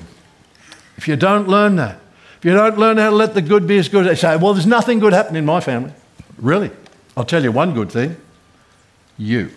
if 0.99 1.09
you 1.09 1.17
don't 1.17 1.49
learn 1.49 1.77
that, 1.77 1.99
if 2.37 2.45
you 2.45 2.53
don't 2.53 2.77
learn 2.79 2.99
how 2.99 3.09
to 3.09 3.17
let 3.17 3.33
the 3.33 3.41
good 3.41 3.67
be 3.67 3.79
as 3.79 3.89
good, 3.89 4.07
they 4.07 4.15
say, 4.15 4.37
well, 4.37 4.53
there's 4.53 4.67
nothing 4.67 4.99
good 4.99 5.15
happening 5.15 5.39
in 5.39 5.47
my 5.47 5.61
family. 5.61 5.93
Really? 6.37 6.71
I'll 7.17 7.25
tell 7.25 7.43
you 7.43 7.51
one 7.51 7.73
good 7.73 7.91
thing 7.91 8.17
you. 9.17 9.51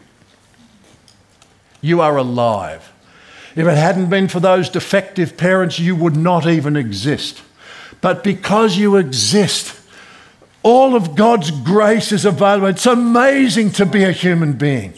You 1.81 1.99
are 1.99 2.15
alive. 2.15 2.93
If 3.55 3.67
it 3.67 3.77
hadn't 3.77 4.09
been 4.09 4.27
for 4.27 4.39
those 4.39 4.69
defective 4.69 5.35
parents, 5.35 5.79
you 5.79 5.95
would 5.95 6.15
not 6.15 6.47
even 6.47 6.77
exist. 6.77 7.41
But 8.01 8.23
because 8.23 8.77
you 8.77 8.95
exist, 8.95 9.79
all 10.63 10.95
of 10.95 11.15
God's 11.15 11.51
grace 11.51 12.11
is 12.11 12.25
available. 12.25 12.67
It's 12.67 12.85
amazing 12.85 13.71
to 13.71 13.85
be 13.85 14.03
a 14.03 14.11
human 14.11 14.53
being. 14.53 14.93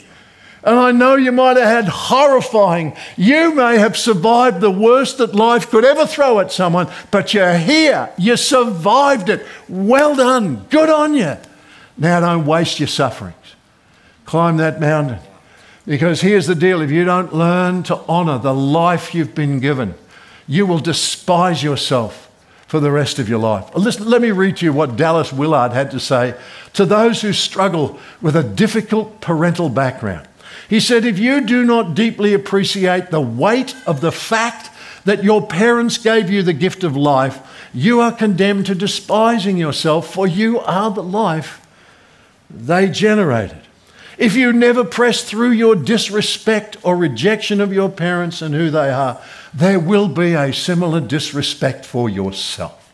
And 0.64 0.78
I 0.78 0.92
know 0.92 1.16
you 1.16 1.32
might 1.32 1.58
have 1.58 1.66
had 1.66 1.88
horrifying, 1.88 2.96
you 3.16 3.56
may 3.56 3.78
have 3.78 3.96
survived 3.96 4.60
the 4.60 4.72
worst 4.72 5.18
that 5.20 5.34
life 5.34 5.70
could 5.70 5.86
ever 5.86 6.06
throw 6.06 6.40
at 6.40 6.52
someone, 6.52 6.92
but 7.12 7.34
you're 7.34 7.58
here. 7.58 8.10
You 8.18 8.36
survived 8.36 9.30
it. 9.30 9.46
Well 9.70 10.16
done. 10.16 10.66
Good 10.70 10.90
on 10.90 11.14
you. 11.14 11.38
Now 11.98 12.20
don't 12.20 12.46
waste 12.46 12.80
your 12.80 12.88
sufferings. 12.88 13.36
Climb 14.26 14.58
that 14.58 14.82
mountain. 14.82 15.20
Because 15.86 16.22
here's 16.22 16.46
the 16.46 16.56
deal 16.56 16.82
if 16.82 16.92
you 16.92 17.06
don't 17.06 17.34
learn 17.34 17.84
to 17.84 17.96
honour 18.08 18.38
the 18.38 18.54
life 18.54 19.16
you've 19.16 19.34
been 19.34 19.60
given, 19.60 19.96
you 20.46 20.66
will 20.66 20.80
despise 20.80 21.64
yourself 21.64 22.29
for 22.70 22.80
the 22.80 22.92
rest 22.92 23.18
of 23.18 23.28
your 23.28 23.40
life. 23.40 23.68
Listen, 23.74 24.08
let 24.08 24.22
me 24.22 24.30
read 24.30 24.58
to 24.58 24.66
you 24.66 24.72
what 24.72 24.96
Dallas 24.96 25.34
Willard 25.34 25.72
had 25.72 25.90
to 25.90 26.00
say 26.00 26.36
to 26.74 26.86
those 26.86 27.20
who 27.20 27.34
struggle 27.34 28.00
with 28.22 28.36
a 28.36 28.44
difficult 28.44 29.22
parental 29.22 29.70
background. 29.70 30.28
He 30.70 30.80
said, 30.80 31.04
If 31.04 31.18
you 31.18 31.42
do 31.42 31.66
not 31.66 31.96
deeply 31.96 32.36
appreciate 32.36 33.10
the 33.10 33.20
weight 33.20 33.76
of 33.88 34.02
the 34.02 34.12
fact 34.12 34.70
that 35.04 35.24
your 35.24 35.48
parents 35.48 35.98
gave 35.98 36.30
you 36.30 36.44
the 36.44 36.54
gift 36.54 36.84
of 36.84 36.96
life, 36.96 37.40
you 37.74 38.02
are 38.02 38.12
condemned 38.12 38.68
to 38.68 38.76
despising 38.76 39.58
yourself, 39.58 40.14
for 40.14 40.28
you 40.28 40.60
are 40.60 40.92
the 40.92 41.02
life 41.02 41.66
they 42.52 42.88
generated. 42.88 43.62
If 44.20 44.36
you 44.36 44.52
never 44.52 44.84
press 44.84 45.24
through 45.24 45.52
your 45.52 45.78
disrespect 45.78 46.76
or 46.84 46.98
rejection 46.98 47.62
of 47.62 47.72
your 47.72 47.88
parents 47.88 48.42
and 48.42 48.54
who 48.54 48.70
they 48.70 48.90
are, 48.90 49.18
there 49.54 49.80
will 49.80 50.10
be 50.10 50.34
a 50.34 50.52
similar 50.52 51.00
disrespect 51.00 51.86
for 51.86 52.10
yourself. 52.10 52.92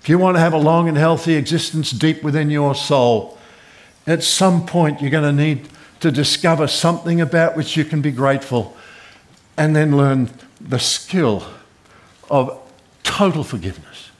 If 0.00 0.08
you 0.08 0.18
want 0.18 0.34
to 0.34 0.40
have 0.40 0.52
a 0.52 0.58
long 0.58 0.88
and 0.88 0.98
healthy 0.98 1.34
existence 1.34 1.92
deep 1.92 2.24
within 2.24 2.50
your 2.50 2.74
soul, 2.74 3.38
at 4.04 4.24
some 4.24 4.66
point 4.66 5.00
you're 5.00 5.12
going 5.12 5.22
to 5.22 5.44
need 5.44 5.68
to 6.00 6.10
discover 6.10 6.66
something 6.66 7.20
about 7.20 7.56
which 7.56 7.76
you 7.76 7.84
can 7.84 8.02
be 8.02 8.10
grateful 8.10 8.76
and 9.56 9.76
then 9.76 9.96
learn 9.96 10.28
the 10.60 10.80
skill 10.80 11.46
of 12.28 12.60
total 13.04 13.44
forgiveness. 13.44 14.10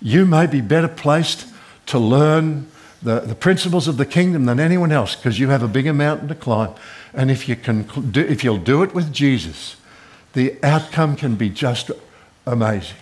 You 0.00 0.24
may 0.24 0.46
be 0.46 0.62
better 0.62 0.88
placed 0.88 1.48
to 1.88 1.98
learn 1.98 2.68
the, 3.04 3.20
the 3.20 3.34
principles 3.34 3.86
of 3.86 3.98
the 3.98 4.06
kingdom 4.06 4.46
than 4.46 4.58
anyone 4.58 4.90
else 4.90 5.14
because 5.14 5.38
you 5.38 5.50
have 5.50 5.62
a 5.62 5.68
bigger 5.68 5.92
mountain 5.92 6.26
to 6.28 6.34
climb. 6.34 6.74
And 7.12 7.30
if, 7.30 7.48
you 7.48 7.54
can 7.54 7.88
if 8.14 8.42
you'll 8.42 8.58
do 8.58 8.82
it 8.82 8.94
with 8.94 9.12
Jesus, 9.12 9.76
the 10.32 10.56
outcome 10.64 11.14
can 11.14 11.36
be 11.36 11.50
just 11.50 11.90
amazing. 12.46 12.96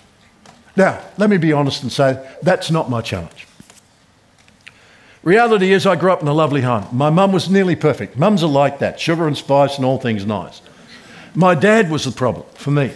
Now, 0.77 1.03
let 1.17 1.31
me 1.31 1.37
be 1.37 1.53
honest 1.53 1.83
and 1.83 1.93
say 1.93 2.29
that's 2.43 2.71
not 2.71 2.91
my 2.91 3.01
challenge. 3.01 3.47
Reality 5.23 5.73
is, 5.73 5.87
I 5.87 5.95
grew 5.95 6.13
up 6.13 6.21
in 6.21 6.27
a 6.27 6.35
lovely 6.35 6.63
home. 6.63 6.89
My 6.91 7.09
mum 7.09 7.33
was 7.33 7.49
nearly 7.49 7.77
perfect. 7.77 8.19
Mums 8.19 8.43
are 8.43 8.49
like 8.49 8.81
that 8.81 8.99
sugar 8.99 9.29
and 9.29 9.39
spice 9.39 9.77
and 9.77 9.85
all 9.85 9.99
things 9.99 10.27
nice. 10.27 10.61
My 11.35 11.55
dad 11.55 11.91
was 11.91 12.05
the 12.05 12.11
problem 12.11 12.45
for 12.55 12.73
me. 12.73 12.93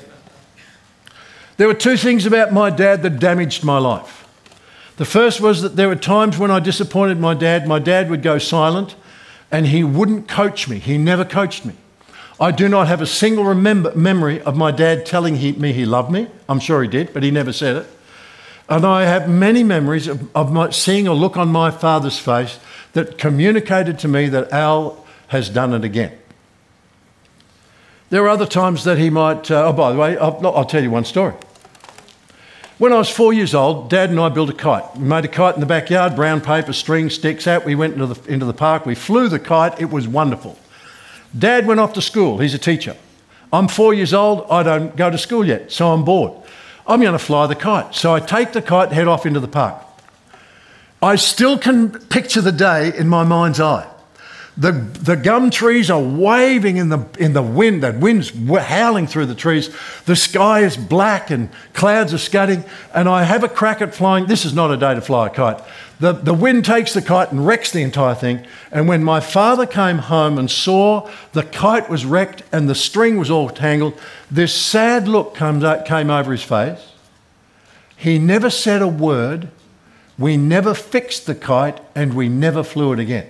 There 1.57 1.69
were 1.69 1.75
two 1.75 1.97
things 1.97 2.27
about 2.27 2.53
my 2.53 2.69
dad 2.69 3.05
that 3.05 3.21
damaged 3.21 3.63
my 3.63 3.79
life. 3.79 4.26
The 4.97 5.05
first 5.05 5.41
was 5.41 5.63
that 5.63 5.77
there 5.77 5.89
were 5.89 5.97
times 5.97 6.39
when 6.39 6.51
I 6.51 6.59
disappointed 6.59 7.19
my 7.19 7.35
dad. 7.35 7.69
My 7.69 7.79
dad 7.79 8.09
would 8.09 8.23
go 8.23 8.39
silent 8.39 8.97
and 9.51 9.67
he 9.67 9.85
wouldn't 9.85 10.29
coach 10.29 10.69
me. 10.69 10.79
He 10.79 10.99
never 10.99 11.25
coached 11.25 11.65
me. 11.65 11.75
I 12.41 12.51
do 12.51 12.69
not 12.69 12.89
have 12.89 13.01
a 13.01 13.07
single 13.07 13.45
remember, 13.45 13.95
memory 13.95 14.41
of 14.43 14.57
my 14.57 14.71
dad 14.71 15.07
telling 15.07 15.37
he, 15.37 15.53
me 15.53 15.73
he 15.73 15.87
loved 15.87 16.11
me. 16.11 16.29
I'm 16.49 16.61
sure 16.61 16.83
he 16.83 16.89
did, 16.89 17.13
but 17.15 17.23
he 17.23 17.31
never 17.31 17.53
said 17.53 17.77
it. 17.77 17.87
And 18.69 18.85
I 18.85 19.05
have 19.05 19.29
many 19.29 19.63
memories 19.63 20.07
of, 20.07 20.35
of 20.37 20.53
my, 20.53 20.71
seeing 20.71 21.07
a 21.07 21.15
look 21.15 21.37
on 21.37 21.49
my 21.49 21.71
father's 21.71 22.19
face 22.19 22.59
that 22.93 23.17
communicated 23.17 23.99
to 24.01 24.09
me 24.09 24.29
that 24.29 24.51
Al 24.53 25.07
has 25.29 25.49
done 25.49 25.73
it 25.73 25.85
again. 25.85 26.13
There 28.11 28.25
are 28.25 28.29
other 28.29 28.47
times 28.47 28.85
that 28.85 28.99
he 28.99 29.11
might, 29.11 29.51
uh, 29.51 29.69
oh, 29.69 29.73
by 29.73 29.93
the 29.93 29.99
way, 29.99 30.19
I'll, 30.19 30.47
I'll 30.47 30.65
tell 30.65 30.83
you 30.83 30.91
one 30.91 31.05
story. 31.05 31.35
When 32.79 32.93
I 32.93 32.99
was 32.99 33.09
four 33.09 33.33
years 33.33 33.55
old, 33.55 33.89
Dad 33.89 34.11
and 34.11 34.20
I 34.20 34.29
built 34.29 34.51
a 34.51 34.53
kite. 34.53 34.99
We 34.99 35.05
made 35.05 35.24
a 35.24 35.29
kite 35.29 35.55
in 35.55 35.61
the 35.61 35.66
backyard, 35.66 36.14
brown 36.14 36.43
paper, 36.43 36.74
string, 36.74 37.09
sticks 37.09 37.47
out. 37.47 37.64
We 37.64 37.74
went 37.74 37.95
into 37.95 38.07
the, 38.07 38.31
into 38.31 38.45
the 38.45 38.53
park. 38.53 38.85
We 38.85 38.95
flew 38.95 39.31
the 39.31 39.39
kite. 39.39 39.81
It 39.81 39.89
was 39.89 40.07
wonderful. 40.07 40.59
Dad 41.37 41.66
went 41.66 41.81
off 41.81 41.95
to 41.95 42.03
school. 42.03 42.39
He's 42.39 42.53
a 42.53 42.59
teacher. 42.59 42.95
I'm 43.51 43.66
four 43.66 43.95
years 43.95 44.12
old. 44.12 44.47
I 44.51 44.62
don't 44.62 44.95
go 44.95 45.09
to 45.09 45.16
school 45.16 45.47
yet, 45.47 45.72
so 45.72 45.91
I'm 45.91 46.05
bored. 46.05 46.33
I'm 46.87 47.01
going 47.01 47.12
to 47.12 47.18
fly 47.18 47.47
the 47.47 47.55
kite. 47.55 47.95
So 47.95 48.14
I 48.14 48.20
take 48.20 48.53
the 48.53 48.61
kite, 48.61 48.93
head 48.93 49.09
off 49.09 49.24
into 49.24 49.41
the 49.41 49.49
park. 49.49 49.83
I 51.03 51.16
still 51.16 51.59
can 51.59 51.91
picture 51.91 52.43
the 52.43 52.53
day 52.53 52.93
in 52.95 53.09
my 53.09 53.24
mind's 53.24 53.59
eye. 53.59 53.91
The, 54.59 54.73
the 54.73 55.17
gum 55.17 55.51
trees 55.51 55.91
are 55.91 56.01
waving 56.01 56.79
in 56.79 56.89
the, 56.89 57.05
in 57.19 57.35
the 57.35 57.43
wind. 57.43 57.83
The 57.83 57.93
wind's 57.93 58.31
howling 58.31 59.07
through 59.07 59.27
the 59.27 59.35
trees. 59.35 59.75
The 60.07 60.17
sky 60.17 60.61
is 60.61 60.79
black 60.79 61.31
and 61.31 61.51
clouds 61.75 62.15
are 62.15 62.19
scudding. 62.19 62.65
And 62.95 63.07
I 63.07 63.25
have 63.25 63.45
a 63.45 63.49
crack 63.49 63.83
at 63.83 63.95
flying. 63.95 64.27
This 64.27 64.47
is 64.47 64.55
not 64.55 64.71
a 64.71 64.79
day 64.79 64.95
to 64.95 65.03
fly 65.03 65.27
a 65.27 65.31
kite. 65.31 65.61
The, 66.01 66.13
the 66.13 66.33
wind 66.33 66.65
takes 66.65 66.95
the 66.95 67.03
kite 67.03 67.33
and 67.33 67.47
wrecks 67.47 67.71
the 67.71 67.83
entire 67.83 68.15
thing. 68.15 68.47
And 68.73 68.89
when 68.89 69.05
my 69.05 69.21
father 69.21 69.67
came 69.67 69.99
home 69.99 70.39
and 70.39 70.51
saw 70.51 71.11
the 71.33 71.43
kite 71.43 71.91
was 71.91 72.07
wrecked 72.07 72.43
and 72.51 72.67
the 72.67 72.75
string 72.75 73.19
was 73.19 73.31
all 73.31 73.51
tangled, 73.51 74.01
this 74.31 74.55
sad 74.55 75.07
look 75.07 75.35
comes 75.35 75.65
out, 75.65 75.85
came 75.85 76.09
over 76.09 76.33
his 76.33 76.43
face. 76.43 76.93
He 77.95 78.19
never 78.19 78.49
said 78.49 78.81
a 78.81 78.89
word. 78.89 79.49
We 80.19 80.39
never 80.39 80.73
fixed 80.73 81.27
the 81.27 81.35
kite 81.35 81.79
and 81.95 82.15
we 82.15 82.31
never 82.31 82.63
flew 82.63 82.95
it 82.95 82.99
again. 82.99 83.29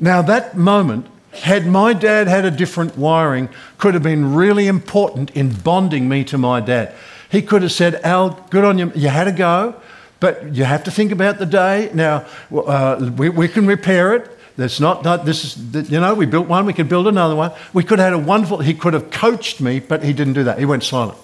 Now, 0.00 0.22
that 0.22 0.56
moment, 0.56 1.06
had 1.32 1.66
my 1.66 1.92
dad 1.92 2.26
had 2.26 2.44
a 2.44 2.50
different 2.50 2.98
wiring, 2.98 3.48
could 3.78 3.94
have 3.94 4.02
been 4.02 4.34
really 4.34 4.66
important 4.66 5.30
in 5.30 5.52
bonding 5.52 6.08
me 6.08 6.24
to 6.24 6.38
my 6.38 6.60
dad. 6.60 6.94
He 7.30 7.42
could 7.42 7.62
have 7.62 7.72
said, 7.72 7.96
Al, 8.02 8.30
good 8.50 8.64
on 8.64 8.78
you. 8.78 8.90
You 8.94 9.08
had 9.08 9.28
a 9.28 9.32
go, 9.32 9.76
but 10.18 10.54
you 10.54 10.64
have 10.64 10.82
to 10.84 10.90
think 10.90 11.12
about 11.12 11.38
the 11.38 11.46
day. 11.46 11.90
Now, 11.94 12.26
uh, 12.52 13.10
we, 13.16 13.28
we 13.28 13.46
can 13.46 13.66
repair 13.66 14.14
it. 14.14 14.38
That's 14.56 14.80
not, 14.80 15.04
not 15.04 15.24
this 15.24 15.44
is, 15.44 15.90
you 15.90 16.00
know, 16.00 16.14
we 16.14 16.26
built 16.26 16.48
one, 16.48 16.66
we 16.66 16.72
could 16.72 16.88
build 16.88 17.06
another 17.06 17.36
one. 17.36 17.52
We 17.72 17.84
could 17.84 17.98
have 17.98 18.12
had 18.12 18.20
a 18.20 18.26
wonderful, 18.26 18.58
he 18.58 18.74
could 18.74 18.94
have 18.94 19.10
coached 19.10 19.60
me, 19.60 19.78
but 19.80 20.02
he 20.02 20.12
didn't 20.12 20.34
do 20.34 20.44
that. 20.44 20.58
He 20.58 20.64
went 20.64 20.82
silent. 20.82 21.16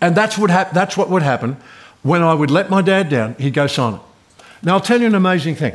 And 0.00 0.14
that's 0.14 0.38
what, 0.38 0.50
hap- 0.50 0.72
that's 0.72 0.96
what 0.96 1.10
would 1.10 1.22
happen 1.22 1.56
when 2.02 2.22
I 2.22 2.32
would 2.32 2.50
let 2.50 2.70
my 2.70 2.82
dad 2.82 3.08
down, 3.08 3.34
he'd 3.38 3.54
go 3.54 3.66
silent. 3.66 4.02
Now, 4.62 4.74
I'll 4.74 4.80
tell 4.80 5.00
you 5.00 5.06
an 5.08 5.14
amazing 5.14 5.56
thing. 5.56 5.74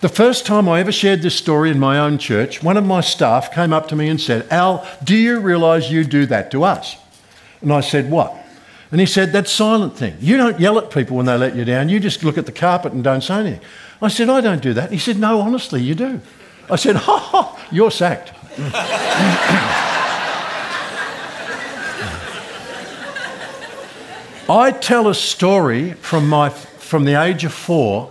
The 0.00 0.08
first 0.08 0.46
time 0.46 0.66
I 0.66 0.80
ever 0.80 0.92
shared 0.92 1.20
this 1.20 1.34
story 1.34 1.70
in 1.70 1.78
my 1.78 1.98
own 1.98 2.16
church, 2.16 2.62
one 2.62 2.78
of 2.78 2.86
my 2.86 3.02
staff 3.02 3.52
came 3.52 3.74
up 3.74 3.88
to 3.88 3.96
me 3.96 4.08
and 4.08 4.18
said, 4.18 4.50
Al, 4.50 4.86
do 5.04 5.14
you 5.14 5.40
realise 5.40 5.90
you 5.90 6.04
do 6.04 6.24
that 6.26 6.50
to 6.52 6.64
us? 6.64 6.96
And 7.60 7.70
I 7.70 7.80
said, 7.80 8.10
What? 8.10 8.34
And 8.90 8.98
he 8.98 9.06
said, 9.06 9.32
That 9.32 9.46
silent 9.46 9.98
thing. 9.98 10.16
You 10.18 10.38
don't 10.38 10.58
yell 10.58 10.78
at 10.78 10.90
people 10.90 11.18
when 11.18 11.26
they 11.26 11.36
let 11.36 11.54
you 11.54 11.66
down, 11.66 11.90
you 11.90 12.00
just 12.00 12.24
look 12.24 12.38
at 12.38 12.46
the 12.46 12.52
carpet 12.52 12.94
and 12.94 13.04
don't 13.04 13.22
say 13.22 13.40
anything. 13.40 13.60
I 14.00 14.08
said, 14.08 14.30
I 14.30 14.40
don't 14.40 14.62
do 14.62 14.72
that. 14.72 14.90
He 14.90 14.98
said, 14.98 15.18
No, 15.18 15.42
honestly, 15.42 15.82
you 15.82 15.94
do. 15.94 16.22
I 16.70 16.76
said, 16.76 16.96
Ha 16.96 17.18
ha, 17.18 17.68
you're 17.70 17.90
sacked. 17.90 18.32
I 24.48 24.72
tell 24.72 25.08
a 25.08 25.14
story 25.14 25.92
from, 25.92 26.26
my, 26.26 26.48
from 26.48 27.04
the 27.04 27.22
age 27.22 27.44
of 27.44 27.52
four 27.52 28.10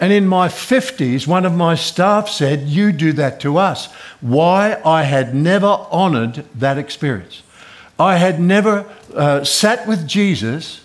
and 0.00 0.14
in 0.14 0.26
my 0.26 0.48
50s, 0.48 1.26
one 1.26 1.44
of 1.44 1.54
my 1.54 1.74
staff 1.74 2.28
said, 2.28 2.62
You 2.62 2.90
do 2.90 3.12
that 3.12 3.38
to 3.40 3.58
us. 3.58 3.92
Why? 4.22 4.80
I 4.84 5.02
had 5.02 5.34
never 5.34 5.66
honoured 5.66 6.46
that 6.54 6.78
experience. 6.78 7.42
I 7.98 8.16
had 8.16 8.40
never 8.40 8.90
uh, 9.14 9.44
sat 9.44 9.86
with 9.86 10.08
Jesus 10.08 10.80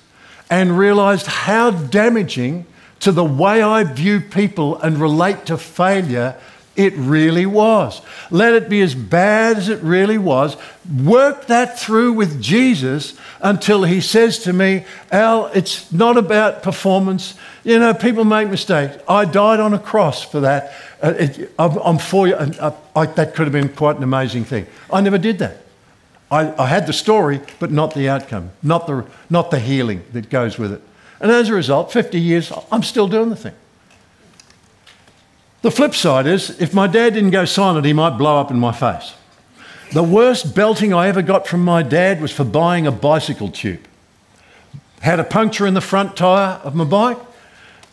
and 0.49 0.77
realised 0.77 1.27
how 1.27 1.71
damaging 1.71 2.65
to 2.99 3.13
the 3.13 3.23
way 3.23 3.61
I 3.61 3.83
view 3.85 4.19
people 4.19 4.77
and 4.79 4.97
relate 4.97 5.45
to 5.45 5.57
failure 5.57 6.35
it 6.75 6.93
really 6.95 7.45
was. 7.45 8.01
Let 8.29 8.53
it 8.53 8.67
be 8.67 8.81
as 8.81 8.95
bad 8.95 9.57
as 9.57 9.69
it 9.69 9.81
really 9.81 10.17
was. 10.17 10.57
Work 11.03 11.47
that 11.47 11.79
through 11.79 12.13
with 12.13 12.41
Jesus 12.41 13.17
until 13.41 13.83
he 13.83 14.01
says 14.01 14.39
to 14.39 14.51
me, 14.51 14.85
Al, 15.11 15.47
it's 15.47 15.91
not 15.91 16.17
about 16.17 16.63
performance. 16.63 17.35
You 17.65 17.79
know, 17.79 17.95
people 17.95 18.25
make 18.25 18.47
mistakes. 18.47 18.95
I 19.09 19.25
died 19.25 19.59
on 19.59 19.73
a 19.73 19.79
cross 19.79 20.23
for 20.23 20.39
that. 20.41 20.71
Uh, 21.01 21.15
it, 21.17 21.51
I'm, 21.57 21.77
I'm, 21.79 21.97
for 21.97 22.27
you. 22.27 22.35
Uh, 22.35 22.75
I, 22.95 23.07
that 23.07 23.33
could 23.33 23.47
have 23.47 23.51
been 23.51 23.69
quite 23.69 23.97
an 23.97 24.03
amazing 24.03 24.45
thing. 24.45 24.67
I 24.93 25.01
never 25.01 25.17
did 25.17 25.39
that. 25.39 25.57
I, 26.29 26.53
I 26.61 26.67
had 26.67 26.85
the 26.85 26.93
story, 26.93 27.41
but 27.59 27.71
not 27.71 27.95
the 27.95 28.07
outcome, 28.07 28.51
not 28.61 28.85
the, 28.85 29.07
not 29.31 29.49
the 29.49 29.59
healing 29.59 30.03
that 30.13 30.29
goes 30.29 30.59
with 30.59 30.73
it. 30.73 30.81
And 31.19 31.31
as 31.31 31.49
a 31.49 31.55
result, 31.55 31.91
50 31.91 32.19
years, 32.19 32.53
I'm 32.71 32.83
still 32.83 33.07
doing 33.07 33.31
the 33.31 33.35
thing. 33.35 33.55
The 35.63 35.71
flip 35.71 35.95
side 35.95 36.27
is 36.27 36.61
if 36.61 36.71
my 36.71 36.85
dad 36.85 37.15
didn't 37.15 37.31
go 37.31 37.45
silent, 37.45 37.83
he 37.87 37.93
might 37.93 38.11
blow 38.19 38.39
up 38.39 38.51
in 38.51 38.59
my 38.59 38.73
face. 38.73 39.15
The 39.91 40.03
worst 40.03 40.53
belting 40.53 40.93
I 40.93 41.07
ever 41.07 41.23
got 41.23 41.47
from 41.47 41.63
my 41.63 41.81
dad 41.81 42.21
was 42.21 42.31
for 42.31 42.43
buying 42.43 42.85
a 42.85 42.91
bicycle 42.91 43.49
tube. 43.49 43.79
Had 45.01 45.19
a 45.19 45.23
puncture 45.23 45.65
in 45.65 45.73
the 45.73 45.81
front 45.81 46.15
tyre 46.15 46.59
of 46.63 46.75
my 46.75 46.83
bike. 46.83 47.17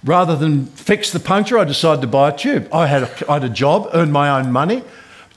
Rather 0.05 0.35
than 0.35 0.67
fix 0.67 1.13
the 1.13 1.21
puncture, 1.21 1.59
I 1.59 1.65
decided 1.65 2.01
to 2.01 2.09
buy 2.09 2.31
a 2.31 2.37
tube. 2.37 2.69
I 2.73 2.87
had 2.87 3.05
a, 3.05 3.31
I 3.31 3.35
had 3.35 3.45
a 3.45 3.49
job, 3.49 3.89
earned 3.93 4.13
my 4.13 4.41
own 4.41 4.51
money, 4.51 4.83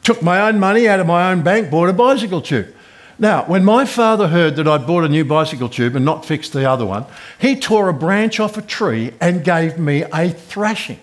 took 0.04 0.22
my 0.24 0.42
own 0.42 0.60
money 0.60 0.88
out 0.88 1.00
of 1.00 1.08
my 1.08 1.32
own 1.32 1.44
bank, 1.44 1.70
bought 1.70 1.90
a 1.90 1.94
bicycle 1.94 2.42
tube. 2.42 2.74
Now, 3.18 3.46
when 3.46 3.64
my 3.64 3.86
father 3.86 4.28
heard 4.28 4.58
that 4.58 4.68
I'd 4.68 4.86
bought 4.86 5.06
a 5.06 5.10
new 5.10 5.24
bicycle 5.24 5.70
tube 5.70 5.96
and 5.96 6.04
not 6.04 6.26
fixed 6.26 6.52
the 6.52 6.70
other 6.70 6.86
one, 6.86 7.06
he 7.40 7.56
tore 7.56 7.88
a 7.88 7.94
branch 7.94 8.40
off 8.40 8.58
a 8.58 8.62
tree 8.62 9.14
and 9.22 9.44
gave 9.44 9.78
me 9.78 10.04
a 10.04 10.30
thrashing. 10.30 11.00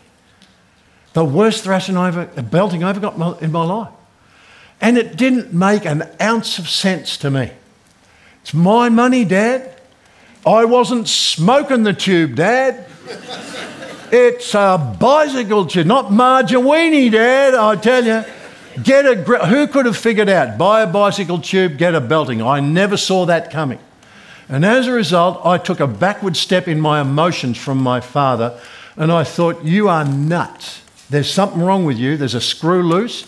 The 1.15 1.25
worst 1.25 1.65
thrashing 1.65 1.97
I 1.97 2.09
ever, 2.09 2.29
a 2.37 2.43
belting 2.43 2.85
I 2.85 2.91
ever 2.91 3.01
got 3.01 3.43
in 3.43 3.53
my 3.53 3.65
life. 3.65 3.93
And 4.81 4.99
it 4.99 5.17
didn't 5.17 5.53
make 5.53 5.87
an 5.87 6.03
ounce 6.21 6.59
of 6.59 6.69
sense 6.69 7.17
to 7.19 7.31
me. 7.31 7.53
It's 8.43 8.53
my 8.53 8.89
money, 8.89 9.25
Dad. 9.25 9.81
I 10.45 10.65
wasn't 10.65 11.09
smoking 11.09 11.85
the 11.85 11.93
tube, 11.93 12.35
Dad. 12.35 12.87
It's 14.11 14.55
a 14.55 14.97
bicycle 14.99 15.67
tube, 15.67 15.87
not 15.87 16.13
margarine, 16.13 17.13
Dad, 17.13 17.55
I 17.55 17.77
tell 17.77 18.05
you. 18.05 18.25
Get 18.83 19.05
a 19.07 19.15
who 19.47 19.67
could 19.67 19.87
have 19.87 19.97
figured 19.97 20.31
out 20.31 20.57
buy 20.57 20.83
a 20.83 20.87
bicycle 20.87 21.39
tube, 21.39 21.77
get 21.77 21.95
a 21.95 22.01
belting? 22.01 22.43
I 22.43 22.61
never 22.61 22.97
saw 22.97 23.27
that 23.27 23.51
coming. 23.51 23.79
And 24.49 24.65
as 24.65 24.87
a 24.87 24.93
result, 24.93 25.45
I 25.45 25.59
took 25.59 25.79
a 25.79 25.87
backward 25.87 26.37
step 26.37 26.67
in 26.69 26.81
my 26.81 27.01
emotions 27.01 27.59
from 27.59 27.79
my 27.79 28.01
father, 28.01 28.59
and 28.97 29.13
I 29.13 29.25
thought, 29.25 29.65
You 29.65 29.89
are 29.89 30.05
nuts. 30.05 30.83
There's 31.09 31.33
something 31.33 31.61
wrong 31.61 31.85
with 31.85 31.99
you. 31.99 32.17
There's 32.17 32.35
a 32.35 32.41
screw 32.41 32.83
loose. 32.83 33.27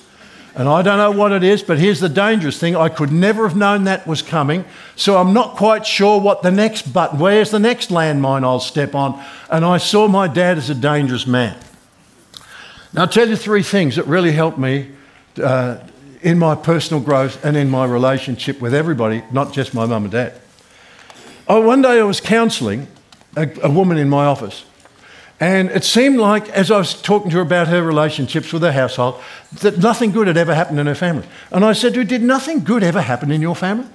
And 0.56 0.68
I 0.68 0.82
don't 0.82 0.98
know 0.98 1.10
what 1.10 1.32
it 1.32 1.42
is, 1.42 1.62
but 1.64 1.78
here's 1.78 1.98
the 1.98 2.08
dangerous 2.08 2.58
thing. 2.58 2.76
I 2.76 2.88
could 2.88 3.10
never 3.10 3.48
have 3.48 3.56
known 3.56 3.84
that 3.84 4.06
was 4.06 4.22
coming. 4.22 4.64
So 4.94 5.16
I'm 5.16 5.32
not 5.32 5.56
quite 5.56 5.84
sure 5.84 6.20
what 6.20 6.42
the 6.42 6.52
next 6.52 6.92
button, 6.92 7.18
where's 7.18 7.50
the 7.50 7.58
next 7.58 7.90
landmine 7.90 8.44
I'll 8.44 8.60
step 8.60 8.94
on. 8.94 9.20
And 9.50 9.64
I 9.64 9.78
saw 9.78 10.06
my 10.06 10.28
dad 10.28 10.56
as 10.56 10.70
a 10.70 10.74
dangerous 10.74 11.26
man. 11.26 11.58
Now, 12.92 13.02
I'll 13.02 13.08
tell 13.08 13.28
you 13.28 13.34
three 13.34 13.64
things 13.64 13.96
that 13.96 14.06
really 14.06 14.30
helped 14.30 14.58
me 14.58 14.90
uh, 15.42 15.78
in 16.22 16.38
my 16.38 16.54
personal 16.54 17.02
growth 17.02 17.44
and 17.44 17.56
in 17.56 17.68
my 17.68 17.84
relationship 17.84 18.60
with 18.60 18.74
everybody, 18.74 19.24
not 19.32 19.52
just 19.52 19.74
my 19.74 19.86
mum 19.86 20.04
and 20.04 20.12
dad. 20.12 20.40
Oh, 21.48 21.60
one 21.60 21.82
day 21.82 21.98
I 21.98 22.04
was 22.04 22.20
counselling 22.20 22.86
a, 23.36 23.50
a 23.62 23.70
woman 23.70 23.98
in 23.98 24.08
my 24.08 24.24
office. 24.24 24.64
And 25.40 25.70
it 25.70 25.84
seemed 25.84 26.18
like, 26.18 26.48
as 26.50 26.70
I 26.70 26.78
was 26.78 27.00
talking 27.00 27.30
to 27.30 27.36
her 27.36 27.42
about 27.42 27.68
her 27.68 27.82
relationships 27.82 28.52
with 28.52 28.62
her 28.62 28.72
household, 28.72 29.20
that 29.60 29.78
nothing 29.78 30.12
good 30.12 30.28
had 30.28 30.36
ever 30.36 30.54
happened 30.54 30.78
in 30.78 30.86
her 30.86 30.94
family. 30.94 31.26
And 31.50 31.64
I 31.64 31.72
said 31.72 31.94
to 31.94 32.00
her, 32.00 32.04
Did 32.04 32.22
nothing 32.22 32.62
good 32.62 32.82
ever 32.82 33.00
happen 33.00 33.30
in 33.30 33.42
your 33.42 33.56
family? 33.56 33.86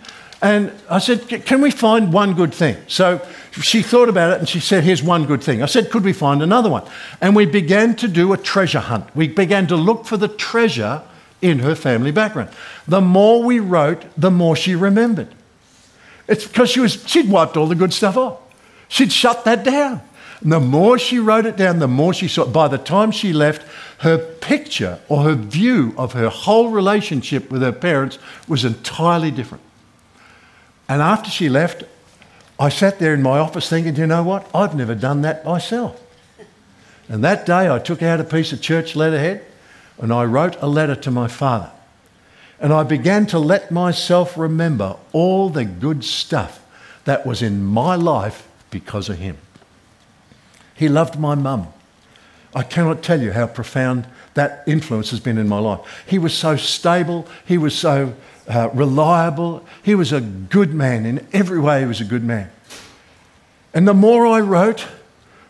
And 0.41 0.71
I 0.89 0.99
said, 0.99 1.27
Can 1.45 1.61
we 1.61 1.71
find 1.71 2.13
one 2.13 2.33
good 2.33 2.53
thing? 2.53 2.77
So 2.87 3.25
she 3.51 3.81
thought 3.81 4.09
about 4.09 4.33
it 4.33 4.39
and 4.39 4.49
she 4.49 4.59
said, 4.59 4.83
Here's 4.83 5.01
one 5.01 5.25
good 5.25 5.41
thing. 5.41 5.63
I 5.63 5.65
said, 5.65 5.91
Could 5.91 6.03
we 6.03 6.13
find 6.13 6.41
another 6.41 6.69
one? 6.69 6.83
And 7.21 7.35
we 7.35 7.45
began 7.45 7.95
to 7.97 8.07
do 8.07 8.33
a 8.33 8.37
treasure 8.37 8.79
hunt. 8.79 9.13
We 9.15 9.27
began 9.29 9.67
to 9.67 9.75
look 9.75 10.05
for 10.05 10.17
the 10.17 10.27
treasure 10.27 11.01
in 11.41 11.59
her 11.59 11.75
family 11.75 12.11
background. 12.11 12.49
The 12.87 13.01
more 13.01 13.43
we 13.43 13.59
wrote, 13.59 14.03
the 14.17 14.31
more 14.31 14.55
she 14.55 14.75
remembered. 14.75 15.29
It's 16.27 16.45
because 16.45 16.69
she 16.69 16.79
was, 16.79 17.03
she'd 17.07 17.29
wiped 17.29 17.57
all 17.57 17.67
the 17.67 17.75
good 17.75 17.93
stuff 17.93 18.17
off. 18.17 18.39
She'd 18.87 19.11
shut 19.11 19.45
that 19.45 19.63
down. 19.63 20.01
And 20.41 20.51
the 20.51 20.59
more 20.59 20.97
she 20.97 21.19
wrote 21.19 21.45
it 21.45 21.57
down, 21.57 21.79
the 21.79 21.87
more 21.87 22.13
she 22.13 22.27
saw. 22.27 22.45
By 22.45 22.67
the 22.67 22.77
time 22.77 23.11
she 23.11 23.33
left, 23.33 23.65
her 23.99 24.17
picture 24.17 24.99
or 25.09 25.23
her 25.23 25.35
view 25.35 25.93
of 25.97 26.13
her 26.13 26.29
whole 26.29 26.69
relationship 26.69 27.51
with 27.51 27.61
her 27.61 27.73
parents 27.73 28.17
was 28.47 28.63
entirely 28.63 29.31
different. 29.31 29.63
And 30.87 31.01
after 31.01 31.29
she 31.29 31.49
left, 31.49 31.83
I 32.57 32.69
sat 32.69 32.99
there 32.99 33.13
in 33.13 33.21
my 33.21 33.37
office 33.39 33.69
thinking, 33.69 33.95
you 33.95 34.07
know 34.07 34.23
what? 34.23 34.49
I've 34.53 34.75
never 34.75 34.95
done 34.95 35.21
that 35.21 35.45
myself. 35.45 36.01
And 37.09 37.23
that 37.23 37.45
day 37.45 37.69
I 37.69 37.79
took 37.79 38.01
out 38.01 38.19
a 38.19 38.23
piece 38.23 38.53
of 38.53 38.61
church 38.61 38.95
letterhead 38.95 39.45
and 39.97 40.13
I 40.13 40.23
wrote 40.25 40.55
a 40.61 40.67
letter 40.67 40.95
to 40.95 41.11
my 41.11 41.27
father. 41.27 41.71
And 42.61 42.71
I 42.71 42.83
began 42.83 43.25
to 43.27 43.39
let 43.39 43.71
myself 43.71 44.37
remember 44.37 44.97
all 45.11 45.49
the 45.49 45.65
good 45.65 46.03
stuff 46.03 46.63
that 47.05 47.25
was 47.25 47.41
in 47.41 47.63
my 47.63 47.95
life 47.95 48.47
because 48.69 49.09
of 49.09 49.17
him. 49.17 49.37
He 50.79 50.87
loved 50.87 51.19
my 51.19 51.35
mum. 51.35 51.67
I 52.55 52.63
cannot 52.63 53.03
tell 53.03 53.21
you 53.21 53.33
how 53.33 53.47
profound 53.47 54.07
that 54.35 54.63
influence 54.65 55.09
has 55.09 55.19
been 55.19 55.37
in 55.37 55.45
my 55.45 55.59
life. 55.59 55.81
He 56.07 56.17
was 56.17 56.33
so 56.33 56.55
stable, 56.55 57.27
he 57.45 57.57
was 57.57 57.77
so 57.77 58.15
uh, 58.47 58.69
reliable, 58.73 59.65
he 59.83 59.93
was 59.93 60.13
a 60.13 60.21
good 60.21 60.73
man. 60.73 61.05
In 61.05 61.27
every 61.33 61.59
way, 61.59 61.81
he 61.81 61.85
was 61.85 61.99
a 61.99 62.05
good 62.05 62.23
man. 62.23 62.49
And 63.73 63.85
the 63.85 63.93
more 63.93 64.25
I 64.25 64.39
wrote, 64.39 64.87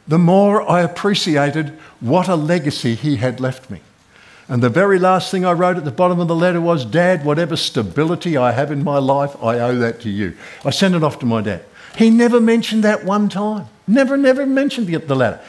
the 0.07 0.17
more 0.17 0.67
I 0.67 0.81
appreciated 0.81 1.77
what 1.99 2.27
a 2.27 2.35
legacy 2.35 2.95
he 2.95 3.17
had 3.17 3.39
left 3.39 3.69
me. 3.69 3.81
And 4.47 4.63
the 4.63 4.69
very 4.69 4.97
last 4.97 5.29
thing 5.29 5.45
I 5.45 5.51
wrote 5.51 5.77
at 5.77 5.85
the 5.85 5.91
bottom 5.91 6.19
of 6.19 6.27
the 6.27 6.33
letter 6.33 6.59
was 6.59 6.85
Dad, 6.85 7.23
whatever 7.23 7.55
stability 7.55 8.35
I 8.35 8.51
have 8.53 8.71
in 8.71 8.83
my 8.83 8.97
life, 8.97 9.35
I 9.43 9.59
owe 9.59 9.75
that 9.75 10.01
to 10.01 10.09
you. 10.09 10.35
I 10.65 10.71
sent 10.71 10.95
it 10.95 11.03
off 11.03 11.19
to 11.19 11.27
my 11.27 11.41
dad. 11.41 11.65
He 11.97 12.09
never 12.09 12.41
mentioned 12.41 12.83
that 12.83 13.05
one 13.05 13.29
time. 13.29 13.67
Never, 13.89 14.17
never 14.17 14.45
mentioned 14.45 14.87
the 14.87 15.15
letter. 15.15 15.39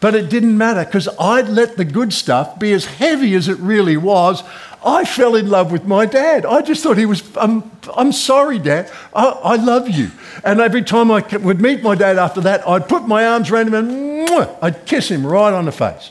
But 0.00 0.14
it 0.14 0.30
didn't 0.30 0.56
matter 0.56 0.86
because 0.86 1.06
I'd 1.20 1.48
let 1.48 1.76
the 1.76 1.84
good 1.84 2.14
stuff 2.14 2.58
be 2.58 2.72
as 2.72 2.86
heavy 2.86 3.34
as 3.34 3.48
it 3.48 3.58
really 3.58 3.98
was. 3.98 4.42
I 4.82 5.04
fell 5.04 5.34
in 5.34 5.50
love 5.50 5.70
with 5.70 5.84
my 5.84 6.06
dad. 6.06 6.46
I 6.46 6.62
just 6.62 6.82
thought 6.82 6.96
he 6.96 7.04
was, 7.04 7.22
I'm, 7.36 7.70
I'm 7.94 8.12
sorry, 8.12 8.58
Dad. 8.58 8.90
I, 9.14 9.26
I 9.26 9.56
love 9.56 9.90
you. 9.90 10.10
And 10.42 10.58
every 10.58 10.82
time 10.82 11.10
I 11.10 11.20
would 11.36 11.60
meet 11.60 11.82
my 11.82 11.94
dad 11.94 12.16
after 12.16 12.40
that, 12.40 12.66
I'd 12.66 12.88
put 12.88 13.06
my 13.06 13.26
arms 13.26 13.50
around 13.50 13.68
him 13.68 13.74
and 13.74 14.26
mwah, 14.26 14.56
I'd 14.62 14.86
kiss 14.86 15.10
him 15.10 15.26
right 15.26 15.52
on 15.52 15.66
the 15.66 15.72
face. 15.72 16.10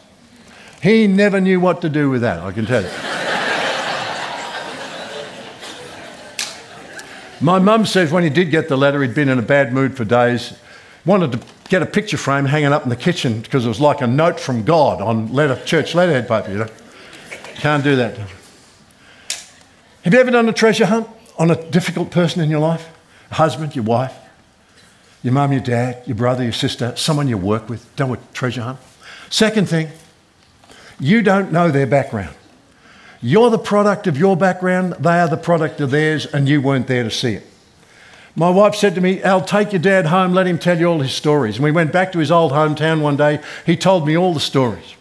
He 0.83 1.07
never 1.07 1.41
knew 1.41 1.59
what 1.59 1.81
to 1.81 1.89
do 1.89 2.11
with 2.11 2.21
that, 2.21 2.37
I 2.39 2.51
can 2.51 2.67
tell 2.67 2.83
you. 2.83 2.89
My 7.41 7.57
mum 7.57 7.87
says 7.87 8.11
when 8.11 8.23
he 8.23 8.29
did 8.29 8.51
get 8.51 8.69
the 8.69 8.77
letter, 8.77 9.01
he'd 9.01 9.15
been 9.15 9.29
in 9.29 9.39
a 9.39 9.41
bad 9.41 9.73
mood 9.73 9.97
for 9.97 10.05
days. 10.05 10.53
Wanted 11.05 11.31
to 11.31 11.39
get 11.69 11.83
a 11.83 11.85
picture 11.85 12.17
frame 12.17 12.45
hanging 12.45 12.73
up 12.73 12.83
in 12.83 12.89
the 12.89 12.95
kitchen 12.95 13.41
because 13.41 13.65
it 13.65 13.69
was 13.69 13.79
like 13.79 14.01
a 14.01 14.07
note 14.07 14.39
from 14.39 14.63
God 14.63 15.01
on 15.01 15.31
letter, 15.31 15.63
church 15.63 15.95
letterhead 15.95 16.27
paper, 16.27 16.51
you 16.51 16.57
know. 16.57 16.67
Can't 17.55 17.83
do 17.83 17.95
that. 17.95 18.17
Have 20.03 20.13
you 20.13 20.19
ever 20.19 20.31
done 20.31 20.49
a 20.49 20.53
treasure 20.53 20.87
hunt 20.87 21.07
on 21.37 21.51
a 21.51 21.69
difficult 21.69 22.09
person 22.09 22.41
in 22.41 22.49
your 22.49 22.59
life? 22.59 22.89
A 23.31 23.35
husband, 23.35 23.75
your 23.75 23.85
wife, 23.85 24.15
your 25.21 25.33
mum, 25.33 25.51
your 25.51 25.61
dad, 25.61 26.01
your 26.07 26.15
brother, 26.15 26.43
your 26.43 26.53
sister, 26.53 26.95
someone 26.95 27.27
you 27.27 27.37
work 27.37 27.69
with? 27.69 27.95
Done 27.95 28.11
a 28.11 28.17
treasure 28.33 28.61
hunt? 28.61 28.79
Second 29.29 29.69
thing, 29.69 29.89
you 30.99 31.21
don't 31.21 31.51
know 31.51 31.69
their 31.69 31.85
background. 31.85 32.35
You're 33.21 33.49
the 33.49 33.59
product 33.59 34.07
of 34.07 34.17
your 34.17 34.35
background, 34.35 34.93
they 34.99 35.19
are 35.19 35.27
the 35.27 35.37
product 35.37 35.81
of 35.81 35.91
theirs, 35.91 36.25
and 36.25 36.47
you 36.47 36.61
weren't 36.61 36.87
there 36.87 37.03
to 37.03 37.11
see 37.11 37.33
it. 37.33 37.45
My 38.39 38.49
wife 38.49 38.73
said 38.73 38.95
to 38.95 39.01
me, 39.01 39.21
Al, 39.21 39.41
take 39.41 39.73
your 39.73 39.81
dad 39.81 40.05
home, 40.05 40.31
let 40.31 40.47
him 40.47 40.57
tell 40.57 40.79
you 40.79 40.85
all 40.85 41.01
his 41.01 41.11
stories. 41.11 41.57
And 41.57 41.63
we 41.65 41.71
went 41.71 41.91
back 41.91 42.13
to 42.13 42.19
his 42.19 42.31
old 42.31 42.53
hometown 42.53 43.01
one 43.01 43.17
day. 43.17 43.41
He 43.65 43.75
told 43.75 44.07
me 44.07 44.15
all 44.15 44.33
the 44.33 44.39
stories. 44.39 44.95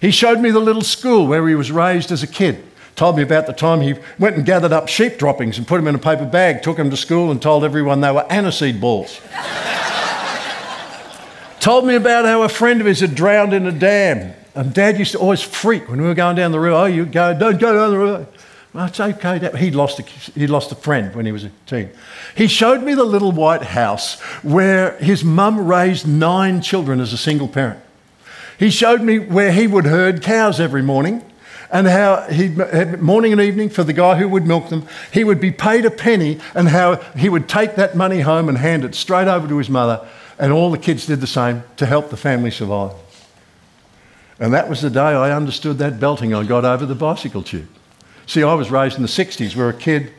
He 0.00 0.10
showed 0.10 0.40
me 0.40 0.50
the 0.50 0.58
little 0.58 0.82
school 0.82 1.28
where 1.28 1.46
he 1.46 1.54
was 1.54 1.70
raised 1.70 2.10
as 2.10 2.24
a 2.24 2.26
kid. 2.26 2.64
Told 2.96 3.16
me 3.16 3.22
about 3.22 3.46
the 3.46 3.52
time 3.52 3.80
he 3.80 3.94
went 4.18 4.34
and 4.34 4.44
gathered 4.44 4.72
up 4.72 4.88
sheep 4.88 5.18
droppings 5.18 5.56
and 5.56 5.68
put 5.68 5.76
them 5.76 5.86
in 5.86 5.94
a 5.94 6.00
paper 6.00 6.26
bag, 6.26 6.64
took 6.64 6.76
them 6.76 6.90
to 6.90 6.96
school, 6.96 7.30
and 7.30 7.40
told 7.40 7.62
everyone 7.62 8.00
they 8.00 8.10
were 8.10 8.26
aniseed 8.28 8.80
balls. 8.80 9.20
told 11.60 11.86
me 11.86 11.94
about 11.94 12.24
how 12.24 12.42
a 12.42 12.48
friend 12.48 12.80
of 12.80 12.88
his 12.88 12.98
had 12.98 13.14
drowned 13.14 13.54
in 13.54 13.66
a 13.66 13.72
dam 13.72 14.34
and 14.54 14.72
Dad 14.72 14.98
used 14.98 15.12
to 15.12 15.18
always 15.18 15.42
freak 15.42 15.88
when 15.88 16.00
we 16.00 16.06
were 16.06 16.14
going 16.14 16.36
down 16.36 16.52
the 16.52 16.60
river. 16.60 16.76
Oh, 16.76 16.84
you 16.84 17.06
go, 17.06 17.36
don't 17.36 17.58
go 17.58 17.74
down 17.74 17.90
the 17.90 17.98
river. 17.98 18.26
Well, 18.74 18.86
it's 18.86 18.98
okay. 18.98 19.38
Dad. 19.38 19.54
He'd 19.54 19.76
lost, 19.76 20.00
a, 20.00 20.02
he'd 20.02 20.50
lost 20.50 20.72
a 20.72 20.74
friend 20.74 21.14
when 21.14 21.24
he 21.26 21.32
was 21.32 21.44
a 21.44 21.50
teen. 21.64 21.90
He 22.36 22.48
showed 22.48 22.82
me 22.82 22.94
the 22.94 23.04
little 23.04 23.30
white 23.30 23.62
house 23.62 24.20
where 24.42 24.98
his 24.98 25.22
mum 25.22 25.66
raised 25.66 26.08
nine 26.08 26.60
children 26.60 27.00
as 27.00 27.12
a 27.12 27.16
single 27.16 27.46
parent. 27.46 27.80
He 28.58 28.70
showed 28.70 29.00
me 29.00 29.20
where 29.20 29.52
he 29.52 29.68
would 29.68 29.86
herd 29.86 30.22
cows 30.22 30.58
every 30.58 30.82
morning 30.82 31.24
and 31.70 31.86
how 31.86 32.22
he 32.22 32.48
morning 32.48 33.32
and 33.32 33.40
evening 33.40 33.68
for 33.68 33.84
the 33.84 33.92
guy 33.92 34.16
who 34.16 34.28
would 34.28 34.46
milk 34.46 34.68
them, 34.68 34.86
he 35.12 35.24
would 35.24 35.40
be 35.40 35.50
paid 35.50 35.84
a 35.84 35.90
penny, 35.90 36.38
and 36.54 36.68
how 36.68 36.96
he 37.16 37.28
would 37.28 37.48
take 37.48 37.74
that 37.74 37.96
money 37.96 38.20
home 38.20 38.48
and 38.48 38.58
hand 38.58 38.84
it 38.84 38.94
straight 38.94 39.26
over 39.26 39.48
to 39.48 39.58
his 39.58 39.68
mother, 39.68 40.06
and 40.38 40.52
all 40.52 40.70
the 40.70 40.78
kids 40.78 41.06
did 41.06 41.20
the 41.20 41.26
same 41.26 41.64
to 41.76 41.86
help 41.86 42.10
the 42.10 42.16
family 42.16 42.50
survive. 42.50 42.92
And 44.38 44.52
that 44.52 44.68
was 44.68 44.82
the 44.82 44.90
day 44.90 45.00
I 45.00 45.34
understood 45.34 45.78
that 45.78 45.98
belting 45.98 46.32
I 46.32 46.44
got 46.44 46.64
over 46.64 46.86
the 46.86 46.94
bicycle 46.94 47.42
tube. 47.42 47.68
See, 48.26 48.42
I 48.42 48.54
was 48.54 48.70
raised 48.70 48.96
in 48.96 49.02
the 49.02 49.08
60s 49.08 49.54
where 49.54 49.68
a 49.68 49.74
kid 49.74 50.12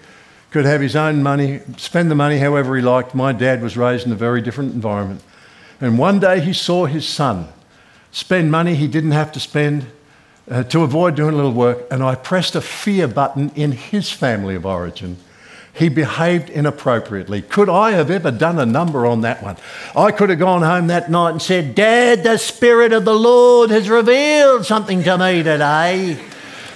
could 0.52 0.66
have 0.66 0.82
his 0.82 0.96
own 0.96 1.22
money, 1.22 1.60
spend 1.78 2.10
the 2.10 2.16
money 2.16 2.38
however 2.38 2.76
he 2.76 2.82
liked. 2.82 3.14
My 3.14 3.34
dad 3.34 3.62
was 3.62 3.76
raised 3.76 4.06
in 4.06 4.12
a 4.12 4.16
very 4.16 4.42
different 4.42 4.74
environment. 4.74 5.22
And 5.82 5.98
one 5.98 6.20
day 6.20 6.40
he 6.40 6.54
saw 6.54 6.86
his 6.86 7.08
son 7.08 7.50
spend 8.16 8.50
money 8.50 8.76
he 8.76 8.88
didn't 8.88 9.12
have 9.12 9.30
to 9.34 9.42
spend 9.42 9.86
uh, 10.50 10.64
to 10.64 10.84
avoid 10.84 11.16
doing 11.16 11.34
a 11.34 11.36
little 11.36 11.52
work, 11.52 11.86
and 11.92 12.02
I 12.02 12.16
pressed 12.16 12.56
a 12.56 12.62
fear 12.62 13.10
button 13.10 13.52
in 13.56 13.74
his 13.74 14.10
family 14.10 14.56
of 14.56 14.66
origin. 14.66 15.18
He 15.74 15.90
behaved 15.90 16.50
inappropriately. 16.50 17.42
Could 17.42 17.68
I 17.68 17.92
have 17.92 18.10
ever 18.10 18.32
done 18.32 18.58
a 18.58 18.66
number 18.66 19.06
on 19.06 19.22
that 19.22 19.44
one? 19.44 19.58
I 19.94 20.12
could 20.12 20.30
have 20.30 20.40
gone 20.40 20.62
home 20.62 20.88
that 20.88 21.12
night 21.12 21.32
and 21.32 21.42
said, 21.42 21.76
Dad, 21.76 22.24
the 22.24 22.38
Spirit 22.38 22.94
of 22.94 23.04
the 23.04 23.14
Lord 23.14 23.72
has 23.72 23.90
revealed 23.90 24.66
something 24.66 25.04
to 25.04 25.18
me 25.18 25.44
today. 25.44 26.18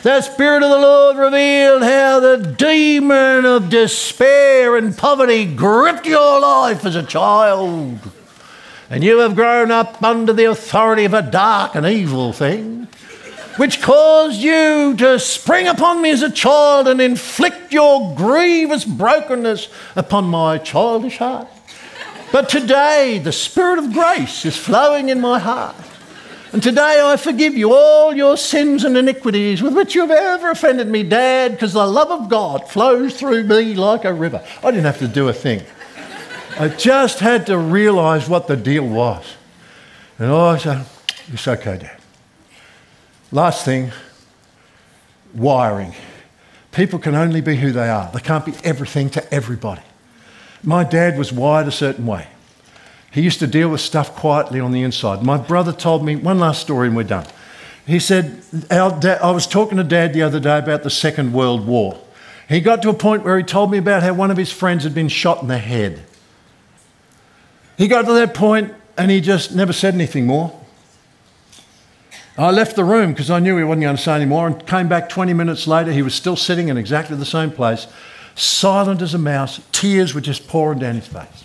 The 0.01 0.21
Spirit 0.21 0.63
of 0.63 0.69
the 0.69 0.77
Lord 0.77 1.17
revealed 1.17 1.83
how 1.83 2.21
the 2.21 2.55
demon 2.57 3.43
of 3.43 3.69
despair 3.69 4.77
and 4.77 4.97
poverty 4.97 5.43
gripped 5.43 6.05
your 6.05 6.39
life 6.39 6.85
as 6.85 6.95
a 6.95 7.03
child. 7.03 7.99
And 8.89 9.03
you 9.03 9.19
have 9.19 9.35
grown 9.35 9.71
up 9.71 10.01
under 10.01 10.31
the 10.31 10.45
authority 10.45 11.03
of 11.03 11.13
a 11.13 11.21
dark 11.21 11.75
and 11.75 11.85
evil 11.85 12.31
thing, 12.31 12.87
which 13.57 13.81
caused 13.81 14.39
you 14.39 14.95
to 14.95 15.19
spring 15.19 15.67
upon 15.67 16.01
me 16.01 16.11
as 16.11 16.21
a 16.21 16.31
child 16.31 16.87
and 16.87 17.01
inflict 17.01 17.73
your 17.73 18.15
grievous 18.15 18.85
brokenness 18.85 19.67
upon 19.97 20.29
my 20.29 20.59
childish 20.59 21.17
heart. 21.17 21.49
But 22.31 22.47
today, 22.47 23.19
the 23.21 23.33
Spirit 23.33 23.79
of 23.79 23.91
grace 23.91 24.45
is 24.45 24.55
flowing 24.55 25.09
in 25.09 25.19
my 25.19 25.39
heart. 25.39 25.75
And 26.51 26.63
today 26.63 26.99
I 27.03 27.15
forgive 27.17 27.55
you 27.55 27.73
all 27.73 28.13
your 28.15 28.35
sins 28.35 28.83
and 28.83 28.97
iniquities 28.97 29.61
with 29.61 29.75
which 29.75 29.93
you 29.93 30.01
have 30.01 30.11
ever 30.11 30.49
offended 30.49 30.87
me, 30.87 31.03
Dad, 31.03 31.51
because 31.51 31.73
the 31.73 31.85
love 31.85 32.09
of 32.09 32.27
God 32.27 32.67
flows 32.67 33.19
through 33.19 33.43
me 33.43 33.75
like 33.75 34.03
a 34.03 34.13
river. 34.13 34.43
I 34.63 34.71
didn't 34.71 34.85
have 34.85 34.97
to 34.99 35.07
do 35.07 35.27
a 35.27 35.33
thing. 35.33 35.61
I 36.59 36.69
just 36.69 37.19
had 37.19 37.45
to 37.47 37.57
realize 37.57 38.27
what 38.27 38.47
the 38.47 38.57
deal 38.57 38.87
was. 38.87 39.35
And 40.17 40.31
I 40.31 40.57
said, 40.57 40.85
It's 41.31 41.47
okay, 41.47 41.77
Dad. 41.77 41.97
Last 43.31 43.63
thing 43.63 43.91
wiring. 45.33 45.93
People 46.71 46.99
can 46.99 47.15
only 47.15 47.41
be 47.41 47.55
who 47.55 47.71
they 47.71 47.89
are, 47.89 48.09
they 48.11 48.19
can't 48.19 48.45
be 48.45 48.53
everything 48.63 49.09
to 49.11 49.33
everybody. 49.33 49.81
My 50.63 50.83
dad 50.83 51.17
was 51.17 51.31
wired 51.31 51.67
a 51.67 51.71
certain 51.71 52.05
way. 52.05 52.27
He 53.11 53.21
used 53.21 53.39
to 53.39 53.47
deal 53.47 53.69
with 53.69 53.81
stuff 53.81 54.15
quietly 54.15 54.59
on 54.59 54.71
the 54.71 54.83
inside. 54.83 55.23
My 55.23 55.37
brother 55.37 55.73
told 55.73 56.05
me 56.05 56.15
one 56.15 56.39
last 56.39 56.61
story 56.61 56.87
and 56.87 56.95
we're 56.95 57.03
done. 57.03 57.25
He 57.85 57.99
said, 57.99 58.43
I 58.69 59.31
was 59.31 59.47
talking 59.47 59.77
to 59.77 59.83
dad 59.83 60.13
the 60.13 60.21
other 60.21 60.39
day 60.39 60.59
about 60.59 60.83
the 60.83 60.91
Second 60.91 61.33
World 61.33 61.65
War. 61.65 61.99
He 62.47 62.59
got 62.59 62.81
to 62.83 62.89
a 62.89 62.93
point 62.93 63.23
where 63.23 63.37
he 63.37 63.43
told 63.43 63.71
me 63.71 63.79
about 63.79 64.03
how 64.03 64.13
one 64.13 64.29
of 64.29 64.37
his 64.37 64.51
friends 64.51 64.83
had 64.83 64.93
been 64.93 65.07
shot 65.07 65.41
in 65.41 65.47
the 65.47 65.57
head. 65.57 66.03
He 67.77 67.87
got 67.87 68.05
to 68.05 68.13
that 68.13 68.33
point 68.33 68.73
and 68.97 69.09
he 69.09 69.21
just 69.21 69.55
never 69.55 69.73
said 69.73 69.95
anything 69.95 70.27
more. 70.27 70.55
I 72.37 72.51
left 72.51 72.75
the 72.75 72.83
room 72.83 73.11
because 73.11 73.29
I 73.29 73.39
knew 73.39 73.57
he 73.57 73.63
wasn't 73.63 73.81
going 73.83 73.97
to 73.97 74.01
say 74.01 74.13
any 74.13 74.25
more 74.25 74.47
and 74.47 74.65
came 74.67 74.87
back 74.87 75.09
20 75.09 75.33
minutes 75.33 75.67
later. 75.67 75.91
He 75.91 76.01
was 76.01 76.13
still 76.13 76.35
sitting 76.35 76.69
in 76.69 76.77
exactly 76.77 77.17
the 77.17 77.25
same 77.25 77.51
place, 77.51 77.87
silent 78.35 79.01
as 79.01 79.13
a 79.13 79.17
mouse. 79.17 79.59
Tears 79.71 80.13
were 80.13 80.21
just 80.21 80.47
pouring 80.47 80.79
down 80.79 80.95
his 80.95 81.07
face. 81.07 81.43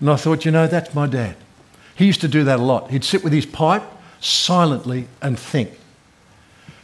And 0.00 0.10
I 0.10 0.16
thought, 0.16 0.44
you 0.44 0.50
know, 0.50 0.66
that's 0.66 0.94
my 0.94 1.06
dad. 1.06 1.36
He 1.94 2.06
used 2.06 2.22
to 2.22 2.28
do 2.28 2.44
that 2.44 2.58
a 2.58 2.62
lot. 2.62 2.90
He'd 2.90 3.04
sit 3.04 3.22
with 3.22 3.32
his 3.32 3.46
pipe 3.46 3.82
silently 4.20 5.06
and 5.20 5.38
think. 5.38 5.70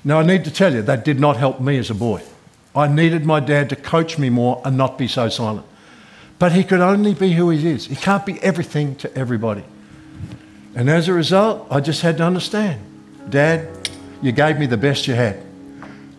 Now, 0.04 0.20
I 0.20 0.22
need 0.22 0.44
to 0.44 0.50
tell 0.50 0.72
you, 0.72 0.82
that 0.82 1.04
did 1.04 1.18
not 1.18 1.36
help 1.36 1.60
me 1.60 1.78
as 1.78 1.90
a 1.90 1.94
boy. 1.94 2.22
I 2.74 2.88
needed 2.88 3.24
my 3.24 3.40
dad 3.40 3.70
to 3.70 3.76
coach 3.76 4.18
me 4.18 4.28
more 4.28 4.60
and 4.64 4.76
not 4.76 4.98
be 4.98 5.08
so 5.08 5.28
silent. 5.28 5.66
But 6.38 6.52
he 6.52 6.62
could 6.62 6.80
only 6.80 7.14
be 7.14 7.32
who 7.32 7.48
he 7.50 7.66
is. 7.68 7.86
He 7.86 7.96
can't 7.96 8.26
be 8.26 8.40
everything 8.42 8.96
to 8.96 9.16
everybody. 9.16 9.64
And 10.74 10.90
as 10.90 11.08
a 11.08 11.14
result, 11.14 11.66
I 11.70 11.80
just 11.80 12.02
had 12.02 12.18
to 12.18 12.24
understand 12.24 12.80
Dad, 13.30 13.88
you 14.22 14.30
gave 14.30 14.58
me 14.58 14.66
the 14.66 14.76
best 14.76 15.08
you 15.08 15.14
had. 15.14 15.42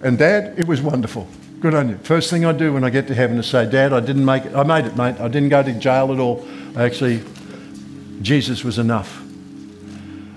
And 0.02 0.18
Dad, 0.18 0.56
it 0.58 0.68
was 0.68 0.82
wonderful. 0.82 1.28
Good 1.60 1.74
on 1.74 1.90
you. 1.90 1.98
First 1.98 2.30
thing 2.30 2.44
I 2.44 2.52
do 2.52 2.74
when 2.74 2.84
I 2.84 2.90
get 2.90 3.08
to 3.08 3.16
heaven 3.16 3.38
is 3.38 3.46
say, 3.46 3.70
Dad, 3.70 3.94
I 3.94 4.00
didn't 4.00 4.26
make 4.26 4.46
it. 4.46 4.56
I 4.56 4.64
made 4.64 4.86
it, 4.86 4.96
mate. 4.96 5.20
I 5.20 5.28
didn't 5.28 5.50
go 5.50 5.64
to 5.64 5.72
jail 5.74 6.12
at 6.12 6.20
all. 6.20 6.46
Actually, 6.78 7.24
Jesus 8.22 8.64
was 8.64 8.78
enough. 8.78 9.24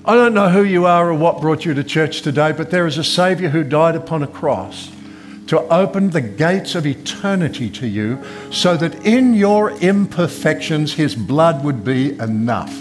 I 0.07 0.14
don't 0.14 0.32
know 0.32 0.49
who 0.49 0.64
you 0.64 0.86
are 0.86 1.11
or 1.11 1.14
what 1.14 1.43
brought 1.43 1.66
you 1.66 1.74
to 1.74 1.84
church 1.84 2.22
today, 2.22 2.53
but 2.53 2.70
there 2.70 2.86
is 2.86 2.97
a 2.97 3.05
Saviour 3.05 3.51
who 3.51 3.62
died 3.62 3.95
upon 3.95 4.22
a 4.22 4.26
cross 4.26 4.91
to 5.49 5.61
open 5.72 6.11
the 6.11 6.20
gates 6.20 6.74
of 6.74 6.86
eternity 6.86 7.68
to 7.68 7.86
you 7.86 8.22
so 8.51 8.76
that 8.76 9.05
in 9.05 9.34
your 9.34 9.72
imperfections 9.72 10.95
his 10.95 11.14
blood 11.14 11.62
would 11.62 11.84
be 11.84 12.18
enough. 12.18 12.72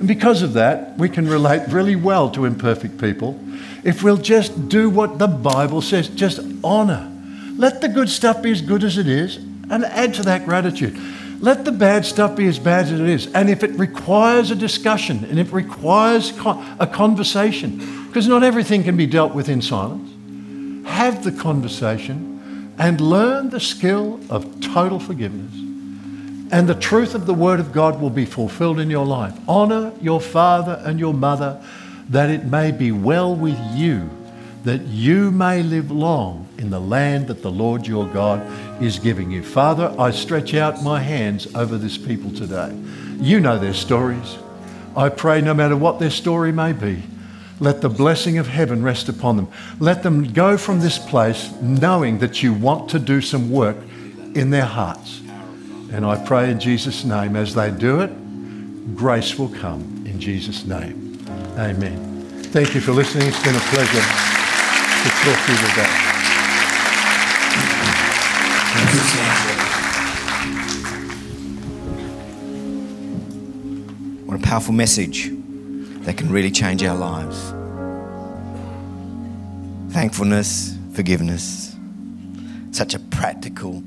And 0.00 0.08
because 0.08 0.42
of 0.42 0.54
that, 0.54 0.98
we 0.98 1.08
can 1.08 1.28
relate 1.28 1.68
really 1.68 1.94
well 1.94 2.30
to 2.30 2.44
imperfect 2.46 2.98
people 2.98 3.38
if 3.84 4.02
we'll 4.02 4.16
just 4.16 4.68
do 4.68 4.90
what 4.90 5.18
the 5.18 5.28
Bible 5.28 5.80
says, 5.80 6.08
just 6.08 6.40
honour. 6.64 7.12
Let 7.56 7.80
the 7.80 7.88
good 7.88 8.08
stuff 8.08 8.42
be 8.42 8.50
as 8.50 8.62
good 8.62 8.82
as 8.82 8.98
it 8.98 9.06
is 9.06 9.36
and 9.36 9.84
add 9.84 10.14
to 10.14 10.22
that 10.24 10.44
gratitude. 10.44 10.98
Let 11.40 11.64
the 11.64 11.72
bad 11.72 12.04
stuff 12.04 12.36
be 12.36 12.46
as 12.46 12.58
bad 12.58 12.84
as 12.84 12.92
it 12.92 13.08
is. 13.08 13.32
And 13.32 13.48
if 13.48 13.64
it 13.64 13.70
requires 13.72 14.50
a 14.50 14.54
discussion 14.54 15.24
and 15.24 15.38
it 15.38 15.50
requires 15.52 16.32
a 16.38 16.86
conversation, 16.86 18.06
because 18.06 18.28
not 18.28 18.42
everything 18.42 18.84
can 18.84 18.96
be 18.96 19.06
dealt 19.06 19.34
with 19.34 19.48
in 19.48 19.62
silence, 19.62 20.10
have 20.86 21.24
the 21.24 21.32
conversation 21.32 22.74
and 22.78 23.00
learn 23.00 23.48
the 23.48 23.60
skill 23.60 24.20
of 24.28 24.60
total 24.60 25.00
forgiveness. 25.00 25.54
And 26.52 26.68
the 26.68 26.74
truth 26.74 27.14
of 27.14 27.24
the 27.24 27.34
Word 27.34 27.60
of 27.60 27.72
God 27.72 28.00
will 28.00 28.10
be 28.10 28.26
fulfilled 28.26 28.78
in 28.78 28.90
your 28.90 29.06
life. 29.06 29.34
Honor 29.48 29.92
your 30.00 30.20
father 30.20 30.82
and 30.84 30.98
your 30.98 31.14
mother 31.14 31.62
that 32.10 32.28
it 32.28 32.44
may 32.44 32.70
be 32.70 32.92
well 32.92 33.34
with 33.34 33.58
you, 33.72 34.10
that 34.64 34.82
you 34.82 35.30
may 35.30 35.62
live 35.62 35.90
long 35.90 36.48
in 36.60 36.70
the 36.70 36.80
land 36.80 37.26
that 37.28 37.42
the 37.42 37.50
Lord 37.50 37.86
your 37.86 38.06
God 38.06 38.40
is 38.82 38.98
giving 38.98 39.30
you. 39.30 39.42
Father, 39.42 39.94
I 39.98 40.10
stretch 40.10 40.54
out 40.54 40.82
my 40.82 41.00
hands 41.00 41.52
over 41.54 41.78
this 41.78 41.96
people 41.96 42.30
today. 42.30 42.76
You 43.18 43.40
know 43.40 43.58
their 43.58 43.74
stories. 43.74 44.38
I 44.94 45.08
pray 45.08 45.40
no 45.40 45.54
matter 45.54 45.76
what 45.76 45.98
their 45.98 46.10
story 46.10 46.52
may 46.52 46.72
be, 46.72 47.02
let 47.60 47.80
the 47.80 47.88
blessing 47.88 48.38
of 48.38 48.46
heaven 48.46 48.82
rest 48.82 49.08
upon 49.08 49.36
them. 49.36 49.48
Let 49.78 50.02
them 50.02 50.32
go 50.32 50.56
from 50.56 50.80
this 50.80 50.98
place 50.98 51.50
knowing 51.60 52.18
that 52.18 52.42
you 52.42 52.52
want 52.52 52.90
to 52.90 52.98
do 52.98 53.20
some 53.20 53.50
work 53.50 53.76
in 54.34 54.50
their 54.50 54.64
hearts. 54.64 55.20
And 55.92 56.04
I 56.04 56.22
pray 56.24 56.50
in 56.50 56.60
Jesus' 56.60 57.04
name, 57.04 57.36
as 57.36 57.54
they 57.54 57.70
do 57.70 58.00
it, 58.00 58.10
grace 58.96 59.38
will 59.38 59.48
come 59.48 60.04
in 60.06 60.20
Jesus' 60.20 60.64
name. 60.64 61.18
Amen. 61.58 62.22
Thank 62.44 62.74
you 62.74 62.80
for 62.80 62.92
listening. 62.92 63.28
It's 63.28 63.42
been 63.42 63.56
a 63.56 63.60
pleasure 63.60 64.00
to 65.02 65.08
talk 65.08 65.46
to 65.46 65.52
you 65.52 65.68
today. 65.68 66.09
What 74.26 74.38
a 74.38 74.42
powerful 74.42 74.72
message 74.72 75.30
that 76.04 76.16
can 76.16 76.30
really 76.30 76.50
change 76.50 76.84
our 76.84 76.96
lives. 76.96 77.54
Thankfulness, 79.92 80.76
forgiveness, 80.92 81.76
such 82.70 82.94
a 82.94 82.98
practical 82.98 83.82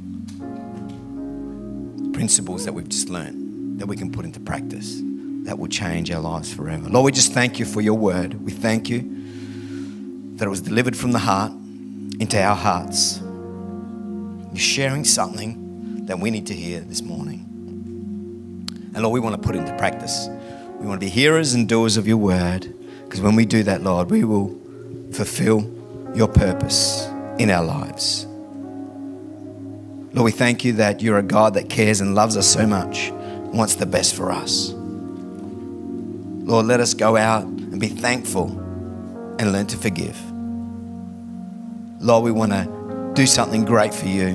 principles 2.13 2.65
that 2.65 2.73
we've 2.73 2.89
just 2.89 3.09
learned 3.09 3.79
that 3.79 3.85
we 3.85 3.95
can 3.95 4.11
put 4.11 4.25
into 4.25 4.39
practice 4.39 5.01
that 5.43 5.57
will 5.57 5.67
change 5.67 6.11
our 6.11 6.21
lives 6.21 6.53
forever. 6.53 6.89
Lord, 6.89 7.05
we 7.05 7.11
just 7.11 7.33
thank 7.33 7.59
you 7.59 7.65
for 7.65 7.81
your 7.81 7.95
word. 7.95 8.43
We 8.43 8.51
thank 8.51 8.89
you 8.89 8.99
that 10.35 10.45
it 10.45 10.49
was 10.49 10.61
delivered 10.61 10.97
from 10.97 11.11
the 11.11 11.19
heart 11.19 11.51
into 12.19 12.41
our 12.41 12.55
hearts. 12.55 13.22
You're 14.53 14.59
sharing 14.59 15.03
something 15.03 16.05
that 16.05 16.19
we 16.19 16.29
need 16.29 16.47
to 16.47 16.53
hear 16.53 16.79
this 16.81 17.01
morning. 17.01 17.39
And 18.93 19.01
Lord, 19.01 19.13
we 19.13 19.19
want 19.19 19.35
to 19.35 19.41
put 19.41 19.55
into 19.55 19.75
practice. 19.77 20.27
We 20.79 20.85
want 20.85 21.01
to 21.01 21.05
be 21.05 21.09
hearers 21.09 21.55
and 21.55 21.67
doers 21.67 21.97
of 21.97 22.07
your 22.07 22.17
word. 22.17 22.71
Because 23.03 23.19
when 23.19 23.35
we 23.35 23.45
do 23.45 23.63
that, 23.63 23.81
Lord, 23.81 24.11
we 24.11 24.23
will 24.23 24.55
fulfill 25.11 25.67
your 26.13 26.27
purpose 26.27 27.07
in 27.39 27.49
our 27.49 27.63
lives. 27.63 28.25
Lord, 30.13 30.25
we 30.25 30.31
thank 30.31 30.63
you 30.63 30.73
that 30.73 31.01
you're 31.01 31.17
a 31.17 31.23
God 31.23 31.55
that 31.55 31.69
cares 31.69 31.99
and 31.99 32.13
loves 32.13 32.37
us 32.37 32.47
so 32.47 32.67
much 32.67 33.11
wants 33.11 33.75
the 33.75 33.87
best 33.87 34.13
for 34.15 34.31
us. 34.31 34.71
Lord, 36.45 36.67
let 36.67 36.79
us 36.79 36.93
go 36.93 37.17
out 37.17 37.43
and 37.43 37.79
be 37.79 37.87
thankful 37.87 38.49
and 39.39 39.51
learn 39.51 39.65
to 39.67 39.77
forgive. 39.77 40.19
Lord, 41.99 42.23
we 42.23 42.31
want 42.31 42.51
to 42.51 42.82
do 43.13 43.27
something 43.27 43.63
great 43.63 43.93
for 43.93 44.07
you. 44.07 44.29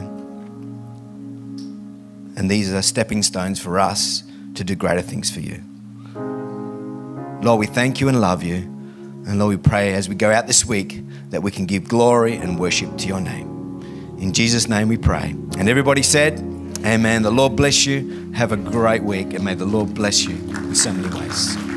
And 2.37 2.49
these 2.49 2.73
are 2.73 2.83
stepping 2.83 3.23
stones 3.23 3.61
for 3.61 3.79
us 3.79 4.23
to 4.55 4.63
do 4.63 4.75
greater 4.77 5.03
things 5.03 5.31
for 5.31 5.41
you. 5.41 5.63
Lord, 7.43 7.61
we 7.61 7.67
thank 7.67 8.01
you 8.01 8.09
and 8.09 8.21
love 8.21 8.43
you. 8.43 8.57
And 9.27 9.39
Lord, 9.39 9.57
we 9.57 9.57
pray 9.57 9.95
as 9.95 10.09
we 10.09 10.15
go 10.15 10.31
out 10.31 10.47
this 10.47 10.65
week 10.65 11.03
that 11.31 11.43
we 11.43 11.51
can 11.51 11.67
give 11.67 11.89
glory 11.89 12.37
and 12.37 12.59
worship 12.59 12.97
to 12.99 13.09
your 13.09 13.21
name. 13.21 14.17
In 14.19 14.33
Jesus' 14.33 14.69
name 14.69 14.89
we 14.89 14.97
pray. 14.97 15.35
And 15.59 15.69
everybody 15.69 16.03
said, 16.03 16.39
Amen. 16.85 17.23
The 17.23 17.31
Lord 17.31 17.57
bless 17.57 17.85
you. 17.87 18.33
Have 18.33 18.53
a 18.53 18.57
great 18.57 19.03
week, 19.03 19.35
and 19.35 19.45
may 19.45 19.55
the 19.55 19.67
Lord 19.67 19.95
bless 19.95 20.25
you 20.25 20.37
in 20.37 20.75
so 20.75 20.93
many 20.93 21.13
ways. 21.19 21.68